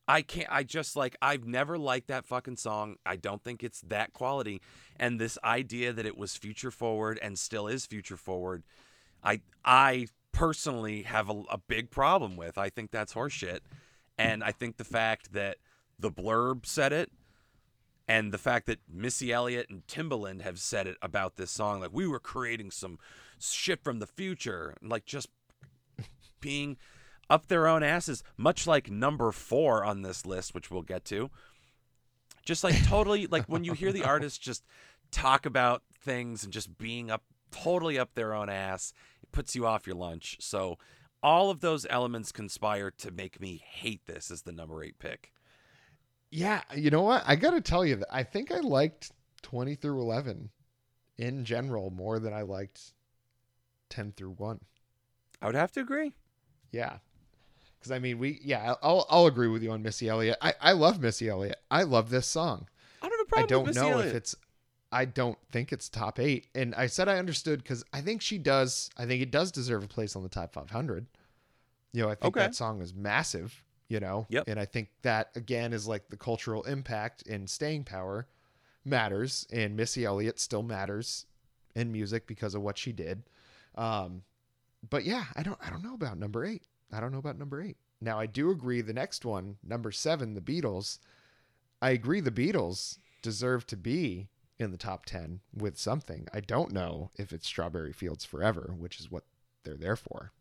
I 0.08 0.22
can't 0.22 0.48
I 0.50 0.62
just 0.62 0.96
like 0.96 1.16
I've 1.20 1.46
never 1.46 1.78
liked 1.78 2.08
that 2.08 2.26
fucking 2.26 2.56
song. 2.56 2.96
I 3.04 3.16
don't 3.16 3.42
think 3.42 3.62
it's 3.62 3.80
that 3.82 4.12
quality. 4.12 4.60
And 4.96 5.20
this 5.20 5.38
idea 5.42 5.92
that 5.92 6.06
it 6.06 6.16
was 6.16 6.36
future 6.36 6.70
forward 6.70 7.18
and 7.20 7.38
still 7.38 7.66
is 7.66 7.86
future 7.86 8.16
forward, 8.16 8.62
I 9.22 9.40
I 9.64 10.08
personally 10.32 11.02
have 11.02 11.30
a, 11.30 11.42
a 11.50 11.58
big 11.58 11.90
problem 11.90 12.36
with. 12.36 12.58
I 12.58 12.68
think 12.68 12.90
that's 12.90 13.14
horseshit. 13.14 13.60
And 14.18 14.44
I 14.44 14.52
think 14.52 14.76
the 14.76 14.84
fact 14.84 15.32
that 15.32 15.58
the 15.98 16.10
blurb 16.10 16.66
said 16.66 16.92
it 16.92 17.10
and 18.08 18.32
the 18.32 18.38
fact 18.38 18.66
that 18.66 18.78
Missy 18.88 19.32
Elliott 19.32 19.68
and 19.68 19.86
Timbaland 19.86 20.42
have 20.42 20.58
said 20.58 20.86
it 20.86 20.96
about 21.02 21.36
this 21.36 21.50
song, 21.50 21.80
like 21.80 21.90
we 21.92 22.06
were 22.06 22.20
creating 22.20 22.70
some 22.70 22.98
shit 23.40 23.82
from 23.82 23.98
the 23.98 24.06
future, 24.06 24.74
like 24.82 25.04
just 25.04 25.28
being 26.40 26.76
up 27.28 27.46
their 27.46 27.66
own 27.66 27.82
asses, 27.82 28.22
much 28.36 28.66
like 28.66 28.90
number 28.90 29.32
four 29.32 29.84
on 29.84 30.02
this 30.02 30.24
list, 30.26 30.54
which 30.54 30.70
we'll 30.70 30.82
get 30.82 31.04
to. 31.06 31.30
Just 32.44 32.62
like 32.62 32.82
totally, 32.84 33.26
like 33.26 33.46
when 33.46 33.64
you 33.64 33.72
hear 33.72 33.92
the 33.92 34.04
artist 34.06 34.40
just 34.40 34.64
talk 35.10 35.46
about 35.46 35.82
things 36.00 36.44
and 36.44 36.52
just 36.52 36.78
being 36.78 37.10
up 37.10 37.24
totally 37.50 37.98
up 37.98 38.14
their 38.14 38.34
own 38.34 38.48
ass, 38.48 38.92
it 39.22 39.32
puts 39.32 39.54
you 39.54 39.66
off 39.66 39.86
your 39.86 39.96
lunch. 39.96 40.36
So 40.40 40.78
all 41.22 41.50
of 41.50 41.60
those 41.60 41.86
elements 41.90 42.32
conspire 42.32 42.90
to 42.90 43.10
make 43.10 43.40
me 43.40 43.62
hate 43.64 44.06
this 44.06 44.30
as 44.30 44.42
the 44.42 44.52
number 44.52 44.82
eight 44.82 44.98
pick. 44.98 45.32
Yeah, 46.30 46.62
you 46.74 46.90
know 46.90 47.02
what? 47.02 47.22
I 47.26 47.36
got 47.36 47.52
to 47.52 47.60
tell 47.60 47.84
you 47.84 47.96
that 47.96 48.08
I 48.12 48.22
think 48.22 48.50
I 48.50 48.60
liked 48.60 49.12
20 49.42 49.74
through 49.76 50.00
11 50.00 50.50
in 51.18 51.44
general 51.44 51.90
more 51.90 52.18
than 52.18 52.32
I 52.32 52.42
liked 52.42 52.92
10 53.90 54.12
through 54.16 54.32
1. 54.32 54.60
I 55.40 55.46
would 55.46 55.54
have 55.54 55.72
to 55.72 55.80
agree. 55.80 56.12
Yeah. 56.72 56.98
Cuz 57.86 57.92
I 57.92 57.98
mean, 58.00 58.18
we 58.18 58.40
yeah, 58.42 58.74
I'll 58.82 59.06
I'll 59.08 59.26
agree 59.26 59.46
with 59.48 59.62
you 59.62 59.70
on 59.70 59.82
Missy 59.82 60.08
Elliott. 60.08 60.36
I 60.42 60.54
I 60.60 60.72
love 60.72 61.00
Missy 61.00 61.28
Elliott. 61.28 61.60
I 61.70 61.84
love 61.84 62.10
this 62.10 62.26
song. 62.26 62.68
I 63.00 63.08
don't 63.08 63.18
have 63.18 63.26
a 63.26 63.28
I 63.28 63.46
problem 63.46 63.48
don't 63.48 63.66
with 63.66 63.76
know 63.76 63.90
Elliott. 63.92 64.08
if 64.08 64.14
it's 64.14 64.34
I 64.92 65.04
don't 65.04 65.38
think 65.52 65.72
it's 65.72 65.88
top 65.88 66.18
8. 66.18 66.48
And 66.54 66.74
I 66.74 66.86
said 66.86 67.08
I 67.08 67.18
understood 67.18 67.64
cuz 67.64 67.84
I 67.92 68.00
think 68.00 68.22
she 68.22 68.38
does 68.38 68.90
I 68.96 69.06
think 69.06 69.22
it 69.22 69.30
does 69.30 69.52
deserve 69.52 69.84
a 69.84 69.88
place 69.88 70.16
on 70.16 70.22
the 70.24 70.28
top 70.28 70.52
500. 70.52 71.06
You 71.92 72.02
know, 72.02 72.08
I 72.08 72.14
think 72.16 72.36
Okay. 72.36 72.40
that 72.40 72.54
song 72.56 72.80
is 72.82 72.92
massive, 72.92 73.62
you 73.88 74.00
know. 74.00 74.26
Yep. 74.30 74.44
And 74.48 74.58
I 74.58 74.64
think 74.64 74.90
that 75.02 75.30
again 75.36 75.72
is 75.72 75.86
like 75.86 76.08
the 76.08 76.16
cultural 76.16 76.64
impact 76.64 77.24
and 77.28 77.48
staying 77.48 77.84
power 77.84 78.26
matters 78.84 79.46
and 79.52 79.76
Missy 79.76 80.04
Elliott 80.04 80.38
still 80.40 80.62
matters 80.62 81.26
in 81.74 81.92
music 81.92 82.26
because 82.26 82.54
of 82.56 82.62
what 82.62 82.78
she 82.78 82.92
did. 82.92 83.22
Um 83.76 84.22
but 84.88 85.04
yeah, 85.04 85.26
I 85.36 85.42
don't 85.42 85.58
I 85.64 85.70
don't 85.70 85.82
know 85.84 85.94
about 85.94 86.18
number 86.18 86.44
8. 86.44 86.62
I 86.92 87.00
don't 87.00 87.12
know 87.12 87.18
about 87.18 87.38
number 87.38 87.62
8. 87.62 87.76
Now 88.00 88.18
I 88.18 88.26
do 88.26 88.50
agree 88.50 88.80
the 88.80 88.92
next 88.92 89.24
one, 89.24 89.56
number 89.62 89.90
7, 89.90 90.34
the 90.34 90.40
Beatles. 90.40 90.98
I 91.80 91.90
agree 91.90 92.20
the 92.20 92.30
Beatles 92.30 92.98
deserve 93.22 93.66
to 93.68 93.76
be 93.76 94.28
in 94.58 94.70
the 94.70 94.76
top 94.76 95.06
10 95.06 95.40
with 95.54 95.78
something. 95.78 96.26
I 96.32 96.40
don't 96.40 96.72
know 96.72 97.10
if 97.16 97.32
it's 97.32 97.46
Strawberry 97.46 97.92
Fields 97.92 98.24
Forever, 98.24 98.74
which 98.76 99.00
is 99.00 99.10
what 99.10 99.24
they're 99.64 99.76
there 99.76 99.96
for. 99.96 100.32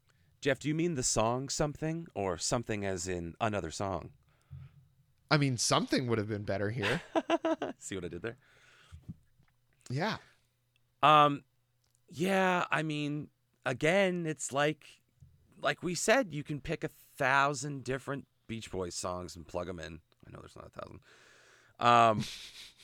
Jeff, 0.41 0.59
do 0.59 0.67
you 0.67 0.75
mean 0.75 0.95
the 0.95 1.03
song 1.03 1.49
something 1.49 2.07
or 2.13 2.37
something 2.37 2.85
as 2.85 3.07
in 3.07 3.33
another 3.41 3.71
song? 3.71 4.11
I 5.31 5.37
mean, 5.37 5.57
something 5.57 6.07
would 6.07 6.19
have 6.19 6.29
been 6.29 6.43
better 6.43 6.69
here. 6.69 7.01
See 7.79 7.95
what 7.95 8.05
I 8.05 8.09
did 8.09 8.21
there? 8.21 8.37
Yeah. 9.89 10.17
Um, 11.01 11.43
yeah, 12.09 12.65
I 12.69 12.83
mean, 12.83 13.29
again, 13.65 14.25
it's 14.25 14.53
like, 14.53 14.85
like 15.61 15.83
we 15.83 15.95
said, 15.95 16.33
you 16.33 16.43
can 16.43 16.59
pick 16.59 16.83
a 16.83 16.89
thousand 17.17 17.83
different 17.83 18.25
Beach 18.47 18.71
Boys 18.71 18.95
songs 18.95 19.35
and 19.35 19.47
plug 19.47 19.67
them 19.67 19.79
in. 19.79 19.99
I 20.27 20.31
know 20.31 20.39
there's 20.39 20.55
not 20.55 20.67
a 20.67 20.81
thousand. 20.81 20.99
Um, 21.79 22.23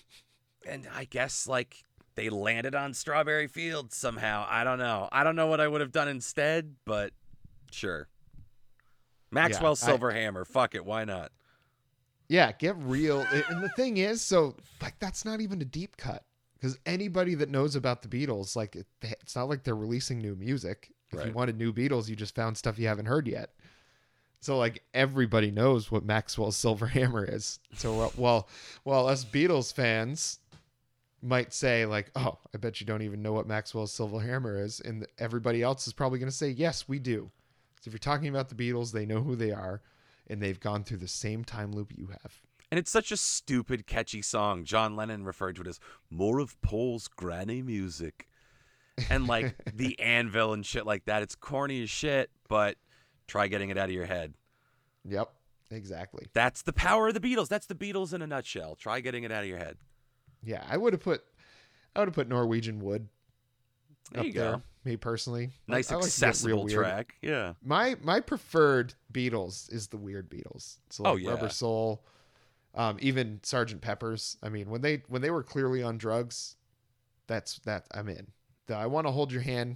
and 0.67 0.87
I 0.95 1.05
guess 1.05 1.47
like 1.47 1.83
they 2.15 2.29
landed 2.29 2.75
on 2.75 2.93
Strawberry 2.93 3.47
Fields 3.47 3.95
somehow. 3.95 4.45
I 4.49 4.63
don't 4.63 4.79
know. 4.79 5.09
I 5.11 5.23
don't 5.23 5.35
know 5.35 5.47
what 5.47 5.59
I 5.61 5.67
would 5.67 5.81
have 5.81 5.91
done 5.91 6.07
instead, 6.07 6.75
but 6.85 7.13
sure. 7.71 8.07
Maxwell 9.31 9.71
I- 9.71 9.75
Silver 9.75 10.11
Hammer. 10.11 10.45
Fuck 10.45 10.75
it. 10.75 10.85
Why 10.85 11.05
not? 11.05 11.31
Yeah, 12.27 12.53
get 12.53 12.77
real. 12.77 13.25
and 13.49 13.61
the 13.61 13.67
thing 13.75 13.97
is, 13.97 14.21
so 14.21 14.55
like 14.81 14.97
that's 14.99 15.25
not 15.25 15.41
even 15.41 15.61
a 15.61 15.65
deep 15.65 15.97
cut 15.97 16.23
because 16.55 16.77
anybody 16.85 17.35
that 17.35 17.49
knows 17.49 17.75
about 17.75 18.01
the 18.01 18.07
Beatles, 18.07 18.55
like 18.55 18.77
it, 18.77 18.87
it's 19.01 19.35
not 19.35 19.49
like 19.49 19.63
they're 19.63 19.75
releasing 19.75 20.19
new 20.19 20.35
music. 20.35 20.93
If 21.13 21.25
you 21.25 21.31
wanted 21.31 21.57
new 21.57 21.73
Beatles, 21.73 22.07
you 22.07 22.15
just 22.15 22.35
found 22.35 22.57
stuff 22.57 22.79
you 22.79 22.87
haven't 22.87 23.05
heard 23.05 23.27
yet. 23.27 23.51
So 24.39 24.57
like 24.57 24.83
everybody 24.93 25.51
knows 25.51 25.91
what 25.91 26.03
Maxwell's 26.03 26.55
Silver 26.55 26.87
Hammer 26.97 27.23
is. 27.25 27.59
So 27.75 28.01
uh, 28.01 28.09
while 28.15 28.47
while 28.83 29.07
us 29.07 29.23
Beatles 29.23 29.73
fans 29.73 30.39
might 31.21 31.53
say 31.53 31.85
like, 31.85 32.11
"Oh, 32.15 32.39
I 32.53 32.57
bet 32.57 32.81
you 32.81 32.87
don't 32.87 33.03
even 33.03 33.21
know 33.21 33.33
what 33.33 33.47
Maxwell's 33.47 33.91
Silver 33.91 34.19
Hammer 34.19 34.59
is," 34.61 34.79
and 34.79 35.05
everybody 35.19 35.61
else 35.61 35.87
is 35.87 35.93
probably 35.93 36.19
going 36.19 36.31
to 36.31 36.35
say, 36.35 36.49
"Yes, 36.49 36.87
we 36.87 36.97
do." 36.97 37.29
So 37.81 37.89
if 37.89 37.93
you're 37.93 37.99
talking 37.99 38.27
about 38.27 38.49
the 38.49 38.55
Beatles, 38.55 38.91
they 38.91 39.05
know 39.05 39.21
who 39.21 39.35
they 39.35 39.51
are, 39.51 39.81
and 40.27 40.41
they've 40.41 40.59
gone 40.59 40.83
through 40.83 40.97
the 40.97 41.07
same 41.07 41.43
time 41.43 41.71
loop 41.71 41.91
you 41.95 42.07
have. 42.07 42.41
And 42.71 42.79
it's 42.79 42.91
such 42.91 43.11
a 43.11 43.17
stupid, 43.17 43.85
catchy 43.85 44.21
song. 44.21 44.63
John 44.63 44.95
Lennon 44.95 45.25
referred 45.25 45.57
to 45.57 45.61
it 45.61 45.67
as 45.67 45.79
more 46.09 46.39
of 46.39 46.59
Paul's 46.61 47.07
granny 47.07 47.61
music. 47.61 48.29
And 49.09 49.27
like 49.27 49.55
the 49.75 49.99
anvil 49.99 50.53
and 50.53 50.65
shit 50.65 50.85
like 50.85 51.05
that. 51.05 51.21
It's 51.23 51.35
corny 51.35 51.81
as 51.83 51.89
shit, 51.89 52.29
but 52.47 52.77
try 53.27 53.47
getting 53.47 53.69
it 53.69 53.77
out 53.77 53.89
of 53.89 53.95
your 53.95 54.05
head. 54.05 54.33
Yep, 55.05 55.31
exactly. 55.71 56.27
That's 56.33 56.61
the 56.61 56.73
power 56.73 57.07
of 57.07 57.13
the 57.13 57.19
Beatles. 57.19 57.47
That's 57.47 57.65
the 57.65 57.75
Beatles 57.75 58.13
in 58.13 58.21
a 58.21 58.27
nutshell. 58.27 58.75
Try 58.75 58.99
getting 58.99 59.23
it 59.23 59.31
out 59.31 59.43
of 59.43 59.49
your 59.49 59.57
head. 59.57 59.77
Yeah, 60.43 60.63
I 60.69 60.77
would 60.77 60.93
have 60.93 61.01
put, 61.01 61.23
I 61.95 61.99
would 61.99 62.07
have 62.09 62.15
put 62.15 62.27
Norwegian 62.29 62.79
Wood. 62.79 63.07
There 64.11 64.19
up 64.21 64.25
you 64.27 64.33
go. 64.33 64.39
there, 64.41 64.61
Me 64.85 64.97
personally, 64.97 65.51
I- 65.69 65.71
Nice 65.71 65.91
I 65.91 65.95
like 65.95 66.03
to 66.05 66.09
get 66.09 66.21
real 66.21 66.27
accessible 66.29 66.63
weird. 66.65 66.77
track. 66.79 67.15
Yeah. 67.21 67.53
My 67.63 67.95
my 68.03 68.19
preferred 68.19 68.93
Beatles 69.13 69.71
is 69.73 69.87
the 69.87 69.97
weird 69.97 70.29
Beatles. 70.29 70.77
So 70.89 71.03
like 71.03 71.13
Oh, 71.13 71.15
yeah. 71.15 71.29
Rubber 71.29 71.49
Soul, 71.49 72.03
um, 72.75 72.97
even 73.01 73.39
Sergeant 73.43 73.81
Pepper's. 73.81 74.37
I 74.43 74.49
mean, 74.49 74.69
when 74.69 74.81
they 74.81 75.03
when 75.07 75.21
they 75.21 75.29
were 75.31 75.43
clearly 75.43 75.81
on 75.81 75.97
drugs, 75.97 76.57
that's 77.27 77.59
that 77.65 77.85
I'm 77.93 78.09
in. 78.09 78.27
The 78.71 78.77
I 78.77 78.85
want 78.85 79.05
to 79.05 79.11
hold 79.11 79.33
your 79.33 79.41
hand, 79.41 79.75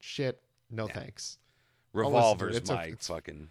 shit. 0.00 0.42
No 0.68 0.88
Yeah. 0.88 0.94
thanks. 0.94 1.38
to 1.94 1.98
it. 1.98 2.02
Revolver's 2.04 2.56
It's 2.56 2.70
a- 2.70 2.96
fucking 2.96 3.50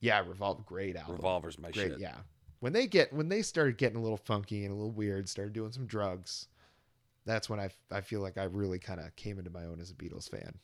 Yeah, 0.00 0.20
Revolve, 0.20 0.64
great 0.64 0.96
album. 0.96 1.16
Revolver's 1.16 1.58
my 1.58 1.70
great. 1.70 1.90
shit. 1.92 1.98
Yeah, 2.00 2.20
when 2.60 2.72
they 2.72 2.86
get 2.86 3.12
when 3.12 3.28
they 3.28 3.42
started 3.42 3.76
getting 3.76 3.98
a 3.98 4.02
little 4.02 4.16
funky 4.16 4.64
and 4.64 4.72
a 4.72 4.74
little 4.76 4.92
weird, 4.92 5.28
started 5.28 5.52
doing 5.52 5.72
some 5.72 5.86
drugs. 5.86 6.48
That's 7.26 7.50
when 7.50 7.60
I 7.60 7.70
I 7.90 8.00
feel 8.00 8.20
like 8.20 8.38
I 8.38 8.44
really 8.44 8.78
kind 8.78 9.00
of 9.00 9.14
came 9.16 9.38
into 9.38 9.50
my 9.50 9.64
own 9.64 9.80
as 9.80 9.90
a 9.90 9.94
Beatles 9.94 10.30
fan. 10.30 10.58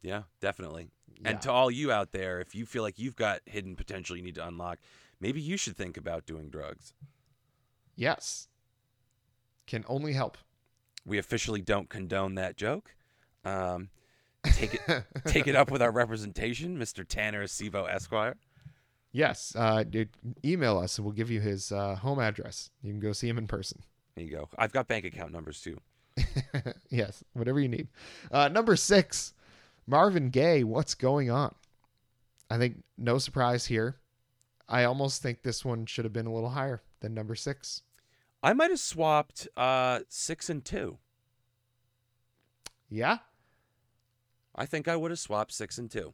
Yeah, 0.00 0.22
definitely. 0.40 0.90
Yeah. 1.20 1.28
And 1.30 1.42
to 1.42 1.52
all 1.52 1.70
you 1.70 1.92
out 1.92 2.10
there, 2.12 2.40
if 2.40 2.54
you 2.56 2.66
feel 2.66 2.82
like 2.82 2.98
you've 2.98 3.14
got 3.16 3.42
hidden 3.46 3.76
potential 3.76 4.16
you 4.16 4.22
need 4.22 4.34
to 4.36 4.46
unlock, 4.48 4.80
maybe 5.20 5.40
you 5.40 5.56
should 5.56 5.76
think 5.76 5.96
about 5.96 6.26
doing 6.26 6.48
drugs. 6.50 6.92
yes, 7.94 8.48
can 9.66 9.84
only 9.86 10.14
help. 10.14 10.38
We 11.04 11.18
officially 11.18 11.60
don't 11.60 11.88
condone 11.88 12.36
that 12.36 12.56
joke. 12.56 12.94
Um, 13.44 13.88
take 14.44 14.74
it 14.74 15.04
take 15.26 15.46
it 15.46 15.56
up 15.56 15.70
with 15.70 15.82
our 15.82 15.90
representation, 15.90 16.78
Mr. 16.78 17.06
Tanner 17.06 17.44
Sivo 17.44 17.92
Esquire. 17.92 18.36
Yes, 19.12 19.54
uh, 19.56 19.82
dude, 19.82 20.08
email 20.44 20.78
us 20.78 20.96
and 20.96 21.04
we'll 21.04 21.14
give 21.14 21.30
you 21.30 21.40
his 21.40 21.70
uh, 21.70 21.96
home 21.96 22.18
address. 22.18 22.70
You 22.82 22.92
can 22.92 23.00
go 23.00 23.12
see 23.12 23.28
him 23.28 23.36
in 23.36 23.46
person. 23.46 23.82
There 24.14 24.24
you 24.24 24.30
go. 24.30 24.48
I've 24.56 24.72
got 24.72 24.88
bank 24.88 25.04
account 25.04 25.32
numbers 25.32 25.60
too. 25.60 25.78
yes, 26.90 27.22
whatever 27.34 27.60
you 27.60 27.68
need. 27.68 27.88
Uh, 28.30 28.48
number 28.48 28.76
six, 28.76 29.34
Marvin 29.86 30.30
Gaye. 30.30 30.64
What's 30.64 30.94
going 30.94 31.30
on? 31.30 31.54
I 32.50 32.58
think 32.58 32.82
no 32.96 33.18
surprise 33.18 33.66
here. 33.66 33.96
I 34.68 34.84
almost 34.84 35.22
think 35.22 35.42
this 35.42 35.64
one 35.64 35.86
should 35.86 36.04
have 36.04 36.12
been 36.12 36.26
a 36.26 36.32
little 36.32 36.50
higher 36.50 36.82
than 37.00 37.14
number 37.14 37.34
six. 37.34 37.82
I 38.42 38.52
might 38.54 38.70
have 38.70 38.80
swapped 38.80 39.48
uh, 39.56 40.00
six 40.08 40.50
and 40.50 40.64
two. 40.64 40.98
Yeah, 42.88 43.18
I 44.54 44.66
think 44.66 44.88
I 44.88 44.96
would 44.96 45.10
have 45.10 45.18
swapped 45.20 45.52
six 45.52 45.78
and 45.78 45.90
two. 45.90 46.12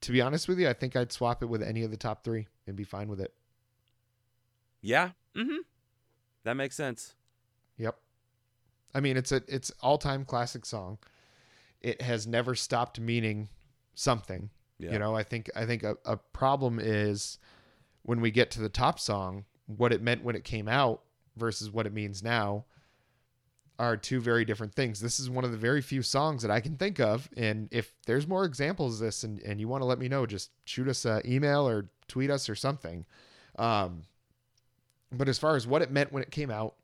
to 0.00 0.12
be 0.12 0.20
honest 0.20 0.48
with 0.48 0.58
you, 0.58 0.68
I 0.68 0.72
think 0.72 0.96
I'd 0.96 1.12
swap 1.12 1.42
it 1.42 1.46
with 1.46 1.62
any 1.62 1.82
of 1.82 1.90
the 1.90 1.96
top 1.96 2.24
three 2.24 2.46
and 2.66 2.76
be 2.76 2.84
fine 2.84 3.08
with 3.08 3.20
it. 3.20 3.32
Yeah. 4.80 5.10
Mm-hmm. 5.36 5.58
That 6.44 6.54
makes 6.54 6.76
sense. 6.76 7.14
Yep. 7.78 7.96
I 8.94 9.00
mean, 9.00 9.16
it's 9.16 9.32
a 9.32 9.42
it's 9.48 9.70
all 9.80 9.98
time 9.98 10.24
classic 10.24 10.64
song. 10.64 10.98
It 11.80 12.00
has 12.02 12.26
never 12.26 12.54
stopped 12.54 12.98
meaning 12.98 13.48
something. 13.94 14.50
Yeah. 14.78 14.92
You 14.92 14.98
know, 14.98 15.14
I 15.14 15.22
think 15.24 15.50
I 15.54 15.66
think 15.66 15.82
a, 15.82 15.96
a 16.04 16.16
problem 16.16 16.78
is 16.80 17.38
when 18.02 18.20
we 18.20 18.30
get 18.30 18.50
to 18.52 18.60
the 18.60 18.68
top 18.68 18.98
song, 18.98 19.44
what 19.76 19.92
it 19.92 20.02
meant 20.02 20.24
when 20.24 20.34
it 20.34 20.44
came 20.44 20.68
out 20.68 21.02
versus 21.36 21.70
what 21.70 21.86
it 21.86 21.92
means 21.92 22.22
now 22.22 22.64
are 23.78 23.96
two 23.96 24.20
very 24.20 24.44
different 24.44 24.74
things. 24.74 25.00
This 25.00 25.20
is 25.20 25.30
one 25.30 25.44
of 25.44 25.52
the 25.52 25.56
very 25.56 25.80
few 25.80 26.02
songs 26.02 26.42
that 26.42 26.50
I 26.50 26.60
can 26.60 26.76
think 26.76 26.98
of. 26.98 27.28
And 27.36 27.68
if 27.70 27.94
there's 28.06 28.26
more 28.26 28.44
examples 28.44 28.94
of 28.94 29.06
this 29.06 29.22
and, 29.22 29.40
and 29.42 29.60
you 29.60 29.68
want 29.68 29.82
to 29.82 29.86
let 29.86 30.00
me 30.00 30.08
know, 30.08 30.26
just 30.26 30.50
shoot 30.64 30.88
us 30.88 31.04
an 31.04 31.22
email 31.24 31.68
or 31.68 31.88
tweet 32.08 32.30
us 32.30 32.48
or 32.48 32.56
something. 32.56 33.04
Um, 33.56 34.02
but 35.12 35.28
as 35.28 35.38
far 35.38 35.54
as 35.54 35.66
what 35.66 35.82
it 35.82 35.92
meant 35.92 36.12
when 36.12 36.22
it 36.22 36.32
came 36.32 36.50
out 36.50 36.74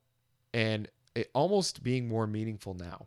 and 0.53 0.89
it 1.17 1.31
almost 1.35 1.83
being 1.83 2.07
more 2.07 2.29
meaningful 2.29 2.75
now, 2.75 3.07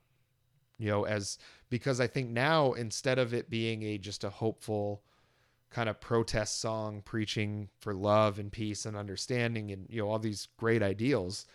you 0.77 0.89
know, 0.89 1.05
as 1.05 1.37
because 1.69 2.01
I 2.01 2.07
think 2.07 2.29
now 2.29 2.73
instead 2.73 3.19
of 3.19 3.33
it 3.33 3.49
being 3.49 3.83
a 3.83 3.97
just 3.97 4.23
a 4.23 4.29
hopeful 4.29 5.01
kind 5.69 5.89
of 5.89 5.99
protest 5.99 6.61
song 6.61 7.01
preaching 7.03 7.69
for 7.79 7.93
love 7.93 8.39
and 8.39 8.51
peace 8.51 8.85
and 8.85 8.95
understanding 8.95 9.71
and 9.71 9.85
you 9.89 10.01
know 10.01 10.09
all 10.09 10.19
these 10.19 10.47
great 10.57 10.81
ideals, 10.81 11.45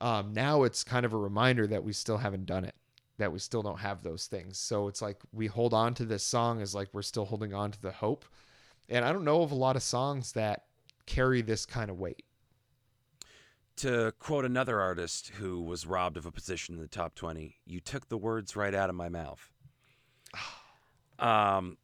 um, 0.00 0.32
now 0.32 0.62
it's 0.62 0.82
kind 0.82 1.04
of 1.04 1.12
a 1.12 1.18
reminder 1.18 1.66
that 1.66 1.84
we 1.84 1.92
still 1.92 2.18
haven't 2.18 2.46
done 2.46 2.64
it, 2.64 2.74
that 3.18 3.32
we 3.32 3.38
still 3.38 3.62
don't 3.62 3.80
have 3.80 4.02
those 4.02 4.26
things. 4.26 4.58
So 4.58 4.88
it's 4.88 5.02
like 5.02 5.20
we 5.32 5.46
hold 5.46 5.74
on 5.74 5.94
to 5.94 6.04
this 6.04 6.22
song 6.22 6.62
as 6.62 6.74
like 6.74 6.88
we're 6.92 7.02
still 7.02 7.26
holding 7.26 7.52
on 7.52 7.70
to 7.72 7.80
the 7.80 7.92
hope. 7.92 8.24
And 8.88 9.04
I 9.04 9.12
don't 9.12 9.24
know 9.24 9.42
of 9.42 9.52
a 9.52 9.56
lot 9.56 9.76
of 9.76 9.82
songs 9.82 10.32
that 10.32 10.64
carry 11.06 11.42
this 11.42 11.66
kind 11.66 11.90
of 11.90 11.98
weight. 11.98 12.24
To 13.76 14.12
quote 14.18 14.44
another 14.44 14.80
artist 14.80 15.28
who 15.38 15.62
was 15.62 15.86
robbed 15.86 16.16
of 16.16 16.26
a 16.26 16.32
position 16.32 16.74
in 16.74 16.80
the 16.80 16.88
top 16.88 17.14
20, 17.14 17.56
you 17.66 17.80
took 17.80 18.08
the 18.08 18.18
words 18.18 18.56
right 18.56 18.74
out 18.74 18.90
of 18.90 18.96
my 18.96 19.08
mouth. 19.08 19.50
Um, 21.18 21.76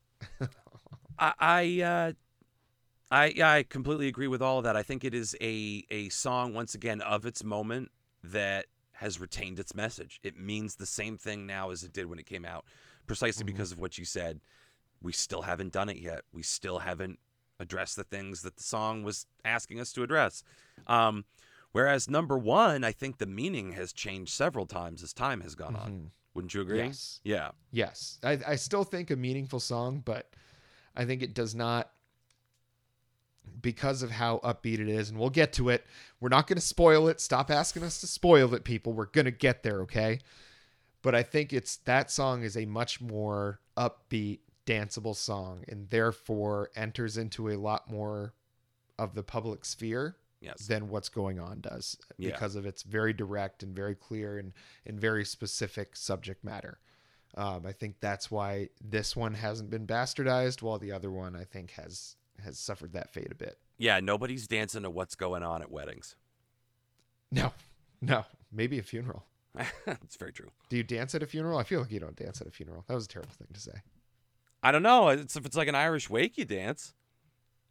I, 1.19 1.33
I, 1.39 1.83
uh, 1.83 2.12
I, 3.11 3.35
I 3.43 3.62
completely 3.69 4.09
agree 4.09 4.27
with 4.29 4.43
all 4.43 4.59
of 4.59 4.64
that. 4.64 4.77
I 4.77 4.83
think 4.83 5.05
it 5.05 5.14
is 5.14 5.37
a, 5.41 5.85
a 5.91 6.09
song, 6.09 6.55
once 6.55 6.75
again, 6.75 7.01
of 7.01 7.25
its 7.25 7.45
moment 7.45 7.91
that 8.25 8.67
has 8.93 9.21
retained 9.21 9.59
its 9.61 9.75
message. 9.75 10.21
It 10.23 10.39
means 10.39 10.77
the 10.77 10.87
same 10.87 11.17
thing 11.19 11.47
now 11.47 11.71
as 11.71 11.83
it 11.85 11.93
did 11.93 12.07
when 12.07 12.19
it 12.19 12.27
came 12.27 12.45
out, 12.45 12.64
precisely 13.07 13.45
Mhm. 13.45 13.49
because 13.49 13.71
of 13.73 13.79
what 13.79 13.99
you 13.99 14.05
said. 14.05 14.41
We 15.03 15.12
still 15.12 15.43
haven't 15.43 15.73
done 15.73 15.89
it 15.89 15.99
yet. 15.99 16.23
We 16.33 16.43
still 16.43 16.79
haven't 16.81 17.19
addressed 17.61 17.97
the 17.97 18.05
things 18.05 18.43
that 18.43 18.57
the 18.57 18.62
song 18.62 19.03
was 19.03 19.27
asking 19.45 19.81
us 19.81 19.93
to 19.93 20.03
address. 20.03 20.43
Um, 20.87 21.25
whereas 21.73 22.09
number 22.09 22.37
one, 22.39 22.83
I 22.85 22.93
think 22.93 23.19
the 23.19 23.27
meaning 23.27 23.73
has 23.73 23.93
changed 23.93 24.33
several 24.33 24.67
times 24.67 25.03
as 25.03 25.12
time 25.12 25.43
has 25.43 25.55
gone 25.55 25.77
on. 25.77 25.91
Mhm. 25.93 26.11
Wouldn't 26.35 26.55
you 26.55 26.61
agree? 26.62 26.79
Yes. 26.79 27.21
Yeah. 27.25 27.51
Yes. 27.71 28.19
I, 28.23 28.39
I 28.47 28.57
still 28.57 28.85
think 28.85 29.11
a 29.11 29.17
meaningful 29.17 29.61
song, 29.61 30.01
but 30.05 30.35
I 30.97 31.05
think 31.05 31.23
it 31.23 31.35
does 31.35 31.55
not 31.55 31.91
because 33.61 34.03
of 34.03 34.11
how 34.11 34.39
upbeat 34.39 34.81
it 34.81 34.89
is, 34.89 35.11
and 35.11 35.19
we'll 35.19 35.31
get 35.31 35.53
to 35.55 35.69
it. 35.69 35.87
We're 36.21 36.29
not 36.29 36.47
going 36.47 36.57
to 36.57 36.65
spoil 36.65 37.09
it. 37.09 37.21
Stop 37.21 37.51
asking 37.51 37.85
us 37.85 38.01
to 38.01 38.07
spoil 38.07 38.53
it, 38.55 38.65
people. 38.65 38.93
We're 38.93 39.07
going 39.07 39.25
to 39.25 39.31
get 39.31 39.63
there, 39.63 39.81
okay? 39.83 40.21
But 41.03 41.15
I 41.15 41.23
think 41.23 41.53
it's 41.53 41.77
that 41.79 42.11
song 42.11 42.43
is 42.43 42.57
a 42.57 42.67
much 42.67 43.01
more 43.01 43.61
upbeat, 43.77 44.41
danceable 44.67 45.15
song, 45.15 45.65
and 45.69 45.89
therefore 45.91 46.71
enters 46.75 47.17
into 47.17 47.49
a 47.51 47.57
lot 47.57 47.89
more 47.91 48.35
of 48.99 49.15
the 49.15 49.23
public 49.23 49.65
sphere 49.65 50.17
Yes. 50.41 50.67
than 50.67 50.89
what's 50.89 51.09
going 51.09 51.39
on 51.41 51.61
does 51.61 51.97
Yeah. 52.19 52.31
because 52.33 52.57
of 52.57 52.67
its 52.67 52.83
very 52.83 53.13
direct 53.13 53.63
and 53.63 53.75
very 53.75 53.95
clear 53.95 54.39
and, 54.39 54.53
and 54.85 55.01
very 55.01 55.25
specific 55.25 55.97
subject 55.97 56.45
matter. 56.45 56.79
Um, 57.37 57.66
I 57.66 57.72
think 57.72 57.97
that's 58.01 58.30
why 58.30 58.70
this 58.82 59.14
one 59.14 59.34
hasn't 59.34 59.70
been 59.70 59.87
bastardized, 59.87 60.62
while 60.62 60.78
the 60.78 60.93
other 60.93 61.11
one 61.11 61.37
I 61.37 61.45
think 61.45 61.72
has 61.72 62.16
has 62.45 62.59
suffered 62.59 62.93
that 62.93 63.12
fate 63.12 63.30
a 63.30 63.34
bit. 63.34 63.59
Yeah. 63.78 64.01
Nobody's 64.01 64.47
dancing 64.47 64.82
to 64.82 64.91
what's 64.91 65.14
going 65.14 65.43
on 65.43 65.62
at 65.62 65.70
weddings. 65.70 66.16
No, 67.30 67.53
no, 68.01 68.24
maybe 68.53 68.78
a 68.78 68.82
funeral. 68.82 69.24
That's 69.87 70.16
very 70.16 70.32
true. 70.32 70.51
Do 70.68 70.76
you 70.76 70.82
dance 70.82 71.14
at 71.14 71.22
a 71.22 71.26
funeral? 71.26 71.59
I 71.59 71.64
feel 71.64 71.80
like 71.80 71.91
you 71.91 72.01
don't 72.01 72.16
dance 72.16 72.41
at 72.41 72.47
a 72.47 72.51
funeral. 72.51 72.84
That 72.89 72.95
was 72.95 73.07
a 73.07 73.09
terrible 73.09 73.32
thing 73.32 73.49
to 73.53 73.61
say. 73.61 73.72
I 74.62 74.70
don't 74.70 74.82
know. 74.82 75.09
It's, 75.09 75.37
if 75.37 75.47
it's 75.47 75.57
like 75.57 75.68
an 75.68 75.74
Irish 75.74 76.11
wake, 76.11 76.37
you 76.37 76.45
dance. 76.45 76.93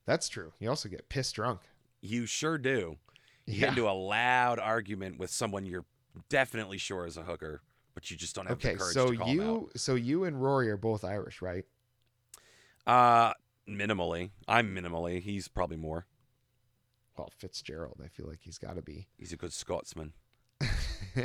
That's 0.06 0.30
true. 0.30 0.52
You 0.60 0.70
also 0.70 0.90
get 0.90 1.10
pissed 1.10 1.36
drunk. 1.36 1.62
You 2.02 2.26
sure 2.26 2.58
do. 2.58 2.98
You 3.46 3.60
get 3.60 3.70
into 3.70 3.90
a 3.90 3.92
loud 3.92 4.60
argument 4.60 5.20
with 5.20 5.30
someone 5.30 5.66
you're 5.66 5.86
definitely 6.30 6.78
sure 6.78 7.06
is 7.06 7.18
a 7.18 7.24
hooker, 7.24 7.62
but 7.96 8.12
you 8.12 8.18
just 8.18 8.36
don't 8.36 8.46
have 8.46 8.58
Okay, 8.58 8.74
the 8.74 8.78
courage 8.80 8.94
so 8.94 9.12
to 9.12 9.18
call 9.18 9.28
you 9.28 9.70
so 9.76 9.96
you 9.96 10.26
and 10.26 10.40
Rory 10.42 10.70
are 10.70 10.78
both 10.78 11.04
Irish, 11.04 11.42
right? 11.42 11.66
out. 12.86 13.30
Uh, 13.30 13.34
minimally. 13.68 14.30
I'm 14.48 14.76
minimally. 14.76 15.20
He's 15.22 15.48
probably 15.48 15.78
more. 15.78 16.06
Well, 17.18 17.32
Fitzgerald, 17.36 18.00
I 18.04 18.10
feel 18.10 18.28
like 18.28 18.42
he's 18.42 18.58
got 18.60 18.76
to 18.76 18.82
be. 18.84 19.08
He's 19.18 19.32
a 19.32 19.38
good 19.38 19.54
Scotsman. 19.54 20.14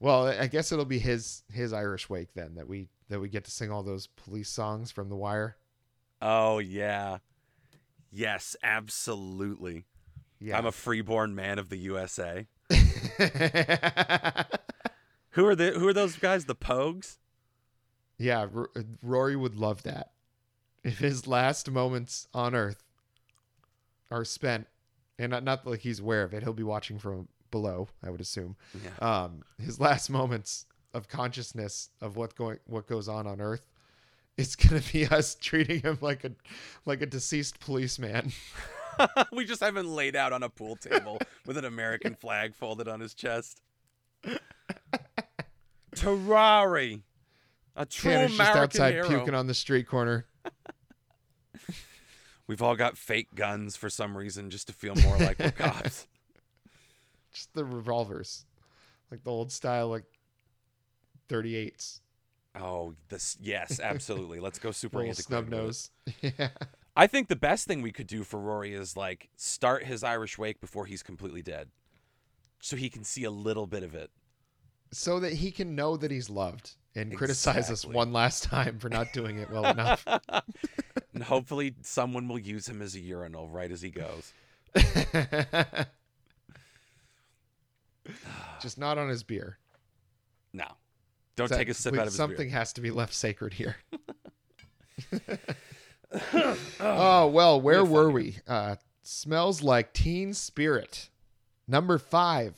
well, 0.00 0.26
I 0.26 0.46
guess 0.46 0.72
it'll 0.72 0.84
be 0.84 0.98
his 0.98 1.44
his 1.52 1.72
Irish 1.72 2.08
wake 2.10 2.34
then 2.34 2.54
that 2.56 2.66
we 2.66 2.88
that 3.08 3.20
we 3.20 3.28
get 3.28 3.44
to 3.44 3.50
sing 3.50 3.70
all 3.70 3.82
those 3.82 4.06
police 4.06 4.48
songs 4.48 4.90
from 4.90 5.08
The 5.08 5.16
Wire. 5.16 5.56
Oh 6.20 6.58
yeah. 6.58 7.18
Yes, 8.10 8.56
absolutely. 8.62 9.84
Yeah, 10.40 10.58
I'm 10.58 10.66
a 10.66 10.72
freeborn 10.72 11.34
man 11.34 11.58
of 11.58 11.68
the 11.68 11.76
USA. 11.78 12.46
Who 15.32 15.46
are 15.46 15.54
the 15.54 15.72
who 15.72 15.88
are 15.88 15.92
those 15.92 16.16
guys? 16.16 16.44
The 16.44 16.54
Pogues? 16.54 17.18
yeah. 18.18 18.46
R- 18.54 18.70
Rory 19.02 19.36
would 19.36 19.56
love 19.56 19.82
that 19.84 20.12
if 20.84 20.98
his 20.98 21.26
last 21.26 21.70
moments 21.70 22.26
on 22.34 22.54
Earth 22.54 22.82
are 24.10 24.24
spent, 24.24 24.66
and 25.18 25.30
not, 25.30 25.44
not 25.44 25.66
like 25.66 25.80
he's 25.80 26.00
aware 26.00 26.22
of 26.22 26.34
it. 26.34 26.42
He'll 26.42 26.52
be 26.52 26.62
watching 26.62 26.98
from 26.98 27.28
below, 27.50 27.88
I 28.04 28.10
would 28.10 28.20
assume. 28.20 28.56
Yeah. 28.82 29.24
Um, 29.24 29.42
his 29.58 29.80
last 29.80 30.10
moments 30.10 30.66
of 30.92 31.08
consciousness 31.08 31.90
of 32.00 32.16
what 32.16 32.34
going 32.34 32.58
what 32.66 32.86
goes 32.86 33.08
on 33.08 33.26
on 33.26 33.40
Earth, 33.40 33.66
it's 34.36 34.56
gonna 34.56 34.82
be 34.92 35.06
us 35.10 35.34
treating 35.34 35.80
him 35.80 35.98
like 36.00 36.24
a 36.24 36.32
like 36.84 37.00
a 37.02 37.06
deceased 37.06 37.60
policeman. 37.60 38.32
we 39.32 39.44
just 39.46 39.62
have 39.62 39.76
him 39.76 39.86
laid 39.86 40.14
out 40.14 40.32
on 40.34 40.42
a 40.42 40.48
pool 40.50 40.76
table 40.76 41.18
with 41.46 41.56
an 41.56 41.64
American 41.64 42.14
flag 42.14 42.54
folded 42.54 42.88
on 42.88 43.00
his 43.00 43.14
chest. 43.14 43.62
Terrari. 46.02 47.02
A 47.74 47.86
true 47.86 48.10
Tanner's 48.10 48.36
just 48.36 48.56
outside 48.56 48.94
hero. 48.94 49.08
puking 49.08 49.34
on 49.34 49.46
the 49.46 49.54
street 49.54 49.86
corner. 49.86 50.26
We've 52.46 52.60
all 52.60 52.76
got 52.76 52.98
fake 52.98 53.34
guns 53.34 53.76
for 53.76 53.88
some 53.88 54.16
reason 54.16 54.50
just 54.50 54.66
to 54.66 54.72
feel 54.72 54.94
more 54.96 55.16
like 55.16 55.38
we're 55.38 55.50
cops. 55.56 56.06
Just 57.32 57.54
the 57.54 57.64
revolvers, 57.64 58.44
like 59.10 59.24
the 59.24 59.30
old 59.30 59.50
style, 59.50 59.88
like 59.88 60.04
38s. 61.28 62.00
Oh, 62.54 62.94
this 63.08 63.38
yes, 63.40 63.80
absolutely. 63.80 64.38
Let's 64.38 64.58
go 64.58 64.70
super 64.70 64.98
Little 64.98 65.10
antiquated 65.10 65.46
snub 65.46 65.48
nose. 65.48 65.90
Yeah. 66.20 66.48
I 66.94 67.06
think 67.06 67.28
the 67.28 67.36
best 67.36 67.66
thing 67.66 67.80
we 67.80 67.90
could 67.92 68.06
do 68.06 68.22
for 68.22 68.38
Rory 68.38 68.74
is 68.74 68.98
like 68.98 69.30
start 69.36 69.84
his 69.84 70.04
Irish 70.04 70.36
wake 70.36 70.60
before 70.60 70.84
he's 70.84 71.02
completely 71.02 71.40
dead. 71.40 71.68
So 72.60 72.76
he 72.76 72.90
can 72.90 73.02
see 73.02 73.24
a 73.24 73.30
little 73.30 73.66
bit 73.66 73.82
of 73.82 73.94
it. 73.94 74.10
So 74.92 75.20
that 75.20 75.32
he 75.32 75.50
can 75.50 75.74
know 75.74 75.96
that 75.96 76.10
he's 76.10 76.28
loved 76.28 76.72
and 76.94 77.16
criticize 77.16 77.70
us 77.70 77.86
one 77.86 78.12
last 78.12 78.44
time 78.44 78.78
for 78.78 78.88
not 78.90 79.12
doing 79.14 79.38
it 79.38 79.50
well 79.50 79.64
enough. 79.66 80.06
and 81.14 81.22
hopefully 81.22 81.74
someone 81.82 82.28
will 82.28 82.38
use 82.38 82.68
him 82.68 82.82
as 82.82 82.94
a 82.94 83.00
urinal 83.00 83.48
right 83.48 83.70
as 83.72 83.80
he 83.80 83.90
goes. 83.90 84.32
Just 88.60 88.78
not 88.78 88.98
on 88.98 89.08
his 89.08 89.22
beer. 89.22 89.58
No. 90.52 90.66
Don't 91.36 91.48
That- 91.48 91.56
take 91.58 91.68
a 91.70 91.74
sip 91.74 91.94
out 91.94 92.00
of 92.00 92.06
his 92.06 92.14
something 92.14 92.48
beer. 92.48 92.58
has 92.58 92.72
to 92.74 92.80
be 92.80 92.90
left 92.90 93.14
sacred 93.14 93.54
here. 93.54 93.76
oh 96.80 97.26
well, 97.28 97.60
where 97.60 97.84
were 97.84 98.08
here. 98.08 98.10
we? 98.10 98.36
Uh, 98.46 98.76
smells 99.02 99.62
like 99.62 99.92
Teen 99.94 100.34
Spirit, 100.34 101.08
number 101.66 101.96
five, 101.98 102.54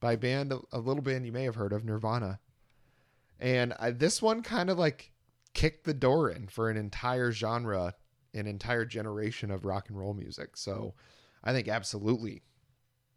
by 0.00 0.16
band 0.16 0.52
a 0.72 0.78
little 0.78 1.02
band 1.02 1.26
you 1.26 1.32
may 1.32 1.44
have 1.44 1.54
heard 1.56 1.72
of, 1.72 1.84
Nirvana, 1.84 2.40
and 3.40 3.72
uh, 3.78 3.90
this 3.94 4.20
one 4.22 4.42
kind 4.42 4.70
of 4.70 4.78
like 4.78 5.12
kicked 5.54 5.84
the 5.84 5.94
door 5.94 6.30
in 6.30 6.46
for 6.48 6.70
an 6.70 6.76
entire 6.76 7.32
genre, 7.32 7.94
an 8.34 8.46
entire 8.46 8.84
generation 8.84 9.50
of 9.50 9.64
rock 9.64 9.88
and 9.88 9.98
roll 9.98 10.14
music. 10.14 10.56
So, 10.56 10.94
I 11.42 11.52
think 11.52 11.68
absolutely 11.68 12.42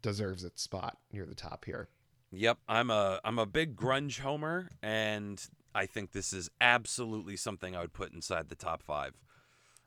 deserves 0.00 0.44
its 0.44 0.62
spot 0.62 0.98
near 1.12 1.26
the 1.26 1.34
top 1.34 1.64
here. 1.64 1.88
Yep, 2.30 2.58
I'm 2.68 2.90
a 2.90 3.20
I'm 3.24 3.38
a 3.38 3.46
big 3.46 3.76
grunge 3.76 4.20
homer 4.20 4.70
and 4.82 5.44
I 5.74 5.86
think 5.86 6.12
this 6.12 6.32
is 6.32 6.50
absolutely 6.60 7.36
something 7.36 7.76
I 7.76 7.80
would 7.80 7.92
put 7.92 8.12
inside 8.12 8.48
the 8.48 8.54
top 8.54 8.82
5. 8.82 9.14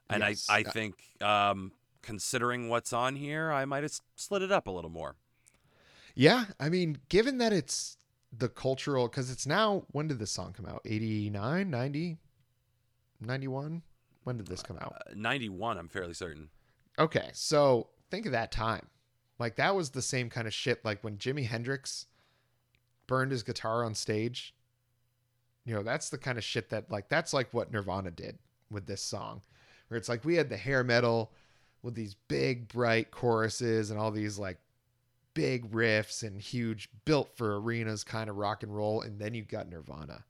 And 0.09 0.21
Yes. 0.21 0.47
I 0.49 0.57
I 0.57 0.63
think 0.63 0.95
um 1.21 1.71
considering 2.03 2.69
what's 2.69 2.93
on 2.93 3.15
here, 3.15 3.51
I 3.51 3.65
might 3.65 3.81
have 3.83 3.93
slid 4.15 4.43
it 4.43 4.51
up 4.51 4.67
a 4.67 4.71
little 4.71 4.91
more. 4.91 5.15
Yeah, 6.15 6.45
I 6.59 6.69
mean, 6.69 6.97
given 7.09 7.37
that 7.39 7.53
it's 7.53 7.97
the 8.37 8.49
cultural 8.49 9.07
cuz 9.07 9.29
it's 9.29 9.45
now 9.45 9.85
when 9.91 10.07
did 10.07 10.19
this 10.19 10.31
song 10.31 10.53
come 10.53 10.65
out? 10.65 10.81
89, 10.85 11.69
90, 11.69 12.17
91? 13.21 13.83
When 14.23 14.37
did 14.37 14.47
this 14.47 14.63
come 14.63 14.77
out? 14.77 14.93
Uh, 15.07 15.13
91, 15.15 15.77
I'm 15.77 15.87
fairly 15.87 16.13
certain. 16.13 16.49
Okay, 16.97 17.29
so 17.33 17.89
think 18.09 18.25
of 18.25 18.31
that 18.31 18.51
time. 18.51 18.87
Like 19.39 19.55
that 19.57 19.75
was 19.75 19.91
the 19.91 20.01
same 20.01 20.29
kind 20.29 20.47
of 20.47 20.53
shit 20.53 20.83
like 20.83 21.03
when 21.03 21.17
Jimi 21.17 21.45
Hendrix 21.45 22.07
burned 23.07 23.31
his 23.31 23.43
guitar 23.43 23.83
on 23.83 23.93
stage. 23.93 24.55
You 25.65 25.75
know, 25.75 25.83
that's 25.83 26.09
the 26.09 26.17
kind 26.17 26.37
of 26.37 26.43
shit 26.43 26.69
that 26.69 26.89
like 26.91 27.09
that's 27.09 27.33
like 27.33 27.53
what 27.53 27.71
Nirvana 27.71 28.11
did 28.11 28.39
with 28.69 28.85
this 28.85 29.01
song. 29.01 29.41
Where 29.87 29.97
it's 29.97 30.09
like 30.09 30.25
we 30.25 30.35
had 30.35 30.49
the 30.49 30.57
hair 30.57 30.83
metal 30.83 31.33
with 31.81 31.95
these 31.95 32.15
big 32.27 32.67
bright 32.67 33.11
choruses 33.11 33.91
and 33.91 33.99
all 33.99 34.11
these 34.11 34.39
like 34.39 34.57
big 35.35 35.69
riffs 35.69 36.23
and 36.23 36.41
huge 36.41 36.89
built 37.05 37.29
for 37.35 37.59
arenas 37.59 38.03
kind 38.03 38.27
of 38.29 38.37
rock 38.37 38.63
and 38.63 38.75
roll 38.75 39.01
and 39.01 39.19
then 39.19 39.35
you 39.35 39.43
got 39.43 39.69
Nirvana. 39.69 40.25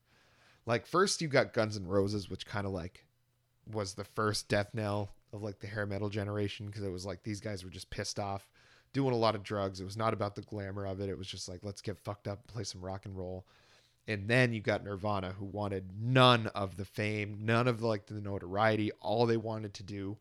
Like 0.66 0.86
first 0.86 1.22
you 1.22 1.30
got 1.30 1.54
Guns 1.54 1.78
N' 1.78 1.88
Roses 1.88 2.30
which 2.30 2.46
kind 2.46 2.68
of 2.68 2.74
like 2.74 3.06
was 3.72 3.94
the 3.94 4.04
first 4.04 4.50
death 4.50 4.72
knell 4.74 5.12
of 5.32 5.42
like 5.42 5.60
the 5.60 5.68
hair 5.68 5.86
metal 5.86 6.10
generation 6.10 6.66
because 6.66 6.84
it 6.84 6.92
was 6.92 7.06
like 7.06 7.24
these 7.24 7.40
guys 7.40 7.64
were 7.64 7.70
just 7.70 7.90
pissed 7.90 8.20
off 8.20 8.50
doing 8.94 9.14
a 9.14 9.18
lot 9.18 9.36
of 9.36 9.44
drugs. 9.44 9.80
It 9.80 9.86
was 9.86 9.98
not 9.98 10.14
about 10.14 10.36
the 10.36 10.42
glamour 10.42 10.86
of 10.86 11.00
it. 11.00 11.10
It 11.10 11.18
was 11.18 11.28
just 11.28 11.48
like 11.48 11.60
let's 11.64 11.82
get 11.82 12.00
fucked 12.00 12.28
up, 12.28 12.40
and 12.40 12.48
play 12.48 12.64
some 12.64 12.84
rock 12.84 13.06
and 13.06 13.18
roll. 13.18 13.46
And 14.08 14.28
then 14.28 14.54
you 14.54 14.62
got 14.62 14.84
Nirvana 14.84 15.32
who 15.32 15.46
wanted 15.46 15.92
none 16.00 16.48
of 16.48 16.78
the 16.78 16.86
fame, 16.86 17.40
none 17.42 17.68
of 17.68 17.82
like 17.82 18.06
the 18.06 18.22
notoriety. 18.22 18.92
All 19.02 19.26
they 19.26 19.38
wanted 19.38 19.74
to 19.76 19.84
do 19.84 20.18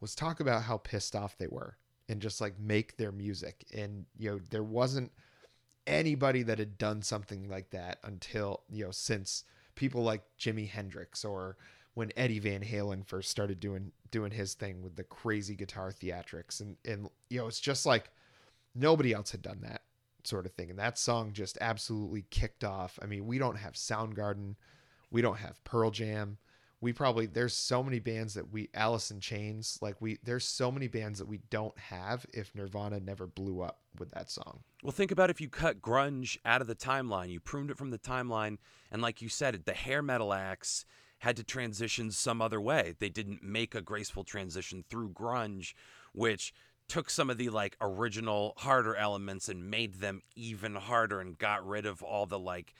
was 0.00 0.14
talk 0.14 0.40
about 0.40 0.64
how 0.64 0.78
pissed 0.78 1.16
off 1.16 1.38
they 1.38 1.46
were 1.46 1.76
and 2.08 2.20
just 2.20 2.40
like 2.40 2.58
make 2.58 2.96
their 2.96 3.12
music. 3.12 3.64
And 3.74 4.06
you 4.16 4.30
know, 4.30 4.40
there 4.50 4.62
wasn't 4.62 5.12
anybody 5.86 6.42
that 6.42 6.58
had 6.58 6.78
done 6.78 7.02
something 7.02 7.48
like 7.48 7.70
that 7.70 7.98
until, 8.04 8.62
you 8.68 8.84
know, 8.84 8.90
since 8.90 9.44
people 9.74 10.02
like 10.02 10.22
Jimi 10.38 10.68
Hendrix 10.68 11.24
or 11.24 11.56
when 11.94 12.12
Eddie 12.16 12.38
Van 12.38 12.62
Halen 12.62 13.06
first 13.06 13.30
started 13.30 13.58
doing 13.58 13.92
doing 14.10 14.30
his 14.30 14.54
thing 14.54 14.82
with 14.82 14.96
the 14.96 15.04
crazy 15.04 15.54
guitar 15.54 15.90
theatrics 15.90 16.60
and 16.60 16.76
and 16.84 17.08
you 17.28 17.38
know 17.38 17.46
it's 17.46 17.60
just 17.60 17.84
like 17.84 18.10
nobody 18.74 19.12
else 19.12 19.32
had 19.32 19.42
done 19.42 19.60
that 19.62 19.82
sort 20.24 20.46
of 20.46 20.52
thing 20.52 20.70
and 20.70 20.78
that 20.78 20.98
song 20.98 21.32
just 21.32 21.58
absolutely 21.60 22.24
kicked 22.30 22.64
off. 22.64 22.98
I 23.02 23.06
mean, 23.06 23.26
we 23.26 23.38
don't 23.38 23.56
have 23.56 23.72
Soundgarden, 23.74 24.56
we 25.10 25.22
don't 25.22 25.38
have 25.38 25.62
Pearl 25.64 25.90
Jam. 25.90 26.38
We 26.80 26.92
probably 26.92 27.26
there's 27.26 27.54
so 27.54 27.82
many 27.82 27.98
bands 27.98 28.34
that 28.34 28.52
we 28.52 28.68
Alice 28.72 29.10
in 29.10 29.20
Chains 29.20 29.78
like 29.82 30.00
we 30.00 30.18
there's 30.22 30.44
so 30.44 30.70
many 30.70 30.86
bands 30.86 31.18
that 31.18 31.26
we 31.26 31.40
don't 31.50 31.76
have 31.78 32.24
if 32.32 32.54
Nirvana 32.54 33.00
never 33.00 33.26
blew 33.26 33.62
up 33.62 33.80
with 33.98 34.10
that 34.12 34.30
song. 34.30 34.60
Well, 34.82 34.92
think 34.92 35.10
about 35.10 35.30
if 35.30 35.40
you 35.40 35.48
cut 35.48 35.82
grunge 35.82 36.38
out 36.44 36.60
of 36.60 36.68
the 36.68 36.76
timeline, 36.76 37.30
you 37.30 37.40
pruned 37.40 37.70
it 37.70 37.78
from 37.78 37.90
the 37.90 37.98
timeline, 37.98 38.58
and 38.92 39.02
like 39.02 39.20
you 39.20 39.28
said, 39.28 39.60
the 39.64 39.72
hair 39.72 40.02
metal 40.02 40.32
acts 40.32 40.84
had 41.18 41.36
to 41.36 41.44
transition 41.44 42.10
some 42.10 42.40
other 42.40 42.60
way. 42.60 42.94
They 42.98 43.08
didn't 43.08 43.42
make 43.42 43.74
a 43.74 43.82
graceful 43.82 44.22
transition 44.22 44.84
through 44.88 45.10
grunge, 45.10 45.74
which 46.12 46.54
took 46.88 47.10
some 47.10 47.28
of 47.28 47.38
the 47.38 47.50
like 47.50 47.76
original 47.80 48.54
harder 48.58 48.96
elements 48.96 49.48
and 49.48 49.70
made 49.70 49.94
them 49.94 50.22
even 50.34 50.74
harder 50.74 51.20
and 51.20 51.36
got 51.38 51.66
rid 51.66 51.86
of 51.86 52.02
all 52.02 52.26
the 52.26 52.38
like 52.38 52.72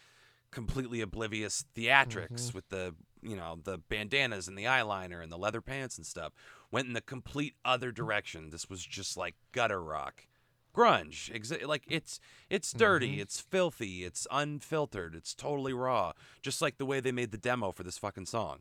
completely 0.51 1.01
oblivious 1.01 1.65
theatrics 1.77 2.47
mm-hmm. 2.47 2.57
with 2.57 2.69
the 2.71 2.95
you 3.23 3.37
know 3.37 3.59
the 3.63 3.79
bandanas 3.79 4.49
and 4.49 4.57
the 4.57 4.65
eyeliner 4.65 5.23
and 5.23 5.31
the 5.31 5.39
leather 5.39 5.61
pants 5.61 5.97
and 5.97 6.07
stuff 6.07 6.33
went 6.71 6.87
in 6.87 6.93
the 6.93 7.01
complete 7.01 7.55
other 7.65 7.89
mm-hmm. 7.89 7.97
direction. 7.97 8.51
This 8.51 8.69
was 8.69 8.85
just 8.85 9.17
like 9.17 9.35
gutter 9.53 9.83
rock. 9.83 10.27
Grunge 10.75 11.33
exa- 11.33 11.67
like 11.67 11.85
it's 11.89 12.21
it's 12.49 12.73
dirty 12.73 13.13
mm-hmm. 13.13 13.23
it's 13.23 13.41
filthy 13.41 14.05
it's 14.05 14.29
unfiltered 14.31 15.15
it's 15.15 15.35
totally 15.35 15.73
raw. 15.73 16.13
Just 16.43 16.63
like 16.63 16.79
the 16.79 16.87
way 16.87 17.01
they 17.01 17.13
made 17.13 17.33
the 17.33 17.39
demo 17.39 17.73
for 17.73 17.83
this 17.83 17.99
fucking 17.99 18.27
song. 18.27 18.59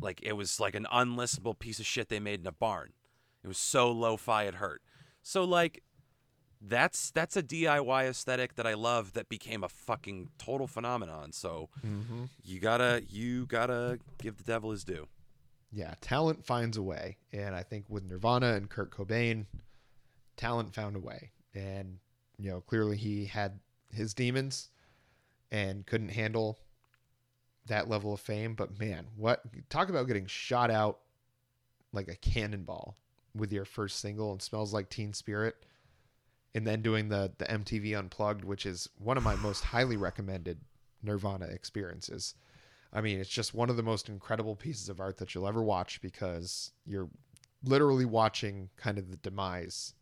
Like 0.00 0.20
it 0.22 0.32
was 0.32 0.58
like 0.58 0.74
an 0.74 0.86
unlistenable 0.92 1.58
piece 1.58 1.78
of 1.78 1.86
shit 1.86 2.08
they 2.08 2.20
made 2.20 2.40
in 2.40 2.46
a 2.46 2.52
barn. 2.52 2.94
It 3.44 3.48
was 3.48 3.58
so 3.58 3.92
lo-fi 3.92 4.44
it 4.44 4.54
hurt 4.56 4.82
so 5.24 5.42
like 5.42 5.82
that's 6.66 7.10
that's 7.10 7.36
a 7.36 7.42
DIY 7.42 8.08
aesthetic 8.08 8.54
that 8.54 8.66
I 8.66 8.74
love 8.74 9.12
that 9.12 9.28
became 9.28 9.62
a 9.62 9.68
fucking 9.68 10.30
total 10.38 10.66
phenomenon 10.66 11.32
so 11.32 11.68
Mm-hmm. 11.86 12.24
you 12.42 12.58
gotta 12.60 13.02
you 13.08 13.46
gotta 13.46 13.98
give 14.18 14.38
the 14.38 14.44
devil 14.44 14.70
his 14.70 14.84
due 14.84 15.08
yeah, 15.76 15.94
talent 16.00 16.44
finds 16.46 16.76
a 16.76 16.82
way. 16.84 17.16
And 17.32 17.52
I 17.52 17.64
think 17.64 17.86
with 17.88 18.04
Nirvana 18.08 18.52
and 18.54 18.70
Kurt 18.70 18.92
Cobain, 18.92 19.46
talent 20.36 20.72
found 20.72 20.94
a 20.94 21.00
way. 21.00 21.32
And, 21.52 21.98
you 22.38 22.48
know, 22.48 22.60
clearly 22.60 22.96
he 22.96 23.24
had 23.24 23.58
his 23.92 24.14
demons 24.14 24.70
and 25.50 25.84
couldn't 25.84 26.10
handle 26.10 26.60
that 27.66 27.88
level 27.88 28.14
of 28.14 28.20
fame. 28.20 28.54
But 28.54 28.78
man, 28.78 29.08
what 29.16 29.42
talk 29.68 29.88
about 29.88 30.06
getting 30.06 30.26
shot 30.26 30.70
out 30.70 31.00
like 31.92 32.06
a 32.06 32.14
cannonball 32.14 32.96
with 33.34 33.52
your 33.52 33.64
first 33.64 33.98
single 33.98 34.30
and 34.30 34.40
smells 34.40 34.72
like 34.72 34.88
teen 34.88 35.12
spirit 35.12 35.56
and 36.54 36.66
then 36.66 36.82
doing 36.82 37.08
the 37.08 37.32
the 37.38 37.46
MTV 37.46 37.98
unplugged 37.98 38.44
which 38.44 38.66
is 38.66 38.88
one 38.98 39.16
of 39.16 39.22
my 39.22 39.36
most 39.36 39.64
highly 39.64 39.96
recommended 39.96 40.58
Nirvana 41.02 41.46
experiences. 41.46 42.34
I 42.92 43.00
mean, 43.00 43.18
it's 43.18 43.28
just 43.28 43.54
one 43.54 43.70
of 43.70 43.76
the 43.76 43.82
most 43.82 44.08
incredible 44.08 44.54
pieces 44.54 44.88
of 44.88 45.00
art 45.00 45.18
that 45.18 45.34
you'll 45.34 45.48
ever 45.48 45.62
watch 45.62 46.00
because 46.00 46.70
you're 46.86 47.08
literally 47.64 48.04
watching 48.04 48.68
kind 48.76 48.98
of 48.98 49.10
the 49.10 49.16
demise 49.16 49.94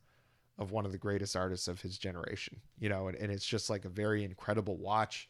of 0.58 0.70
one 0.70 0.84
of 0.84 0.92
the 0.92 0.98
greatest 0.98 1.34
artists 1.34 1.68
of 1.68 1.80
his 1.80 1.96
generation, 1.96 2.60
you 2.78 2.88
know, 2.88 3.08
and, 3.08 3.16
and 3.16 3.32
it's 3.32 3.46
just 3.46 3.70
like 3.70 3.84
a 3.84 3.90
very 3.90 4.24
incredible 4.24 4.76
watch. 4.76 5.28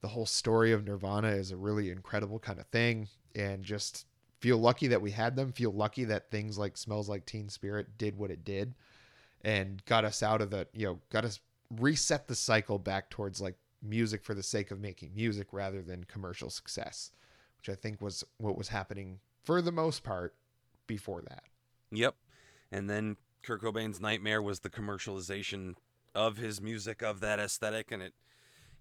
The 0.00 0.08
whole 0.08 0.26
story 0.26 0.72
of 0.72 0.84
Nirvana 0.84 1.28
is 1.28 1.50
a 1.50 1.56
really 1.56 1.90
incredible 1.90 2.38
kind 2.38 2.58
of 2.58 2.66
thing. 2.66 3.08
And 3.34 3.62
just 3.62 4.06
feel 4.40 4.58
lucky 4.58 4.88
that 4.88 5.02
we 5.02 5.10
had 5.10 5.36
them. 5.36 5.52
Feel 5.52 5.72
lucky 5.72 6.04
that 6.04 6.30
things 6.30 6.58
like 6.58 6.76
Smells 6.76 7.08
Like 7.08 7.26
Teen 7.26 7.48
Spirit 7.48 7.98
did 7.98 8.16
what 8.16 8.30
it 8.30 8.44
did, 8.44 8.74
and 9.42 9.84
got 9.86 10.04
us 10.04 10.22
out 10.22 10.40
of 10.42 10.50
the 10.50 10.66
you 10.72 10.86
know 10.86 10.98
got 11.10 11.24
us 11.24 11.40
reset 11.78 12.26
the 12.28 12.34
cycle 12.34 12.78
back 12.78 13.10
towards 13.10 13.40
like 13.40 13.56
music 13.82 14.22
for 14.24 14.34
the 14.34 14.42
sake 14.42 14.70
of 14.70 14.80
making 14.80 15.14
music 15.14 15.48
rather 15.52 15.82
than 15.82 16.04
commercial 16.04 16.50
success, 16.50 17.10
which 17.58 17.68
I 17.68 17.74
think 17.74 18.00
was 18.00 18.24
what 18.38 18.58
was 18.58 18.68
happening 18.68 19.20
for 19.42 19.62
the 19.62 19.72
most 19.72 20.02
part 20.02 20.34
before 20.86 21.22
that. 21.22 21.44
Yep. 21.92 22.14
And 22.72 22.90
then 22.90 23.16
Kurt 23.42 23.62
Cobain's 23.62 24.00
nightmare 24.00 24.42
was 24.42 24.60
the 24.60 24.70
commercialization 24.70 25.74
of 26.14 26.36
his 26.36 26.60
music 26.60 27.02
of 27.02 27.20
that 27.20 27.38
aesthetic 27.38 27.90
and 27.90 28.02
it 28.02 28.14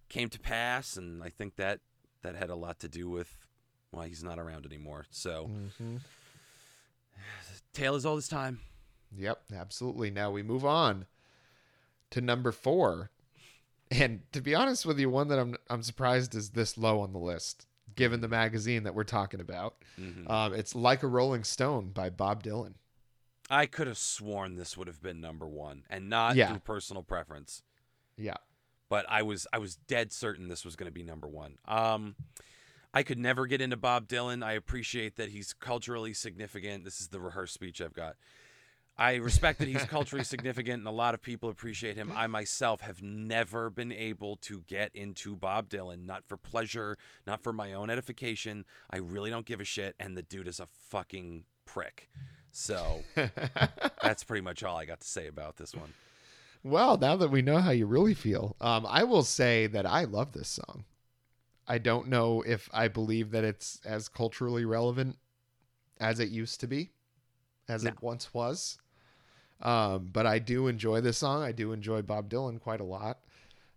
came 0.10 0.30
to 0.30 0.39
pass 0.39 0.97
and 0.97 1.24
I 1.24 1.30
think 1.30 1.55
that 1.55 1.80
that 2.24 2.36
had 2.36 2.49
a 2.49 2.55
lot 2.55 2.80
to 2.80 2.89
do 2.89 3.07
with 3.10 3.36
why 3.91 4.07
he's 4.07 4.24
not 4.24 4.39
around 4.39 4.66
anymore. 4.66 5.05
So 5.12 5.49
Mm-hmm. 5.49 5.97
tale 7.74 7.95
is 7.95 8.05
all 8.05 8.16
this 8.16 8.28
time. 8.28 8.60
Yep, 9.16 9.41
absolutely. 9.55 10.10
Now 10.12 10.32
we 10.32 10.43
move 10.43 10.66
on 10.66 11.05
to 12.12 12.22
number 12.22 12.51
four, 12.51 13.10
and 13.91 14.22
to 14.32 14.41
be 14.41 14.53
honest 14.55 14.86
with 14.86 14.99
you, 14.99 15.10
one 15.10 15.28
that 15.30 15.39
I'm 15.39 15.55
I'm 15.70 15.84
surprised 15.84 16.36
is 16.36 16.51
this 16.51 16.78
low 16.78 17.01
on 17.01 17.12
the 17.14 17.20
list, 17.20 17.66
given 17.95 18.22
the 18.22 18.28
magazine 18.28 18.84
that 18.84 18.93
we're 18.95 19.03
talking 19.03 19.39
about. 19.41 19.76
Mhm. 19.99 20.30
Um, 20.30 20.53
it's 20.53 20.76
like 20.76 21.03
a 21.03 21.07
Rolling 21.07 21.43
Stone 21.43 21.89
by 21.91 22.10
Bob 22.10 22.43
Dylan. 22.43 22.76
I 23.49 23.66
could 23.66 23.88
have 23.88 23.97
sworn 23.97 24.55
this 24.55 24.78
would 24.78 24.88
have 24.88 25.01
been 25.01 25.20
number 25.20 25.47
1 25.47 25.86
and 25.89 26.07
not 26.07 26.36
Yeah. 26.36 26.49
through 26.49 26.60
personal 26.60 27.01
preference. 27.01 27.64
Yeah, 28.16 28.38
but 28.89 29.05
I 29.10 29.24
was 29.24 29.47
I 29.51 29.57
was 29.57 29.76
dead 29.76 30.12
certain 30.12 30.49
this 30.49 30.64
was 30.64 30.76
going 30.76 30.86
to 30.88 30.91
be 30.93 31.03
number 31.03 31.28
one. 31.28 31.57
Um, 31.66 32.16
I 32.93 33.01
could 33.03 33.18
never 33.20 33.45
get 33.47 33.62
into 33.62 33.78
Bob 33.78 34.07
Dylan. 34.07 34.43
I 34.43 34.53
appreciate 34.53 35.16
that 35.16 35.30
he's 35.30 35.53
culturally 35.53 36.14
significant. 36.14 36.84
This 36.86 36.99
is 37.01 37.07
the 37.10 37.20
rehearsed 37.20 37.53
speech 37.53 37.82
I've 37.82 37.93
got. 37.93 38.18
I 39.00 39.16
respect 39.16 39.60
that 39.60 39.68
he's 39.70 39.84
culturally 39.86 40.26
significant, 40.26 40.80
and 40.80 40.88
a 40.88 40.91
lot 40.91 41.14
of 41.14 41.22
people 41.22 41.50
appreciate 41.50 41.95
him. 41.95 42.12
I 42.16 42.28
myself 42.28 42.82
have 42.82 43.02
never 43.02 43.70
been 43.70 43.91
able 43.93 44.36
to 44.41 44.62
get 44.68 44.93
into 44.93 45.36
Bob 45.36 45.70
Dylan, 45.70 46.06
not 46.06 46.26
for 46.28 46.36
pleasure, 46.38 46.97
not 47.26 47.41
for 47.41 47.54
my 47.54 47.74
own 47.74 47.89
edification. 47.89 48.66
I 48.91 48.97
really 48.97 49.30
don't 49.30 49.45
give 49.45 49.62
a 49.62 49.66
shit, 49.66 49.95
and 50.00 50.18
the 50.18 50.22
dude 50.22 50.47
is 50.50 50.60
a 50.60 50.68
fucking 50.89 51.45
prick. 51.66 52.10
So 52.52 53.02
that's 54.04 54.24
pretty 54.26 54.41
much 54.41 54.64
all 54.64 54.76
I 54.78 54.84
got 54.86 55.00
to 55.00 55.08
say 55.08 55.28
about 55.28 55.56
this 55.58 55.74
one. 55.74 55.93
well, 56.64 56.97
now 56.97 57.16
that 57.16 57.32
we 57.32 57.41
know 57.41 57.60
how 57.60 57.72
you 57.72 57.86
really 57.86 58.14
feel, 58.14 58.56
um, 58.60 58.86
I 58.89 59.04
will 59.06 59.24
say 59.24 59.68
that 59.68 59.86
I 59.86 60.04
love 60.04 60.34
this 60.34 60.50
song. 60.50 60.84
I 61.68 61.78
don't 61.78 62.08
know 62.10 62.41
if 62.41 62.68
I 62.74 62.88
believe 62.89 63.32
that 63.32 63.43
it's 63.45 63.80
as 63.86 64.10
culturally 64.10 64.66
relevant 64.66 65.18
as 66.00 66.20
it 66.20 66.30
used 66.30 66.60
to 66.62 66.68
be, 66.68 66.89
as 67.68 67.84
No. 67.84 67.91
it 67.91 68.02
once 68.02 68.34
was. 68.34 68.78
Um, 69.62 70.10
but 70.12 70.26
I 70.26 70.39
do 70.39 70.68
enjoy 70.68 71.01
this 71.01 71.18
song. 71.18 71.43
I 71.43 71.51
do 71.51 71.74
enjoy 71.74 72.01
Bob 72.01 72.30
Dylan 72.30 72.60
quite 72.60 72.80
a 72.80 72.86
lot. 72.86 73.20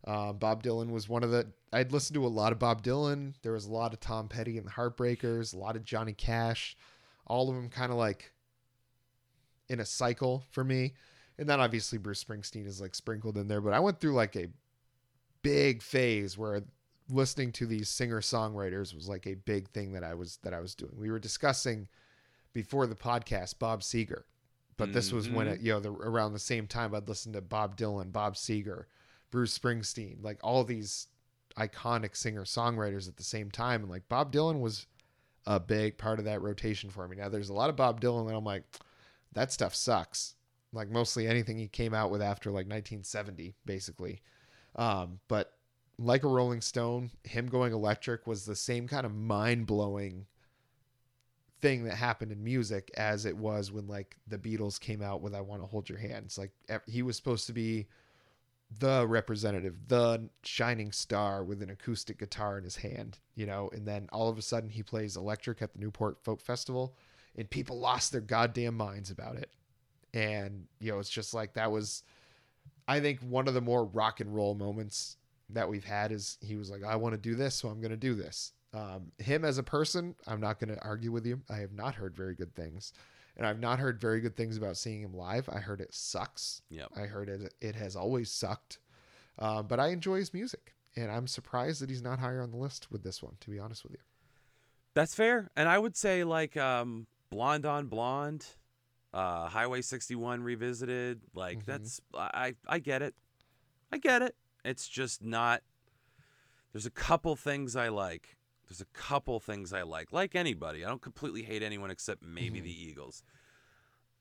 Uh, 0.05 0.33
Bob 0.33 0.63
Dylan 0.63 0.91
was 0.91 1.09
one 1.09 1.23
of 1.23 1.31
the. 1.31 1.47
I'd 1.73 1.93
listened 1.93 2.15
to 2.15 2.27
a 2.27 2.29
lot 2.29 2.53
of 2.53 2.59
Bob 2.59 2.83
Dylan. 2.83 3.35
There 3.43 3.53
was 3.53 3.67
a 3.67 3.73
lot 3.73 3.93
of 3.93 4.01
Tom 4.01 4.29
Petty 4.29 4.59
and 4.59 4.67
the 4.67 4.71
Heartbreakers, 4.73 5.55
a 5.55 5.59
lot 5.59 5.77
of 5.77 5.85
Johnny 5.85 6.13
Cash, 6.13 6.77
all 7.27 7.49
of 7.49 7.55
them 7.55 7.69
kind 7.69 7.91
of 7.93 7.99
like 7.99 8.33
in 9.69 9.81
a 9.81 9.85
cycle 9.85 10.45
for 10.51 10.65
me. 10.65 10.95
And 11.39 11.49
then 11.49 11.61
obviously 11.61 11.99
Bruce 11.99 12.23
Springsteen 12.23 12.67
is 12.67 12.81
like 12.81 12.95
sprinkled 12.95 13.39
in 13.39 13.49
there. 13.49 13.61
But 13.61 13.75
I 13.75 13.81
went 13.81 14.01
through 14.01 14.15
like 14.15 14.37
a 14.37 14.49
big 15.43 15.83
phase 15.83 16.37
where 16.37 16.63
listening 17.09 17.53
to 17.53 17.67
these 17.67 17.89
singer 17.89 18.21
songwriters 18.21 18.95
was 18.95 19.09
like 19.09 19.27
a 19.27 19.35
big 19.35 19.69
thing 19.71 19.93
that 19.93 20.05
I 20.05 20.15
was 20.15 20.39
that 20.43 20.55
I 20.55 20.61
was 20.61 20.75
doing. 20.75 20.93
We 20.97 21.11
were 21.11 21.19
discussing 21.19 21.89
before 22.53 22.87
the 22.87 22.95
podcast 22.95 23.59
Bob 23.59 23.81
Seger, 23.81 24.25
but 24.87 24.93
this 24.93 25.13
was 25.13 25.29
when 25.31 25.47
Mhm. 25.47 25.53
it 25.55 25.61
you 25.61 25.73
know 25.73 25.81
the, 25.81 25.91
around 25.93 26.33
the 26.33 26.39
same 26.39 26.67
time 26.67 26.95
I'd 26.95 27.09
listened 27.09 27.35
to 27.35 27.41
Bob 27.41 27.77
Dylan, 27.77 28.13
Bob 28.13 28.35
Seger, 28.35 28.85
Bruce 29.31 29.59
Springsteen, 29.59 30.23
like 30.23 30.39
all 30.43 30.65
these 30.65 31.09
iconic 31.57 32.17
singer 32.17 32.45
songwriters 32.45 33.09
at 33.09 33.17
the 33.17 33.23
same 33.23 33.51
time, 33.51 33.83
and 33.83 33.91
like 33.91 34.09
Bob 34.09 34.33
Dylan 34.33 34.61
was 34.61 34.87
a 35.47 35.59
big 35.61 35.99
part 35.99 36.19
of 36.19 36.25
that 36.25 36.41
rotation 36.43 36.91
for 36.91 37.07
me. 37.09 37.17
Now 37.17 37.29
there's 37.29 37.49
a 37.51 37.55
lot 37.55 37.69
of 37.71 37.77
Bob 37.77 38.01
Dylan 38.01 38.29
that 38.29 38.35
I'm 38.37 38.45
like, 38.45 38.65
that 39.33 39.53
stuff 39.53 39.75
sucks. 39.75 40.35
Like 40.73 40.89
mostly 40.91 41.27
anything 41.27 41.59
he 41.59 41.69
came 41.69 41.93
out 41.95 42.11
with 42.11 42.23
after 42.23 42.51
like 42.51 42.67
1970, 42.67 43.55
basically. 43.67 44.23
Um, 44.77 45.21
but 45.29 45.53
like 45.99 46.25
a 46.25 46.29
Rolling 46.29 46.61
Stone, 46.63 47.11
him 47.25 47.47
going 47.49 47.73
electric 47.73 48.27
was 48.27 48.45
the 48.47 48.57
same 48.57 48.89
kind 48.89 49.05
of 49.05 49.15
mind 49.15 49.67
blowing 49.67 50.27
thing 51.63 51.85
that 51.85 51.95
happened 51.95 52.33
in 52.33 52.43
music 52.43 52.91
as 52.97 53.25
it 53.25 53.37
was 53.37 53.73
when 53.73 53.87
like 53.87 54.17
the 54.27 54.37
Beatles 54.37 54.79
came 54.79 55.01
out 55.01 55.23
with 55.23 55.35
I 55.35 55.41
Want 55.41 55.63
to 55.63 55.67
Hold 55.67 55.89
Your 55.89 55.99
Hand. 55.99 56.25
It's 56.27 56.37
like 56.37 56.51
he 56.87 57.03
was 57.03 57.17
supposed 57.17 57.47
to 57.47 57.53
be 57.53 57.87
the 58.79 59.07
representative, 59.07 59.77
the 59.89 60.29
shining 60.43 60.93
star 60.93 61.45
with 61.45 61.63
an 61.63 61.71
acoustic 61.71 62.19
guitar 62.19 62.59
in 62.59 62.65
his 62.65 62.77
hand, 62.77 63.19
you 63.35 63.47
know, 63.47 63.71
and 63.73 63.87
then 63.87 64.09
all 64.13 64.29
of 64.29 64.39
a 64.39 64.43
sudden 64.43 64.71
he 64.71 64.83
plays 64.83 65.17
electric 65.17 65.63
at 65.63 65.73
the 65.73 65.79
Newport 65.79 66.19
Folk 66.23 66.41
Festival 66.41 66.97
and 67.37 67.49
people 67.49 67.79
lost 67.79 68.13
their 68.13 68.21
goddamn 68.21 68.77
minds 68.77 69.11
about 69.11 69.37
it. 69.37 69.51
And, 70.15 70.67
you 70.81 70.91
know, 70.93 70.99
it's 70.99 71.11
just 71.11 71.33
like 71.33 71.55
that 71.55 71.71
was 71.71 72.03
I 72.89 73.01
think 73.01 73.21
one 73.21 73.47
of 73.47 73.55
the 73.55 73.61
more 73.61 73.85
rock 73.85 74.21
and 74.21 74.35
roll 74.35 74.55
moments 74.55 75.17
that 75.51 75.69
we've 75.69 75.85
had 75.85 76.13
is 76.13 76.39
he 76.41 76.57
was 76.57 76.71
like, 76.71 76.83
I 76.83 76.97
want 76.97 77.15
to 77.15 77.21
do 77.21 77.35
this, 77.35 77.55
so 77.55 77.69
I'm 77.69 77.81
going 77.81 77.91
to 77.91 77.97
do 77.97 78.15
this. 78.15 78.53
Um, 78.75 79.13
him 79.19 79.45
as 79.45 79.59
a 79.59 79.63
person, 79.63 80.15
I'm 80.27 80.41
not 80.41 80.59
going 80.59 80.75
to 80.75 80.83
argue 80.83 81.13
with 81.13 81.27
you. 81.27 81.43
I 81.51 81.57
have 81.59 81.73
not 81.73 81.95
heard 81.95 82.17
very 82.17 82.35
good 82.35 82.55
things. 82.55 82.93
And 83.37 83.47
I've 83.47 83.61
not 83.61 83.79
heard 83.79 84.01
very 84.01 84.21
good 84.21 84.37
things 84.37 84.57
about 84.57 84.77
seeing 84.77 85.01
him 85.03 85.15
live. 85.15 85.49
I 85.49 85.59
heard 85.59 85.81
it 85.81 85.93
sucks. 85.95 86.63
Yep. 86.71 86.89
I 86.97 87.01
heard 87.01 87.29
it, 87.29 87.55
it 87.61 87.75
has 87.77 87.97
always 87.97 88.31
sucked. 88.31 88.79
Uh, 89.39 89.63
but 89.63 89.81
I 89.81 89.89
enjoy 89.89 90.17
his 90.19 90.35
music. 90.35 90.75
And 90.97 91.11
I'm 91.11 91.27
surprised 91.27 91.81
that 91.81 91.89
he's 91.89 92.03
not 92.03 92.19
higher 92.19 92.43
on 92.43 92.51
the 92.51 92.59
list 92.59 92.91
with 92.91 93.03
this 93.03 93.23
one, 93.23 93.37
to 93.41 93.51
be 93.51 93.59
honest 93.59 93.83
with 93.85 93.93
you. 93.93 93.99
That's 94.95 95.15
fair. 95.15 95.51
And 95.57 95.67
I 95.69 95.79
would 95.79 95.97
say 95.97 96.23
like 96.25 96.55
um 96.59 97.07
Blonde 97.31 97.65
on 97.65 97.87
Blonde, 97.87 98.45
uh 99.15 99.49
Highway 99.49 99.81
61 99.81 100.43
revisited, 100.43 101.23
like 101.35 101.61
Mhm. 101.61 101.65
that's 101.65 102.01
I 102.13 102.57
I 102.69 102.79
get 102.79 103.01
it. 103.01 103.15
I 103.91 103.97
get 103.97 104.21
it. 104.21 104.37
It's 104.67 104.87
just 104.87 105.23
not 105.23 105.63
there's 106.75 106.85
a 106.85 106.91
couple 106.91 107.35
things 107.37 107.75
I 107.75 107.89
like. 107.89 108.37
There's 108.73 108.81
a 108.81 108.87
couple 108.99 109.39
things 109.39 109.75
I 109.75 109.83
like. 109.83 110.15
Like 110.15 110.35
anybody. 110.35 110.83
I 110.83 110.89
don't 110.89 111.03
completely 111.03 111.43
hate 111.43 111.63
anyone 111.63 111.91
except 111.91 112.23
maybe 112.23 112.59
Mhm. 112.61 112.65
the 112.65 112.83
Eagles. 112.89 113.23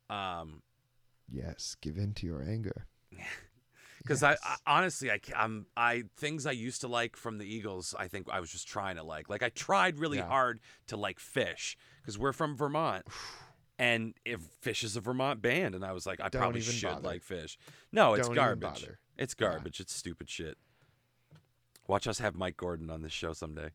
Um 0.09 0.61
Yes, 1.31 1.77
give 1.79 1.97
in 1.97 2.13
to 2.15 2.25
your 2.27 2.43
anger. 2.43 2.87
because 3.99 4.21
Yes. 4.21 4.37
I, 4.43 4.49
I 4.49 4.77
honestly 4.79 5.09
I 5.09 5.21
I'm 5.37 5.67
I 5.77 6.03
things 6.17 6.45
I 6.45 6.51
used 6.51 6.81
to 6.81 6.89
like 6.89 7.15
from 7.15 7.37
the 7.37 7.45
Eagles 7.45 7.95
I 7.97 8.09
think 8.09 8.27
I 8.29 8.41
was 8.41 8.51
just 8.51 8.67
trying 8.67 8.97
to 8.97 9.03
like 9.03 9.29
like 9.29 9.41
I 9.41 9.47
tried 9.49 9.99
really 9.99 10.17
Yeah. 10.17 10.27
hard 10.27 10.59
to 10.87 10.97
like 10.97 11.19
Phish 11.19 11.77
because 12.01 12.17
we're 12.19 12.33
from 12.33 12.57
Vermont 12.57 13.05
and 13.79 14.15
if 14.25 14.41
Phish 14.61 14.83
is 14.83 14.97
a 14.97 15.01
Vermont 15.01 15.41
band 15.41 15.75
and 15.75 15.85
I 15.85 15.93
was 15.93 16.05
like 16.05 16.19
I 16.19 16.27
Don't 16.27 16.41
probably 16.41 16.59
should 16.61 16.89
bother. 16.89 17.07
like 17.07 17.23
Phish 17.23 17.55
no 17.93 18.15
it's 18.15 18.27
Don't 18.27 18.35
garbage 18.35 18.89
it's 19.17 19.33
Yeah. 19.39 19.47
garbage 19.47 19.79
it's 19.79 19.93
stupid 19.93 20.29
shit 20.29 20.57
watch 21.87 22.05
us 22.07 22.19
have 22.19 22.35
Mike 22.35 22.57
Gordon 22.57 22.89
on 22.89 23.01
this 23.03 23.13
show 23.13 23.31
someday 23.33 23.71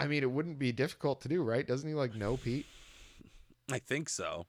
I 0.00 0.06
mean, 0.06 0.22
it 0.22 0.30
wouldn't 0.30 0.58
be 0.58 0.70
difficult 0.72 1.20
to 1.22 1.28
do, 1.28 1.42
right? 1.42 1.66
Doesn't 1.66 1.88
he 1.88 1.94
like 1.94 2.14
know 2.14 2.36
Pete? 2.36 2.66
I 3.70 3.78
think 3.78 4.08
so 4.08 4.46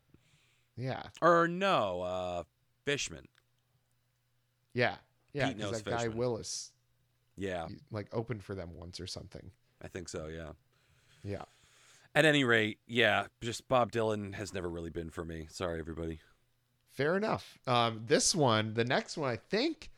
Yeah. 0.78 1.04
or 1.22 1.47
no 1.47 2.02
uh 2.02 2.43
Fishman 2.86 3.28
Yeah. 4.74 4.95
Yeah. 5.34 5.47
Pete 5.50 5.58
knows 5.58 5.82
that 5.82 5.89
guy 5.97 6.08
Willis 6.08 6.72
yeah 7.36 7.68
he, 7.68 7.78
like 7.91 8.08
opened 8.14 8.43
for 8.43 8.56
them 8.56 8.72
once 8.76 9.00
or 9.00 9.08
something. 9.08 9.52
I 9.82 9.88
think 9.88 10.08
so 10.10 10.28
yeah 10.28 10.52
Yeah. 11.24 11.43
at 12.16 12.26
any 12.26 12.43
rate 12.43 12.80
yeah 12.88 13.28
just 13.41 13.68
Bob 13.68 13.91
Dylan 13.91 14.36
has 14.36 14.54
never 14.54 14.70
really 14.70 14.89
been 14.89 15.10
for 15.10 15.26
me 15.26 15.47
sorry 15.50 15.80
everybody 15.80 16.20
Fair 16.91 17.16
enough. 17.16 17.58
Um, 17.66 18.02
this 18.08 18.36
one, 18.36 18.74
the 18.74 18.84
next 18.84 19.16
one, 19.16 19.30
I 19.30 19.38
think 19.38 19.89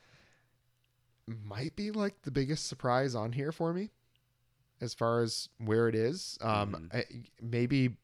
might 1.26 1.76
be 1.76 1.89
like 1.89 2.22
the 2.24 2.30
biggest 2.30 2.68
surprise 2.68 3.16
on 3.16 3.32
here 3.32 3.52
for 3.52 3.74
me, 3.74 3.89
as 4.82 4.93
far 4.93 5.21
as 5.21 5.47
where 5.59 5.88
it 5.88 5.95
is. 5.95 6.38
Um, 6.41 6.89
Mhm. 6.91 6.95
I, 6.95 7.05
maybe 7.41 7.97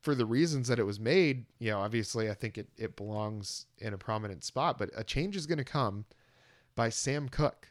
for 0.00 0.14
the 0.14 0.26
reasons 0.26 0.68
that 0.68 0.78
it 0.78 0.84
was 0.84 1.00
made. 1.00 1.46
You 1.58 1.70
know, 1.72 1.80
obviously, 1.80 2.30
I 2.30 2.34
think 2.34 2.56
it 2.58 2.68
it 2.76 2.96
belongs 2.96 3.66
in 3.78 3.92
a 3.94 3.98
prominent 3.98 4.44
spot. 4.44 4.78
But 4.78 4.90
a 4.94 5.02
change 5.04 5.36
is 5.36 5.46
going 5.46 5.58
to 5.58 5.64
come 5.64 6.04
by 6.74 6.88
Sam 6.88 7.28
Cooke. 7.28 7.70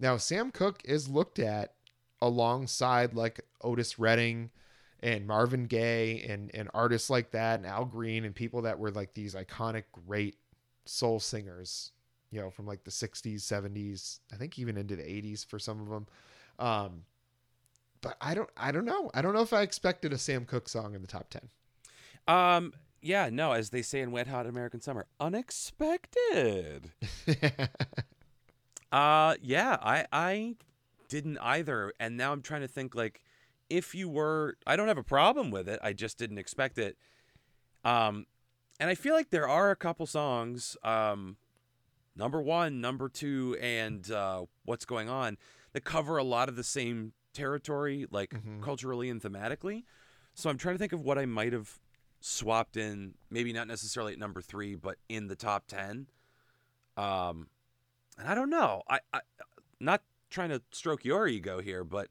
Now, 0.00 0.16
Sam 0.16 0.50
Cooke 0.50 0.80
is 0.84 1.08
looked 1.08 1.38
at 1.38 1.74
alongside 2.20 3.14
like 3.14 3.40
Otis 3.60 3.98
Redding 3.98 4.50
and 5.00 5.26
Marvin 5.26 5.66
Gaye 5.66 6.20
and 6.22 6.50
and 6.54 6.68
artists 6.74 7.08
like 7.10 7.30
that 7.30 7.58
and 7.60 7.66
Al 7.66 7.84
Green 7.84 8.24
and 8.24 8.34
people 8.34 8.62
that 8.62 8.78
were 8.78 8.90
like 8.90 9.14
these 9.14 9.34
iconic 9.34 9.84
great 9.92 10.36
soul 10.86 11.20
singers, 11.20 11.92
you 12.30 12.40
know, 12.40 12.50
from 12.50 12.66
like 12.66 12.82
the 12.84 12.90
60s, 12.90 13.42
70s, 13.42 14.20
I 14.32 14.36
think 14.36 14.58
even 14.58 14.76
into 14.76 14.96
the 14.96 15.02
80s 15.02 15.44
for 15.44 15.58
some 15.58 15.80
of 15.80 15.88
them. 15.88 16.06
Um 16.58 17.04
but 18.00 18.16
I 18.20 18.34
don't 18.34 18.50
I 18.56 18.72
don't 18.72 18.84
know. 18.84 19.10
I 19.14 19.22
don't 19.22 19.34
know 19.34 19.42
if 19.42 19.52
I 19.52 19.62
expected 19.62 20.12
a 20.12 20.18
Sam 20.18 20.44
Cooke 20.44 20.68
song 20.68 20.94
in 20.94 21.02
the 21.02 21.08
top 21.08 21.30
10. 21.30 21.48
Um, 22.26 22.72
yeah, 23.00 23.30
no, 23.30 23.52
as 23.52 23.70
they 23.70 23.82
say 23.82 24.00
in 24.00 24.10
Wet 24.10 24.26
Hot 24.26 24.46
American 24.46 24.80
Summer, 24.80 25.06
unexpected. 25.20 26.90
uh, 28.92 29.34
yeah, 29.40 29.76
I 29.80 30.06
I 30.12 30.56
didn't 31.08 31.38
either, 31.38 31.92
and 31.98 32.16
now 32.16 32.32
I'm 32.32 32.42
trying 32.42 32.60
to 32.62 32.68
think 32.68 32.94
like 32.94 33.22
if 33.70 33.94
you 33.94 34.08
were, 34.08 34.56
I 34.66 34.76
don't 34.76 34.88
have 34.88 34.98
a 34.98 35.02
problem 35.02 35.50
with 35.50 35.68
it. 35.68 35.78
I 35.82 35.92
just 35.92 36.18
didn't 36.18 36.38
expect 36.38 36.78
it. 36.78 36.96
Um, 37.84 38.26
and 38.80 38.90
I 38.90 38.94
feel 38.94 39.14
like 39.14 39.30
there 39.30 39.48
are 39.48 39.70
a 39.70 39.76
couple 39.76 40.06
songs, 40.06 40.76
um, 40.82 41.36
number 42.16 42.40
one, 42.40 42.80
number 42.80 43.08
two, 43.08 43.56
and 43.60 44.10
uh, 44.10 44.44
what's 44.64 44.84
going 44.84 45.08
on 45.08 45.36
that 45.72 45.84
cover 45.84 46.16
a 46.16 46.24
lot 46.24 46.48
of 46.48 46.56
the 46.56 46.64
same 46.64 47.12
territory, 47.38 48.06
like 48.10 48.30
Mhm. 48.30 48.62
culturally 48.62 49.08
and 49.08 49.22
thematically. 49.22 49.84
So 50.34 50.50
I'm 50.50 50.58
trying 50.58 50.74
to 50.74 50.78
think 50.78 50.92
of 50.92 51.00
what 51.00 51.18
I 51.18 51.24
might 51.26 51.52
have 51.52 51.78
swapped 52.20 52.76
in, 52.76 53.14
maybe 53.30 53.52
not 53.52 53.66
necessarily 53.68 54.12
at 54.12 54.18
number 54.18 54.42
three, 54.42 54.74
but 54.74 54.98
in 55.08 55.28
the 55.28 55.36
top 55.36 55.66
ten. 55.68 56.08
Um, 56.96 57.48
and 58.18 58.28
I 58.28 58.34
don't 58.34 58.50
know. 58.50 58.82
I, 58.88 59.00
I 59.12 59.20
not 59.80 60.02
trying 60.30 60.48
to 60.50 60.60
stroke 60.72 61.04
your 61.04 61.28
ego 61.28 61.60
here, 61.60 61.84
but 61.84 62.10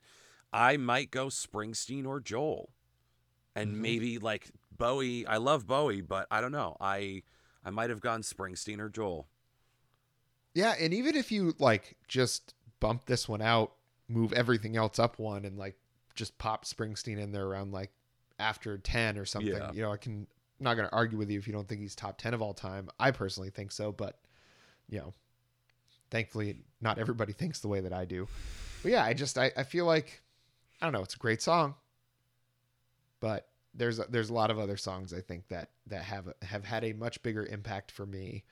I 0.54 0.78
might 0.78 1.12
go 1.12 1.28
Springsteen 1.28 2.08
or 2.08 2.20
Joel, 2.22 2.70
and 3.54 3.76
Mhm. 3.76 3.80
maybe 3.80 4.18
like 4.18 4.50
Bowie. 4.72 5.28
I 5.28 5.38
love 5.38 5.68
Bowie, 5.68 6.02
but 6.02 6.26
I 6.32 6.40
don't 6.42 6.54
know. 6.54 6.78
I 6.80 7.24
I 7.66 7.70
might 7.70 7.90
have 7.90 8.00
gone 8.00 8.22
Springsteen 8.22 8.80
or 8.80 8.88
Joel. 8.90 9.28
Yeah, 10.54 10.72
and 10.80 10.94
even 10.94 11.16
if 11.18 11.32
you 11.34 11.54
like 11.60 11.98
just 12.08 12.54
bump 12.80 13.06
this 13.08 13.28
one 13.28 13.42
out, 13.42 13.76
move 14.10 14.34
everything 14.34 14.76
else 14.78 15.00
up 15.00 15.20
one, 15.20 15.46
and 15.46 15.58
like 15.58 15.76
just 16.16 16.38
pop 16.38 16.66
Springsteen 16.66 17.20
in 17.20 17.32
there 17.32 17.46
around 17.46 17.72
like 17.72 17.92
after 18.40 18.78
ten 18.78 19.18
or 19.18 19.26
something, 19.26 19.52
Yeah. 19.54 19.72
you 19.72 19.82
know, 19.82 19.92
I 19.92 19.98
can 19.98 20.28
I'm 20.60 20.64
not 20.64 20.74
going 20.76 20.88
to 20.90 20.96
argue 20.96 21.18
with 21.18 21.30
you 21.30 21.38
if 21.38 21.46
you 21.48 21.54
don't 21.54 21.68
think 21.68 21.82
he's 21.82 21.96
top 21.96 22.18
ten 22.18 22.34
of 22.34 22.42
all 22.42 22.54
time. 22.54 22.90
I 23.00 23.12
personally 23.12 23.50
think 23.50 23.72
so, 23.72 23.92
but 23.92 24.20
you 24.90 25.00
know, 25.00 25.14
thankfully 26.10 26.58
not 26.82 26.98
everybody 27.00 27.34
thinks 27.38 27.60
the 27.60 27.68
way 27.68 27.82
that 27.82 27.94
I 27.94 28.06
do. 28.06 28.28
But 28.84 28.92
yeah, 28.92 29.04
I 29.04 29.14
just 29.14 29.38
I, 29.38 29.52
I 29.58 29.64
feel 29.64 29.86
like 29.86 30.22
I 30.82 30.86
don't 30.86 30.94
know, 30.94 31.02
it's 31.04 31.16
a 31.16 31.20
great 31.20 31.42
song, 31.42 31.76
but 33.20 33.48
there's 33.74 34.00
a, 34.00 34.06
there's 34.10 34.30
a 34.30 34.34
lot 34.34 34.50
of 34.52 34.58
other 34.60 34.78
songs 34.78 35.14
I 35.14 35.22
think 35.22 35.48
that 35.50 35.70
that 35.88 36.04
have 36.04 36.34
have 36.42 36.66
had 36.66 36.84
a 36.84 36.94
much 36.94 37.22
bigger 37.24 37.46
impact 37.46 37.92
for 37.92 38.06
me. 38.06 38.44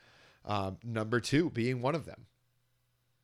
Um, 0.45 0.78
number 0.84 1.20
two 1.20 1.49
being 1.49 1.82
one 1.82 1.95
of 1.95 2.06
them 2.06 2.28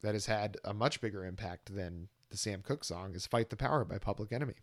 that 0.02 0.16
has 0.16 0.26
had 0.26 0.58
a 0.66 0.74
much 0.74 1.02
bigger 1.02 1.24
impact 1.26 1.74
than 1.76 2.08
the 2.32 2.38
Sam 2.38 2.62
Cooke 2.62 2.84
song 2.84 3.14
is 3.16 3.28
"Fight 3.28 3.50
the 3.50 3.58
Power" 3.58 3.86
by 3.86 3.98
Public 3.98 4.32
Enemy. 4.32 4.56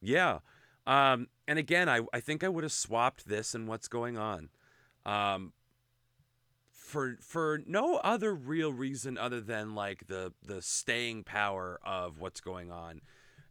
Yeah. 0.00 0.38
Um, 0.86 1.26
and 1.48 1.58
again, 1.58 1.88
I, 1.88 2.02
I 2.12 2.20
think 2.20 2.44
I 2.44 2.48
would 2.48 2.62
have 2.62 2.72
swapped 2.72 3.26
this 3.26 3.54
and 3.54 3.66
what's 3.66 3.88
going 3.88 4.16
on. 4.16 4.50
Um, 5.04 5.52
for 6.70 7.16
for 7.20 7.60
no 7.66 7.96
other 7.96 8.32
real 8.32 8.72
reason 8.72 9.18
other 9.18 9.40
than 9.40 9.74
like 9.74 10.06
the 10.06 10.32
the 10.44 10.62
staying 10.62 11.24
power 11.24 11.80
of 11.84 12.20
what's 12.20 12.40
going 12.40 12.70
on 12.70 13.00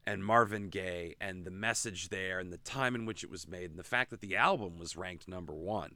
and 0.07 0.23
Marvin 0.23 0.69
Gaye 0.69 1.15
and 1.19 1.43
the 1.43 1.51
message 1.51 2.09
there 2.09 2.39
and 2.39 2.53
the 2.53 2.57
time 2.59 2.95
in 2.95 3.05
which 3.05 3.23
it 3.23 3.30
was 3.30 3.47
made 3.47 3.71
and 3.71 3.80
the 3.80 3.84
fact 3.84 4.11
that 4.11 4.21
the 4.21 4.36
album 4.38 4.78
was 4.78 4.95
ranked 4.95 5.28
number 5.28 5.53
1. 5.53 5.95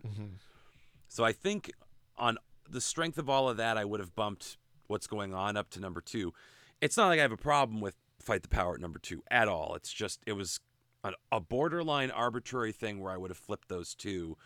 So 1.07 1.23
I 1.23 1.31
think 1.31 1.71
on 2.17 2.37
the 2.69 2.81
strength 2.81 3.17
of 3.17 3.29
all 3.29 3.47
of 3.47 3.57
that 3.57 3.77
I 3.77 3.85
would 3.85 3.99
have 3.99 4.15
bumped 4.15 4.57
what's 4.87 5.07
going 5.07 5.33
on 5.33 5.55
up 5.55 5.69
to 5.71 5.79
number 5.79 6.01
2. 6.01 6.33
It's 6.81 6.97
not 6.97 7.07
like 7.07 7.19
I 7.19 7.23
have 7.23 7.31
a 7.31 7.37
problem 7.37 7.81
with 7.81 7.95
Fight 8.19 8.43
the 8.43 8.49
Power 8.49 8.75
at 8.75 8.81
number 8.81 8.99
2 8.99 9.23
at 9.29 9.47
all. 9.47 9.75
It's 9.75 9.91
just 9.91 10.21
it 10.25 10.33
was 10.33 10.59
a, 11.03 11.13
a 11.31 11.39
borderline 11.39 12.11
arbitrary 12.11 12.71
thing 12.71 12.99
where 12.99 13.11
I 13.11 13.17
would 13.17 13.31
have 13.31 13.37
flipped 13.37 13.69
those 13.69 13.95
two 13.95 14.37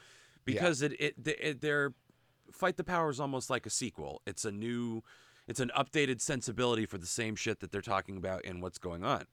because 0.46 0.82
it, 0.82 0.94
it 1.00 1.16
it 1.26 1.62
they're 1.62 1.94
Fight 2.52 2.78
the 2.78 2.84
Power 2.84 3.10
is 3.10 3.20
almost 3.20 3.50
like 3.50 3.66
a 3.66 3.70
sequel. 3.70 4.22
It's 4.26 4.46
a 4.46 4.52
new, 4.52 5.02
it's 5.48 5.60
an 5.60 5.72
updated 5.78 6.22
sensibility 6.22 6.86
for 6.86 6.98
the 6.98 7.08
same 7.08 7.36
shit 7.36 7.60
that 7.62 7.72
they're 7.72 7.82
talking 7.82 8.18
about 8.18 8.46
and 8.46 8.62
what's 8.62 8.78
going 8.78 9.04
on. 9.04 9.26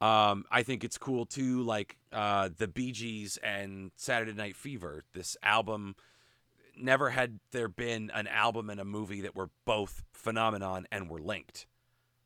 Um, 0.00 0.44
I 0.50 0.62
think 0.62 0.84
it's 0.84 0.96
cool 0.96 1.26
too, 1.26 1.62
like 1.62 1.98
uh, 2.12 2.50
the 2.56 2.68
Bee 2.68 2.92
Gees 2.92 3.36
and 3.38 3.90
Saturday 3.96 4.32
Night 4.32 4.54
Fever. 4.54 5.04
This 5.12 5.36
album, 5.42 5.96
never 6.82 7.10
had 7.10 7.40
there 7.52 7.68
been 7.68 8.10
an 8.14 8.26
album 8.26 8.70
and 8.70 8.80
a 8.80 8.84
movie 8.84 9.20
that 9.22 9.34
were 9.34 9.50
both 9.64 10.02
phenomenon 10.12 10.86
and 10.90 11.10
were 11.10 11.20
linked 11.20 11.66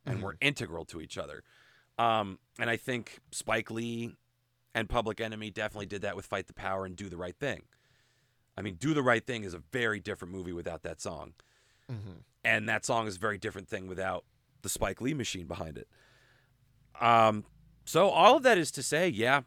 and 0.04 0.22
were 0.22 0.36
integral 0.40 0.84
to 0.86 1.00
each 1.00 1.16
other. 1.16 1.44
Um, 1.98 2.38
and 2.58 2.68
I 2.68 2.76
think 2.76 3.20
Spike 3.30 3.70
Lee 3.70 4.16
and 4.74 4.88
Public 4.88 5.20
Enemy 5.20 5.50
definitely 5.50 5.86
did 5.86 6.02
that 6.02 6.16
with 6.16 6.26
Fight 6.26 6.46
the 6.46 6.54
Power 6.54 6.84
and 6.84 6.96
Do 6.96 7.08
the 7.08 7.16
Right 7.16 7.36
Thing. 7.36 7.62
I 8.56 8.62
mean, 8.62 8.74
Do 8.74 8.94
the 8.94 9.02
Right 9.02 9.24
Thing 9.24 9.44
is 9.44 9.54
a 9.54 9.62
very 9.72 10.00
different 10.00 10.32
movie 10.32 10.52
without 10.52 10.82
that 10.82 11.00
song. 11.00 11.34
Mm-hmm. 11.90 12.20
And 12.44 12.68
that 12.68 12.84
song 12.84 13.06
is 13.06 13.16
a 13.16 13.20
very 13.20 13.38
different 13.38 13.68
thing 13.68 13.86
without 13.86 14.24
the 14.62 14.68
Spike 14.68 15.00
Lee 15.00 15.14
machine 15.14 15.46
behind 15.46 15.78
it. 15.78 15.88
Um, 17.00 17.44
so 17.84 18.08
all 18.08 18.36
of 18.36 18.42
that 18.42 18.58
is 18.58 18.70
to 18.72 18.82
say, 18.82 19.08
yeah, 19.08 19.42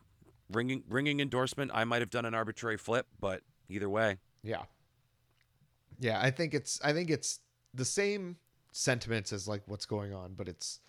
ringing 0.52 0.84
ringing 0.88 1.20
endorsement. 1.20 1.72
I 1.74 1.84
might 1.84 2.02
have 2.02 2.10
done 2.10 2.26
an 2.26 2.34
arbitrary 2.34 2.78
flip, 2.78 3.08
but 3.20 3.42
either 3.70 3.90
way, 3.90 4.18
Yeah. 4.44 4.64
Yeah, 6.00 6.20
I 6.22 6.32
think 6.32 6.54
it's 6.54 6.80
I 6.84 6.94
think 6.94 7.10
it's 7.10 7.40
the 7.74 7.86
same 7.86 8.38
sentiments 8.72 9.32
as 9.32 9.48
like 9.48 9.64
what's 9.68 9.86
going 9.86 10.14
on, 10.14 10.34
but 10.34 10.48
it's 10.48 10.80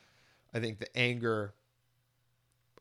I 0.53 0.61
think 0.61 0.79
the 0.79 0.97
anger 0.97 1.55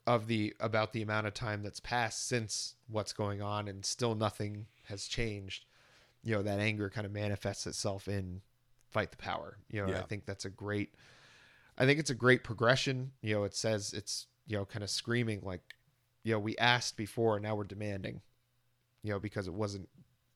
of 0.07 0.28
the 0.28 0.53
about 0.59 0.93
the 0.93 1.01
amount 1.01 1.28
of 1.28 1.34
time 1.34 1.63
that's 1.63 1.80
passed 1.80 2.28
since 2.28 2.76
what's 2.88 3.13
going 3.13 3.41
on 3.41 3.67
and 3.67 3.86
still 3.86 4.15
nothing 4.15 4.67
has 4.86 5.05
changed. 5.05 5.65
You 6.23 6.36
know, 6.36 6.43
that 6.43 6.59
anger 6.59 6.89
kind 6.89 7.05
of 7.05 7.11
manifests 7.11 7.67
itself 7.67 8.07
in 8.07 8.41
fight 8.89 9.11
the 9.11 9.17
power. 9.17 9.57
You 9.69 9.82
know, 9.82 9.88
and 9.88 9.97
I 9.97 10.01
think 10.01 10.26
that's 10.26 10.45
a 10.45 10.49
great 10.49 10.95
I 11.78 11.86
think 11.86 11.99
it's 11.99 12.09
a 12.09 12.15
great 12.15 12.43
progression. 12.43 13.11
You 13.21 13.36
know, 13.36 13.43
it 13.43 13.55
says 13.55 13.93
it's, 13.93 14.28
you 14.47 14.57
know, 14.57 14.65
kind 14.65 14.84
of 14.84 14.89
screaming 14.89 15.41
like, 15.43 15.76
you 16.23 16.32
know, 16.32 16.39
we 16.39 16.57
asked 16.57 16.97
before, 16.97 17.39
now 17.39 17.55
we're 17.55 17.65
demanding. 17.65 18.21
You 19.03 19.11
know, 19.11 19.19
because 19.19 19.47
it 19.47 19.53
wasn't 19.53 19.88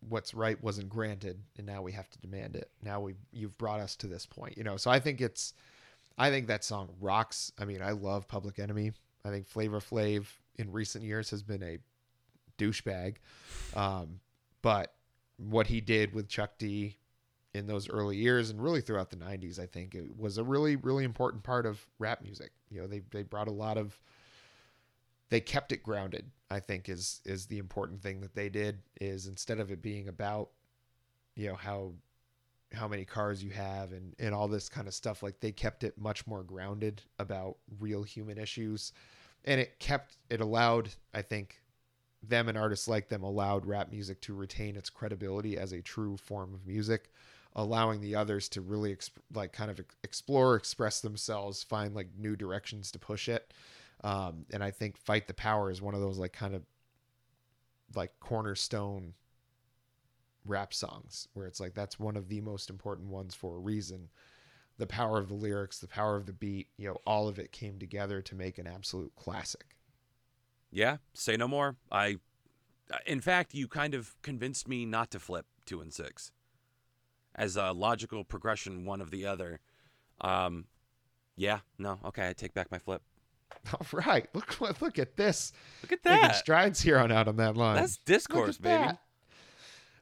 what's 0.07 0.33
right 0.33 0.61
wasn't 0.63 0.89
granted 0.89 1.41
and 1.57 1.67
now 1.67 1.81
we 1.81 1.91
have 1.91 2.09
to 2.09 2.19
demand 2.19 2.55
it. 2.55 2.69
Now 2.83 3.01
we 3.01 3.15
you've 3.31 3.57
brought 3.57 3.79
us 3.79 3.95
to 3.97 4.07
this 4.07 4.25
point 4.25 4.57
you 4.57 4.63
know? 4.63 4.77
So 4.77 4.89
i 4.91 4.99
think 4.99 5.21
it's 5.21 5.53
i 6.17 6.29
think 6.29 6.47
that 6.47 6.63
song 6.63 6.89
rocks. 7.01 7.51
I 7.59 7.65
mean 7.65 7.81
i 7.81 7.91
love 7.91 8.27
public 8.27 8.59
enemy. 8.59 8.91
I 9.25 9.29
think 9.29 9.47
flavor 9.47 9.79
flav 9.79 10.25
in 10.57 10.71
recent 10.71 11.03
years 11.03 11.29
has 11.31 11.43
been 11.43 11.63
a 11.63 11.77
douchebag. 12.57 13.15
Um, 13.75 14.19
but 14.61 14.93
what 15.37 15.67
he 15.67 15.81
did 15.81 16.13
with 16.13 16.27
chuck 16.27 16.51
d 16.57 16.97
in 17.53 17.67
those 17.67 17.89
early 17.89 18.17
years 18.17 18.49
and 18.49 18.61
really 18.61 18.81
throughout 18.81 19.09
the 19.09 19.15
90s 19.15 19.59
i 19.59 19.65
think 19.65 19.95
it 19.95 20.05
was 20.17 20.37
a 20.37 20.43
really 20.43 20.75
really 20.75 21.03
important 21.03 21.43
part 21.43 21.65
of 21.65 21.85
rap 21.97 22.21
music. 22.21 22.51
You 22.69 22.81
know 22.81 22.87
they, 22.87 23.01
they 23.11 23.23
brought 23.23 23.47
a 23.47 23.51
lot 23.51 23.77
of 23.77 23.99
they 25.29 25.39
kept 25.39 25.71
it 25.71 25.83
grounded 25.83 26.31
i 26.51 26.59
think 26.59 26.89
is 26.89 27.21
is 27.25 27.45
the 27.45 27.57
important 27.57 28.01
thing 28.01 28.21
that 28.21 28.35
they 28.35 28.49
did 28.49 28.79
is 28.99 29.27
instead 29.27 29.59
of 29.59 29.71
it 29.71 29.81
being 29.81 30.07
about 30.07 30.49
you 31.35 31.47
know 31.47 31.55
how 31.55 31.93
how 32.73 32.87
many 32.87 33.05
cars 33.05 33.43
you 33.43 33.49
have 33.49 33.91
and 33.93 34.13
and 34.19 34.33
all 34.33 34.47
this 34.47 34.69
kind 34.69 34.87
of 34.87 34.93
stuff 34.93 35.23
like 35.23 35.39
they 35.39 35.51
kept 35.51 35.83
it 35.83 35.97
much 35.97 36.27
more 36.27 36.43
grounded 36.43 37.01
about 37.17 37.57
real 37.79 38.03
human 38.03 38.37
issues. 38.37 38.93
And 39.45 39.59
it 39.59 39.79
kept 39.79 40.17
it 40.29 40.41
allowed 40.41 40.89
i 41.13 41.21
think 41.21 41.61
them 42.21 42.49
and 42.49 42.57
artists 42.57 42.87
like 42.87 43.07
them 43.07 43.23
allowed 43.23 43.65
rap 43.65 43.89
music 43.89 44.19
to 44.21 44.33
retain 44.33 44.75
its 44.75 44.89
credibility 44.89 45.57
as 45.57 45.71
a 45.71 45.81
true 45.81 46.17
form 46.17 46.53
of 46.53 46.67
music 46.67 47.09
allowing 47.55 48.01
the 48.01 48.15
others 48.15 48.49
to 48.49 48.61
really 48.61 48.93
exp- 48.93 49.11
like 49.33 49.53
kind 49.53 49.71
of 49.71 49.79
ex- 49.79 49.95
explore 50.03 50.55
express 50.55 50.99
themselves 50.99 51.63
find 51.63 51.95
like 51.95 52.09
new 52.17 52.35
directions 52.35 52.91
to 52.91 52.99
push 52.99 53.29
it 53.29 53.53
um, 54.03 54.45
and 54.51 54.63
I 54.63 54.71
think 54.71 54.97
"Fight 54.97 55.27
the 55.27 55.33
Power" 55.33 55.71
is 55.71 55.81
one 55.81 55.93
of 55.93 56.01
those 56.01 56.17
like 56.17 56.33
kind 56.33 56.55
of 56.55 56.63
like 57.95 58.11
cornerstone 58.19 59.13
rap 60.45 60.73
songs 60.73 61.27
where 61.33 61.45
it's 61.47 61.59
like 61.59 61.73
that's 61.73 61.99
one 61.99 62.15
of 62.15 62.29
the 62.29 62.41
most 62.41 62.69
important 62.69 63.09
ones 63.09 63.35
for 63.35 63.55
a 63.55 63.59
reason. 63.59 64.09
The 64.77 64.87
power 64.87 65.17
of 65.17 65.27
the 65.27 65.33
lyrics, 65.33 65.79
the 65.79 65.87
power 65.87 66.15
of 66.15 66.25
the 66.25 66.33
beat, 66.33 66.69
you 66.77 66.87
know, 66.87 66.97
all 67.05 67.27
of 67.27 67.37
it 67.37 67.51
came 67.51 67.79
together 67.79 68.21
to 68.21 68.35
make 68.35 68.57
an 68.57 68.67
absolute 68.67 69.13
classic. 69.15 69.75
yeah, 70.71 70.97
say 71.13 71.35
no 71.35 71.47
more. 71.47 71.75
I, 71.91 72.17
in 73.05 73.21
fact, 73.21 73.53
you 73.53 73.67
kind 73.67 73.93
of 73.93 74.15
convinced 74.21 74.67
me 74.67 74.85
not 74.85 75.11
to 75.11 75.19
flip 75.19 75.45
two 75.65 75.81
and 75.81 75.93
six 75.93 76.31
as 77.35 77.55
a 77.57 77.71
logical 77.71 78.23
progression, 78.23 78.85
one 78.85 79.01
of 79.01 79.11
the 79.11 79.25
other. 79.25 79.59
Um, 80.21 80.65
yeah, 81.35 81.59
no, 81.77 81.99
okay, 82.05 82.29
I 82.29 82.33
take 82.33 82.53
back 82.53 82.71
my 82.71 82.79
flip. 82.79 83.01
All 83.73 83.99
right, 84.05 84.27
look 84.33 84.59
look 84.81 84.99
at 84.99 85.15
this. 85.17 85.53
Look 85.83 85.91
at 85.91 86.03
that. 86.03 86.21
Making 86.21 86.35
strides 86.35 86.81
here 86.81 86.97
on 86.97 87.11
out 87.11 87.27
on 87.27 87.37
that 87.37 87.57
line. 87.57 87.75
That's 87.75 87.97
discourse, 87.97 88.57
baby. 88.57 88.83
that. 88.83 89.01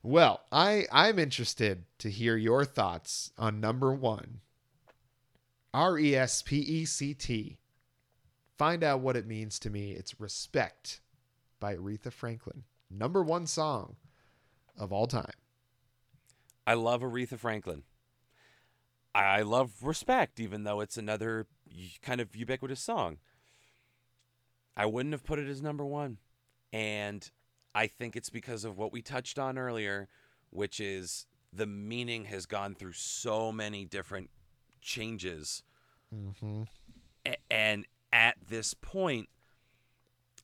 Well, 0.04 0.42
I 0.52 0.86
I'm 0.92 1.20
interested 1.20 1.84
to 2.00 2.10
hear 2.10 2.38
your 2.38 2.66
thoughts 2.66 3.32
on 3.38 3.60
number 3.60 3.94
one. 3.94 4.40
R 5.74 5.98
E 6.00 6.16
S 6.16 6.42
P 6.42 6.58
E 6.60 6.86
C 6.86 7.14
T 7.14 7.58
find 8.58 8.84
out 8.84 9.02
what 9.02 9.16
it 9.16 9.28
means 9.28 9.60
to 9.60 9.70
me. 9.70 9.92
It's 9.92 10.20
Respect 10.20 11.02
by 11.60 11.76
Aretha 11.76 12.12
Franklin. 12.12 12.64
Number 12.90 13.22
one 13.22 13.48
song 13.48 13.96
of 14.78 14.92
all 14.92 15.08
time. 15.08 15.34
I 16.66 16.74
love 16.74 17.02
Aretha 17.02 17.38
Franklin. 17.38 17.84
I 19.14 19.42
love 19.42 19.72
Respect, 19.82 20.40
even 20.40 20.64
though 20.64 20.80
it's 20.80 20.98
another 20.98 21.48
kind 22.02 22.22
of 22.22 22.36
ubiquitous 22.36 22.82
song. 22.82 23.18
I 24.78 24.86
wouldn't 24.86 25.14
have 25.14 25.26
put 25.26 25.40
it 25.40 25.50
as 25.50 25.62
number 25.62 25.84
one. 25.84 26.20
And 26.72 27.30
I 27.74 27.88
think 27.88 28.16
it's 28.16 28.30
because 28.30 28.64
of 28.64 28.78
what 28.78 28.94
we 28.94 29.02
touched 29.02 29.40
on 29.40 29.58
earlier, 29.58 30.08
which 30.52 30.80
is 30.80 31.26
the 31.52 31.66
meaning 31.66 32.26
has 32.26 32.46
gone 32.46 32.76
through 32.76 32.94
so 32.94 33.52
many 33.52 33.86
different 33.86 34.30
changes. 34.80 35.64
Mm-hmm. 36.16 36.64
A- 37.26 37.52
and 37.52 37.86
at 38.14 38.36
this 38.48 38.76
point, 38.76 39.30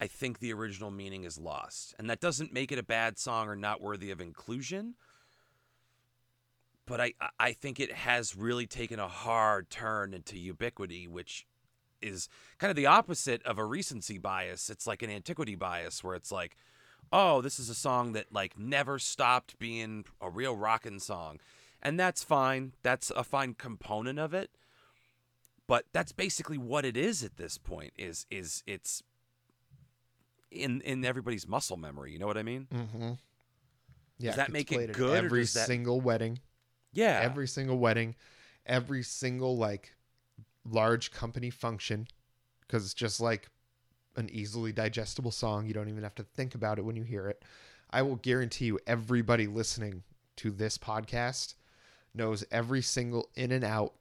I 0.02 0.08
think 0.08 0.40
the 0.40 0.52
original 0.52 0.90
meaning 0.90 1.24
is 1.24 1.38
lost. 1.38 1.94
And 2.00 2.10
that 2.10 2.20
doesn't 2.20 2.52
make 2.52 2.72
it 2.72 2.80
a 2.80 2.84
bad 2.84 3.20
song 3.20 3.48
or 3.48 3.56
not 3.56 3.82
worthy 3.82 4.10
of 4.10 4.20
inclusion. 4.20 4.96
But 6.86 7.00
I, 7.00 7.14
I 7.40 7.54
think 7.54 7.80
it 7.80 7.94
has 7.94 8.36
really 8.36 8.66
taken 8.66 9.00
a 9.00 9.08
hard 9.08 9.70
turn 9.70 10.14
into 10.14 10.38
ubiquity, 10.38 11.08
which 11.08 11.46
is 12.04 12.28
kind 12.60 12.70
of 12.70 12.76
the 12.76 12.86
opposite 12.86 13.42
of 13.44 13.58
a 13.58 13.66
recency 13.66 14.18
bias. 14.18 14.70
It's 14.70 14.86
like 14.86 15.02
an 15.02 15.10
antiquity 15.10 15.56
bias 15.56 16.04
where 16.04 16.16
it's 16.16 16.32
like, 16.32 16.56
oh, 17.12 17.42
this 17.42 17.60
is 17.60 17.70
a 17.70 17.76
song 17.76 18.14
that 18.14 18.32
like 18.34 18.58
never 18.60 19.00
stopped 19.00 19.58
being 19.60 20.06
a 20.22 20.30
real 20.30 20.56
rockin' 20.56 21.00
song. 21.00 21.40
And 21.82 22.00
that's 22.00 22.24
fine. 22.24 22.74
That's 22.84 23.10
a 23.12 23.24
fine 23.24 23.54
component 23.56 24.20
of 24.20 24.34
it. 24.34 24.52
But 25.68 25.86
that's 25.94 26.12
basically 26.12 26.58
what 26.58 26.86
it 26.86 26.98
is 26.98 27.24
at 27.24 27.38
this 27.38 27.58
point 27.58 27.94
is 27.98 28.26
is 28.30 28.64
it's 28.68 29.02
in 30.52 30.82
in 30.82 31.04
everybody's 31.06 31.48
muscle 31.48 31.78
memory, 31.78 32.12
you 32.12 32.20
know 32.20 32.28
what 32.28 32.38
I 32.38 32.44
mean? 32.44 32.68
Mm-hmm. 32.74 33.12
Yeah, 34.20 34.32
Does 34.32 34.36
that 34.38 34.52
make 34.52 34.72
it 34.72 34.94
good, 34.94 35.26
Every 35.26 35.42
does 35.42 35.54
that- 35.54 35.66
single 35.68 36.00
wedding, 36.00 36.40
Yeah. 36.94 37.20
every 37.22 37.48
single 37.48 37.78
wedding, 37.80 38.16
every 38.66 39.04
single 39.04 39.58
like 39.58 39.96
large 40.70 41.12
company 41.12 41.50
function, 41.50 42.08
because 42.62 42.86
it's 42.86 42.94
just 42.94 43.20
like 43.20 43.50
an 44.16 44.30
easily 44.32 44.72
digestible 44.72 45.32
song. 45.32 45.66
You 45.66 45.74
don't 45.74 45.90
even 45.90 46.04
have 46.04 46.16
to 46.16 46.24
think 46.24 46.56
about 46.56 46.78
it 46.78 46.86
when 46.86 46.96
you 46.96 47.04
hear 47.04 47.28
it. 47.30 47.44
I 47.92 48.02
will 48.02 48.16
guarantee 48.16 48.66
you, 48.66 48.80
everybody 48.88 49.48
listening 49.48 50.04
to 50.38 50.52
this 50.52 50.78
podcast 50.78 51.56
knows 52.14 52.44
every 52.52 52.82
single 52.82 53.30
in 53.36 53.52
and 53.52 53.64
out 53.64 53.94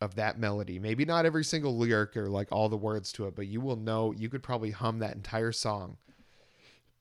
of 0.00 0.14
that 0.14 0.38
melody. 0.38 0.78
Maybe 0.78 1.04
not 1.04 1.26
every 1.26 1.44
single 1.44 1.76
lyric 1.76 2.16
or 2.16 2.28
like 2.28 2.48
all 2.52 2.68
the 2.68 2.76
words 2.76 3.12
to 3.12 3.26
it, 3.26 3.34
but 3.34 3.46
you 3.46 3.60
will 3.60 3.76
know. 3.76 4.12
You 4.12 4.28
could 4.28 4.42
probably 4.42 4.70
hum 4.70 5.00
that 5.00 5.16
entire 5.16 5.52
song 5.52 5.96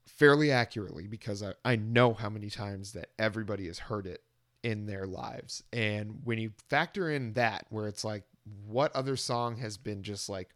fairly 0.06 0.52
accurately 0.52 1.06
because 1.06 1.44
I, 1.44 1.54
I 1.64 1.76
know 1.76 2.14
how 2.14 2.30
many 2.30 2.50
times 2.50 2.94
that 2.94 3.10
everybody 3.20 3.68
has 3.68 3.78
heard 3.78 4.08
it 4.08 4.24
in 4.64 4.88
their 4.88 5.06
lives. 5.06 5.64
And 5.72 6.22
when 6.24 6.40
you 6.40 6.52
factor 6.70 7.12
in 7.12 7.34
that, 7.34 7.66
where 7.70 7.88
it's 7.88 8.04
like, 8.04 8.24
what 8.66 8.96
other 8.96 9.16
song 9.16 9.58
has 9.58 9.78
been 9.78 10.04
just 10.04 10.30
like 10.30 10.54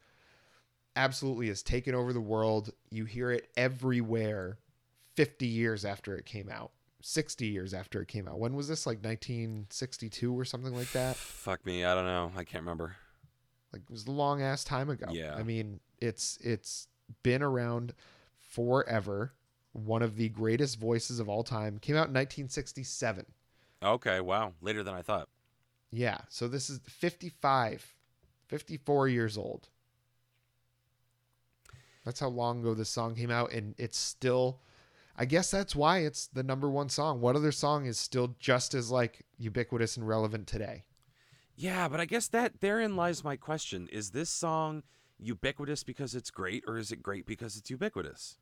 absolutely 0.95 1.47
has 1.47 1.63
taken 1.63 1.95
over 1.95 2.13
the 2.13 2.21
world? 2.21 2.71
You 2.89 3.05
hear 3.05 3.31
it 3.31 3.49
everywhere 3.55 4.57
50 5.15 5.45
years 5.45 5.85
after 5.85 6.15
it 6.15 6.25
came 6.25 6.49
out, 6.49 6.71
60 7.01 7.45
years 7.45 7.73
after 7.73 8.01
it 8.01 8.07
came 8.07 8.27
out. 8.27 8.39
When 8.39 8.55
was 8.55 8.67
this? 8.67 8.85
Like 8.85 9.03
1962 9.03 10.37
or 10.37 10.45
something 10.45 10.75
like 10.75 10.91
that? 10.91 11.15
Fuck 11.15 11.65
me, 11.65 11.85
I 11.85 11.93
don't 11.95 12.05
know. 12.05 12.31
I 12.35 12.43
can't 12.43 12.63
remember. 12.63 12.95
Like 13.73 13.83
it 13.83 13.91
was 13.91 14.07
a 14.07 14.11
long 14.11 14.41
ass 14.41 14.63
time 14.63 14.89
ago. 14.89 15.07
Yeah. 15.11 15.35
I 15.35 15.43
mean, 15.43 15.79
it's 15.99 16.37
it's 16.41 16.87
been 17.23 17.41
around 17.41 17.93
forever. 18.39 19.33
One 19.73 20.01
of 20.01 20.17
the 20.17 20.29
greatest 20.29 20.79
voices 20.79 21.19
of 21.19 21.29
all 21.29 21.43
time. 21.43 21.79
Came 21.79 21.95
out 21.95 22.09
in 22.09 22.13
1967. 22.13 23.25
Okay, 23.83 24.19
wow. 24.19 24.53
Later 24.61 24.83
than 24.83 24.93
I 24.93 25.01
thought. 25.01 25.29
Yeah. 25.91 26.19
So 26.29 26.47
this 26.47 26.69
is 26.69 26.79
55, 26.87 27.95
54 28.47 29.07
years 29.09 29.37
old. 29.37 29.69
That's 32.05 32.19
how 32.19 32.29
long 32.29 32.61
ago 32.61 32.73
this 32.73 32.89
song 32.89 33.15
came 33.15 33.29
out. 33.31 33.51
And 33.51 33.75
it's 33.77 33.97
still, 33.97 34.61
I 35.15 35.25
guess 35.25 35.51
that's 35.51 35.75
why 35.75 35.99
it's 35.99 36.27
the 36.27 36.43
number 36.43 36.69
one 36.69 36.89
song. 36.89 37.21
What 37.21 37.35
other 37.35 37.51
song 37.51 37.85
is 37.85 37.99
still 37.99 38.35
just 38.39 38.73
as 38.73 38.89
like 38.89 39.25
ubiquitous 39.37 39.97
and 39.97 40.07
relevant 40.07 40.47
today? 40.47 40.85
Yeah, 41.55 41.87
but 41.87 41.99
I 41.99 42.05
guess 42.05 42.27
that 42.29 42.59
therein 42.61 42.95
lies 42.95 43.23
my 43.23 43.35
question. 43.35 43.87
Is 43.91 44.11
this 44.11 44.29
song 44.29 44.83
ubiquitous 45.19 45.83
because 45.83 46.15
it's 46.15 46.31
great 46.31 46.63
or 46.65 46.77
is 46.77 46.91
it 46.91 47.03
great 47.03 47.27
because 47.27 47.55
it's 47.55 47.69
ubiquitous? 47.69 48.37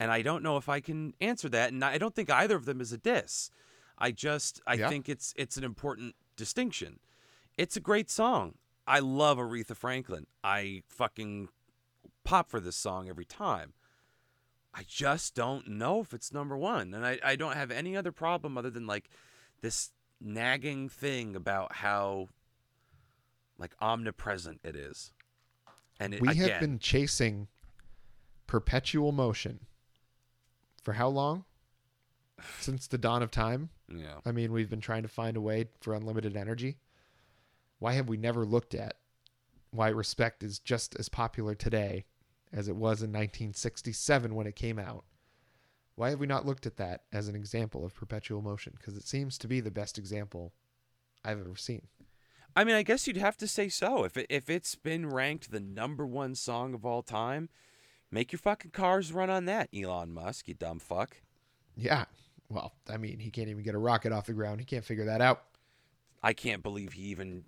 And 0.00 0.10
I 0.10 0.22
don't 0.22 0.42
know 0.42 0.56
if 0.56 0.68
I 0.68 0.80
can 0.80 1.14
answer 1.20 1.48
that 1.50 1.72
and 1.72 1.84
I 1.84 1.98
don't 1.98 2.14
think 2.14 2.30
either 2.30 2.56
of 2.56 2.64
them 2.64 2.80
is 2.80 2.92
a 2.92 2.98
diss. 2.98 3.50
I 3.96 4.10
just 4.10 4.60
I 4.66 4.74
Yeah. 4.74 4.88
think 4.88 5.08
it's 5.08 5.34
it's 5.36 5.56
an 5.56 5.64
important 5.64 6.16
distinction. 6.38 7.00
It's 7.58 7.76
a 7.76 7.80
great 7.80 8.08
song. 8.08 8.54
I 8.86 9.00
love 9.00 9.36
Aretha 9.36 9.76
Franklin. 9.76 10.26
I 10.42 10.82
fucking 10.88 11.48
pop 12.24 12.48
for 12.48 12.60
this 12.60 12.76
song 12.76 13.10
every 13.10 13.26
time. 13.26 13.74
I 14.72 14.84
just 14.86 15.34
don't 15.34 15.68
know 15.68 16.00
if 16.00 16.14
it's 16.14 16.32
number 16.32 16.56
one. 16.56 16.94
And 16.94 17.04
I, 17.04 17.18
I 17.22 17.36
don't 17.36 17.56
have 17.56 17.70
any 17.70 17.96
other 17.96 18.12
problem 18.12 18.56
other 18.56 18.70
than 18.70 18.86
like 18.86 19.10
this 19.60 19.90
nagging 20.20 20.88
thing 20.88 21.36
about 21.36 21.76
how 21.76 22.28
like 23.58 23.74
omnipresent 23.80 24.60
it 24.64 24.76
is. 24.76 25.12
And 26.00 26.14
it, 26.14 26.20
we 26.20 26.28
again, 26.28 26.48
have 26.48 26.60
been 26.60 26.78
chasing 26.78 27.48
perpetual 28.46 29.12
motion 29.12 29.66
for 30.82 30.94
how 30.94 31.08
long? 31.08 31.44
Since 32.60 32.86
the 32.86 32.98
dawn 32.98 33.22
of 33.22 33.30
time? 33.30 33.70
yeah. 33.88 34.20
I 34.24 34.32
mean, 34.32 34.52
we've 34.52 34.70
been 34.70 34.80
trying 34.80 35.02
to 35.02 35.08
find 35.08 35.36
a 35.36 35.40
way 35.40 35.66
for 35.80 35.94
unlimited 35.94 36.36
energy. 36.36 36.78
Why 37.78 37.92
have 37.94 38.08
we 38.08 38.16
never 38.16 38.44
looked 38.44 38.74
at 38.74 38.94
why 39.70 39.88
respect 39.88 40.42
is 40.42 40.58
just 40.58 40.96
as 40.98 41.08
popular 41.08 41.54
today 41.54 42.04
as 42.52 42.68
it 42.68 42.76
was 42.76 43.02
in 43.02 43.10
1967 43.10 44.34
when 44.34 44.46
it 44.46 44.56
came 44.56 44.78
out? 44.78 45.04
Why 45.94 46.10
have 46.10 46.20
we 46.20 46.26
not 46.26 46.46
looked 46.46 46.66
at 46.66 46.76
that 46.76 47.02
as 47.12 47.28
an 47.28 47.34
example 47.34 47.84
of 47.84 47.94
perpetual 47.94 48.40
motion? 48.40 48.74
Because 48.76 48.96
it 48.96 49.06
seems 49.06 49.36
to 49.38 49.48
be 49.48 49.60
the 49.60 49.70
best 49.70 49.98
example 49.98 50.52
I've 51.24 51.40
ever 51.40 51.56
seen. 51.56 51.88
I 52.54 52.64
mean, 52.64 52.76
I 52.76 52.82
guess 52.82 53.06
you'd 53.06 53.16
have 53.16 53.36
to 53.38 53.48
say 53.48 53.68
so. 53.68 54.04
If 54.04 54.16
it, 54.16 54.26
if 54.30 54.48
it's 54.48 54.74
been 54.74 55.08
ranked 55.08 55.50
the 55.50 55.60
number 55.60 56.06
one 56.06 56.34
song 56.34 56.72
of 56.72 56.84
all 56.86 57.02
time, 57.02 57.48
make 58.10 58.32
your 58.32 58.38
fucking 58.38 58.70
cars 58.70 59.12
run 59.12 59.28
on 59.28 59.44
that, 59.46 59.68
Elon 59.74 60.12
Musk, 60.12 60.48
you 60.48 60.54
dumb 60.54 60.78
fuck. 60.78 61.18
Yeah. 61.76 62.06
Well, 62.50 62.72
I 62.88 62.96
mean, 62.96 63.18
he 63.18 63.30
can't 63.30 63.48
even 63.48 63.62
get 63.62 63.74
a 63.74 63.78
rocket 63.78 64.12
off 64.12 64.26
the 64.26 64.32
ground. 64.32 64.60
He 64.60 64.64
can't 64.66 64.84
figure 64.84 65.04
that 65.04 65.20
out. 65.20 65.44
I 66.22 66.32
can't 66.32 66.62
believe 66.62 66.94
he 66.94 67.02
even 67.04 67.44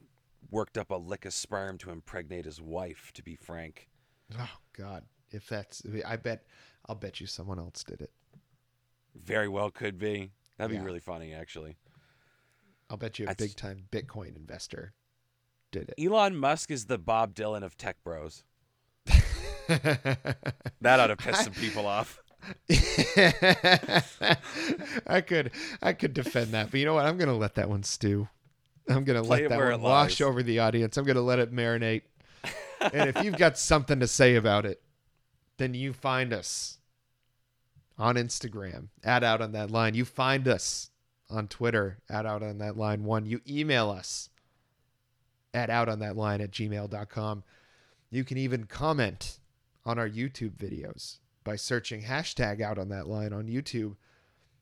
worked 0.51 0.77
up 0.79 0.91
a 0.91 0.97
lick 0.97 1.25
of 1.25 1.33
sperm 1.33 1.79
to 1.79 1.91
impregnate 1.91 2.45
his 2.45 2.61
wife. 2.61 3.11
To 3.15 3.23
be 3.23 3.35
frank, 3.37 3.89
Oh 4.39 4.51
God! 4.77 5.05
If 5.31 5.49
that's, 5.49 5.83
I 6.07 6.17
bet, 6.17 6.45
I'll 6.87 6.95
bet 6.97 7.21
you 7.21 7.27
someone 7.27 7.59
else 7.59 7.83
did 7.85 8.01
it. 8.01 8.11
very 9.15 9.49
well 9.49 9.71
could 9.71 9.99
be. 9.99 10.31
That'd 10.57 10.73
Yeah. 10.75 10.81
be 10.81 10.85
really 10.87 11.01
funny, 11.01 11.33
actually. 11.33 11.77
I'll 12.91 12.97
bet 12.97 13.19
you 13.19 13.27
a 13.29 13.35
big 13.35 13.57
time 13.57 13.85
Bitcoin 13.91 14.37
investor 14.37 14.93
did 15.73 15.89
it. 15.97 16.05
Elon 16.05 16.37
Musk 16.37 16.71
is 16.71 16.87
the 16.87 16.99
Bob 16.99 17.35
Dylan 17.35 17.63
of 17.63 17.77
tech 17.77 18.03
bros. 18.05 18.45
That 19.69 20.99
ought 20.99 21.07
to 21.09 21.17
piss 21.17 21.41
some 21.45 21.53
people 21.53 21.87
off. 21.87 22.19
I 25.07 25.21
could 25.21 25.53
I 25.83 25.93
could 25.93 26.15
defend 26.15 26.53
that, 26.53 26.71
but 26.71 26.81
you 26.81 26.87
know 26.87 26.95
what? 26.95 27.07
I'm 27.07 27.19
gonna 27.19 27.37
let 27.37 27.55
that 27.57 27.69
one 27.69 27.83
stew. 27.83 28.29
I'm 28.89 29.05
gonna 29.05 29.23
Play 29.23 29.43
let 29.43 29.51
that 29.51 29.73
one 29.73 29.83
wash 29.83 30.21
over 30.21 30.43
the 30.43 30.59
audience. 30.59 30.97
I'm 30.97 31.05
gonna 31.05 31.21
let 31.21 31.39
it 31.39 31.53
marinate. 31.53 32.03
and 32.93 33.09
if 33.09 33.23
you've 33.23 33.37
got 33.37 33.59
something 33.59 34.01
to 34.01 34.07
say 34.07 34.37
about 34.37 34.65
it, 34.65 34.83
then 35.59 35.75
you 35.75 35.93
find 35.93 36.33
us 36.33 36.79
on 37.99 38.15
Instagram 38.17 38.89
at 39.05 39.23
out 39.23 39.43
on 39.43 39.53
that 39.53 39.71
line. 39.71 39.95
You 39.95 40.05
find 40.05 40.49
us 40.49 40.91
on 41.29 41.47
Twitter 41.49 41.99
at 42.09 42.27
out 42.27 42.43
on 42.43 42.59
that 42.59 42.77
line 42.77 43.05
one. 43.05 43.27
You 43.27 43.41
email 43.49 43.91
us 43.91 44.31
at 45.53 45.71
out 45.71 45.89
on 45.89 45.99
that 46.01 46.17
line 46.17 46.41
at 46.41 46.51
gmail.com. 46.51 47.45
You 48.11 48.25
can 48.25 48.39
even 48.39 48.65
comment 48.65 49.39
on 49.85 49.99
our 49.99 50.09
YouTube 50.09 50.57
videos 50.57 51.19
by 51.45 51.57
searching 51.57 52.03
hashtag 52.03 52.61
out 52.61 52.79
on 52.79 52.89
that 52.89 53.07
line 53.07 53.33
on 53.33 53.47
YouTube, 53.47 53.97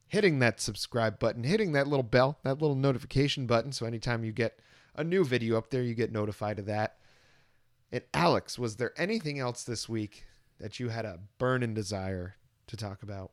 hitting 0.06 0.38
that 0.38 0.60
subscribe 0.60 1.18
button, 1.18 1.44
hitting 1.44 1.72
that 1.72 1.86
little 1.86 2.02
bell, 2.02 2.38
that 2.44 2.60
little 2.60 2.76
notification 2.76 3.46
button. 3.46 3.72
So 3.72 3.86
anytime 3.86 4.24
you 4.24 4.32
get 4.32 4.60
a 4.94 5.04
new 5.04 5.24
video 5.24 5.58
up 5.58 5.70
there, 5.70 5.82
you 5.82 5.94
get 5.94 6.12
notified 6.12 6.58
of 6.58 6.66
that. 6.66 6.96
And 7.90 8.02
Alex, 8.12 8.58
was 8.58 8.76
there 8.76 8.92
anything 8.96 9.38
else 9.38 9.64
this 9.64 9.88
week 9.88 10.24
that 10.60 10.78
you 10.78 10.88
had 10.88 11.04
a 11.04 11.20
burning 11.38 11.74
desire 11.74 12.36
to 12.66 12.76
talk 12.76 13.02
about? 13.02 13.32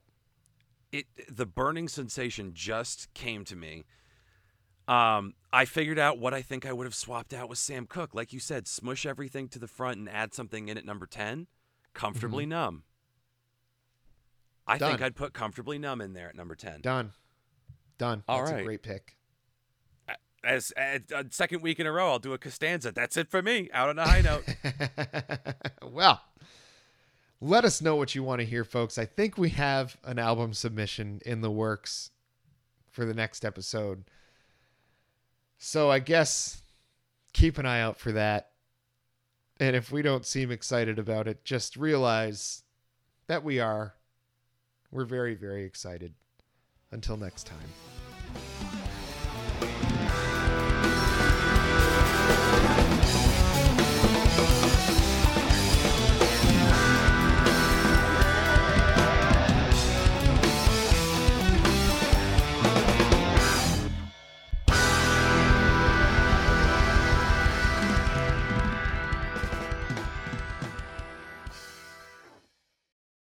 it 0.95 1.05
the 1.29 1.45
burning 1.45 1.87
sensation 1.87 2.51
just 2.53 3.13
came 3.13 3.43
to 3.45 3.55
me. 3.55 3.85
Um, 4.87 5.33
I 5.51 5.65
figured 5.65 5.97
out 5.97 6.19
what 6.19 6.33
I 6.33 6.41
think 6.41 6.65
I 6.65 6.71
would 6.71 6.85
have 6.85 6.95
swapped 6.95 7.33
out 7.33 7.49
with 7.49 7.57
Sam 7.57 7.87
Cooke. 7.87 8.13
Like 8.13 8.33
you 8.33 8.39
said, 8.39 8.67
smush 8.67 9.05
everything 9.05 9.47
to 9.49 9.59
the 9.59 9.67
front 9.67 9.97
and 9.97 10.07
add 10.07 10.33
something 10.33 10.69
in 10.69 10.77
at 10.77 10.85
number 10.85 11.07
10. 11.07 11.47
Comfortably 11.93 12.45
numb. 12.45 12.83
I 14.67 14.77
think 14.77 15.01
I'd 15.01 15.15
put 15.15 15.33
comfortably 15.33 15.77
numb 15.77 16.01
in 16.01 16.13
there 16.13 16.29
at 16.29 16.35
number 16.35 16.55
10. 16.55 16.81
Done. 16.81 17.11
Done. 17.97 18.23
All 18.27 18.39
That's 18.39 18.51
right. 18.51 18.61
a 18.61 18.63
great 18.63 18.83
pick. 18.83 19.15
As, 20.43 20.71
as 20.71 21.01
a 21.11 21.25
second 21.31 21.61
week 21.61 21.79
in 21.79 21.87
a 21.87 21.91
row, 21.91 22.11
I'll 22.11 22.19
do 22.19 22.33
a 22.33 22.37
Costanza. 22.37 22.91
That's 22.91 23.17
it 23.17 23.31
for 23.31 23.41
me. 23.41 23.69
Out 23.73 23.89
on 23.89 23.97
a 23.97 24.07
high 24.07 24.21
note. 24.21 24.43
well, 25.91 26.21
let 27.41 27.65
us 27.65 27.81
know 27.81 27.95
what 27.95 28.13
you 28.13 28.21
want 28.21 28.41
to 28.41 28.45
hear, 28.45 28.63
folks. 28.63 28.99
I 28.99 29.05
think 29.05 29.37
we 29.37 29.49
have 29.49 29.97
an 30.03 30.19
album 30.19 30.53
submission 30.53 31.19
in 31.25 31.41
the 31.41 31.49
works 31.49 32.11
for 32.91 33.05
the 33.05 33.13
next 33.13 33.43
episode. 33.43 34.03
So 35.57 35.89
I 35.89 35.99
guess 35.99 36.61
keep 37.33 37.57
an 37.57 37.65
eye 37.65 37.81
out 37.81 37.97
for 37.97 38.11
that. 38.11 38.51
And 39.59 39.75
if 39.75 39.91
we 39.91 40.01
don't 40.01 40.25
seem 40.25 40.51
excited 40.51 40.99
about 40.99 41.27
it, 41.27 41.43
just 41.43 41.75
realize 41.75 42.63
that 43.27 43.43
we 43.43 43.59
are. 43.59 43.94
We're 44.91 45.05
very, 45.05 45.35
very 45.35 45.65
excited. 45.65 46.13
Until 46.91 47.17
next 47.17 47.45
time. 47.47 47.94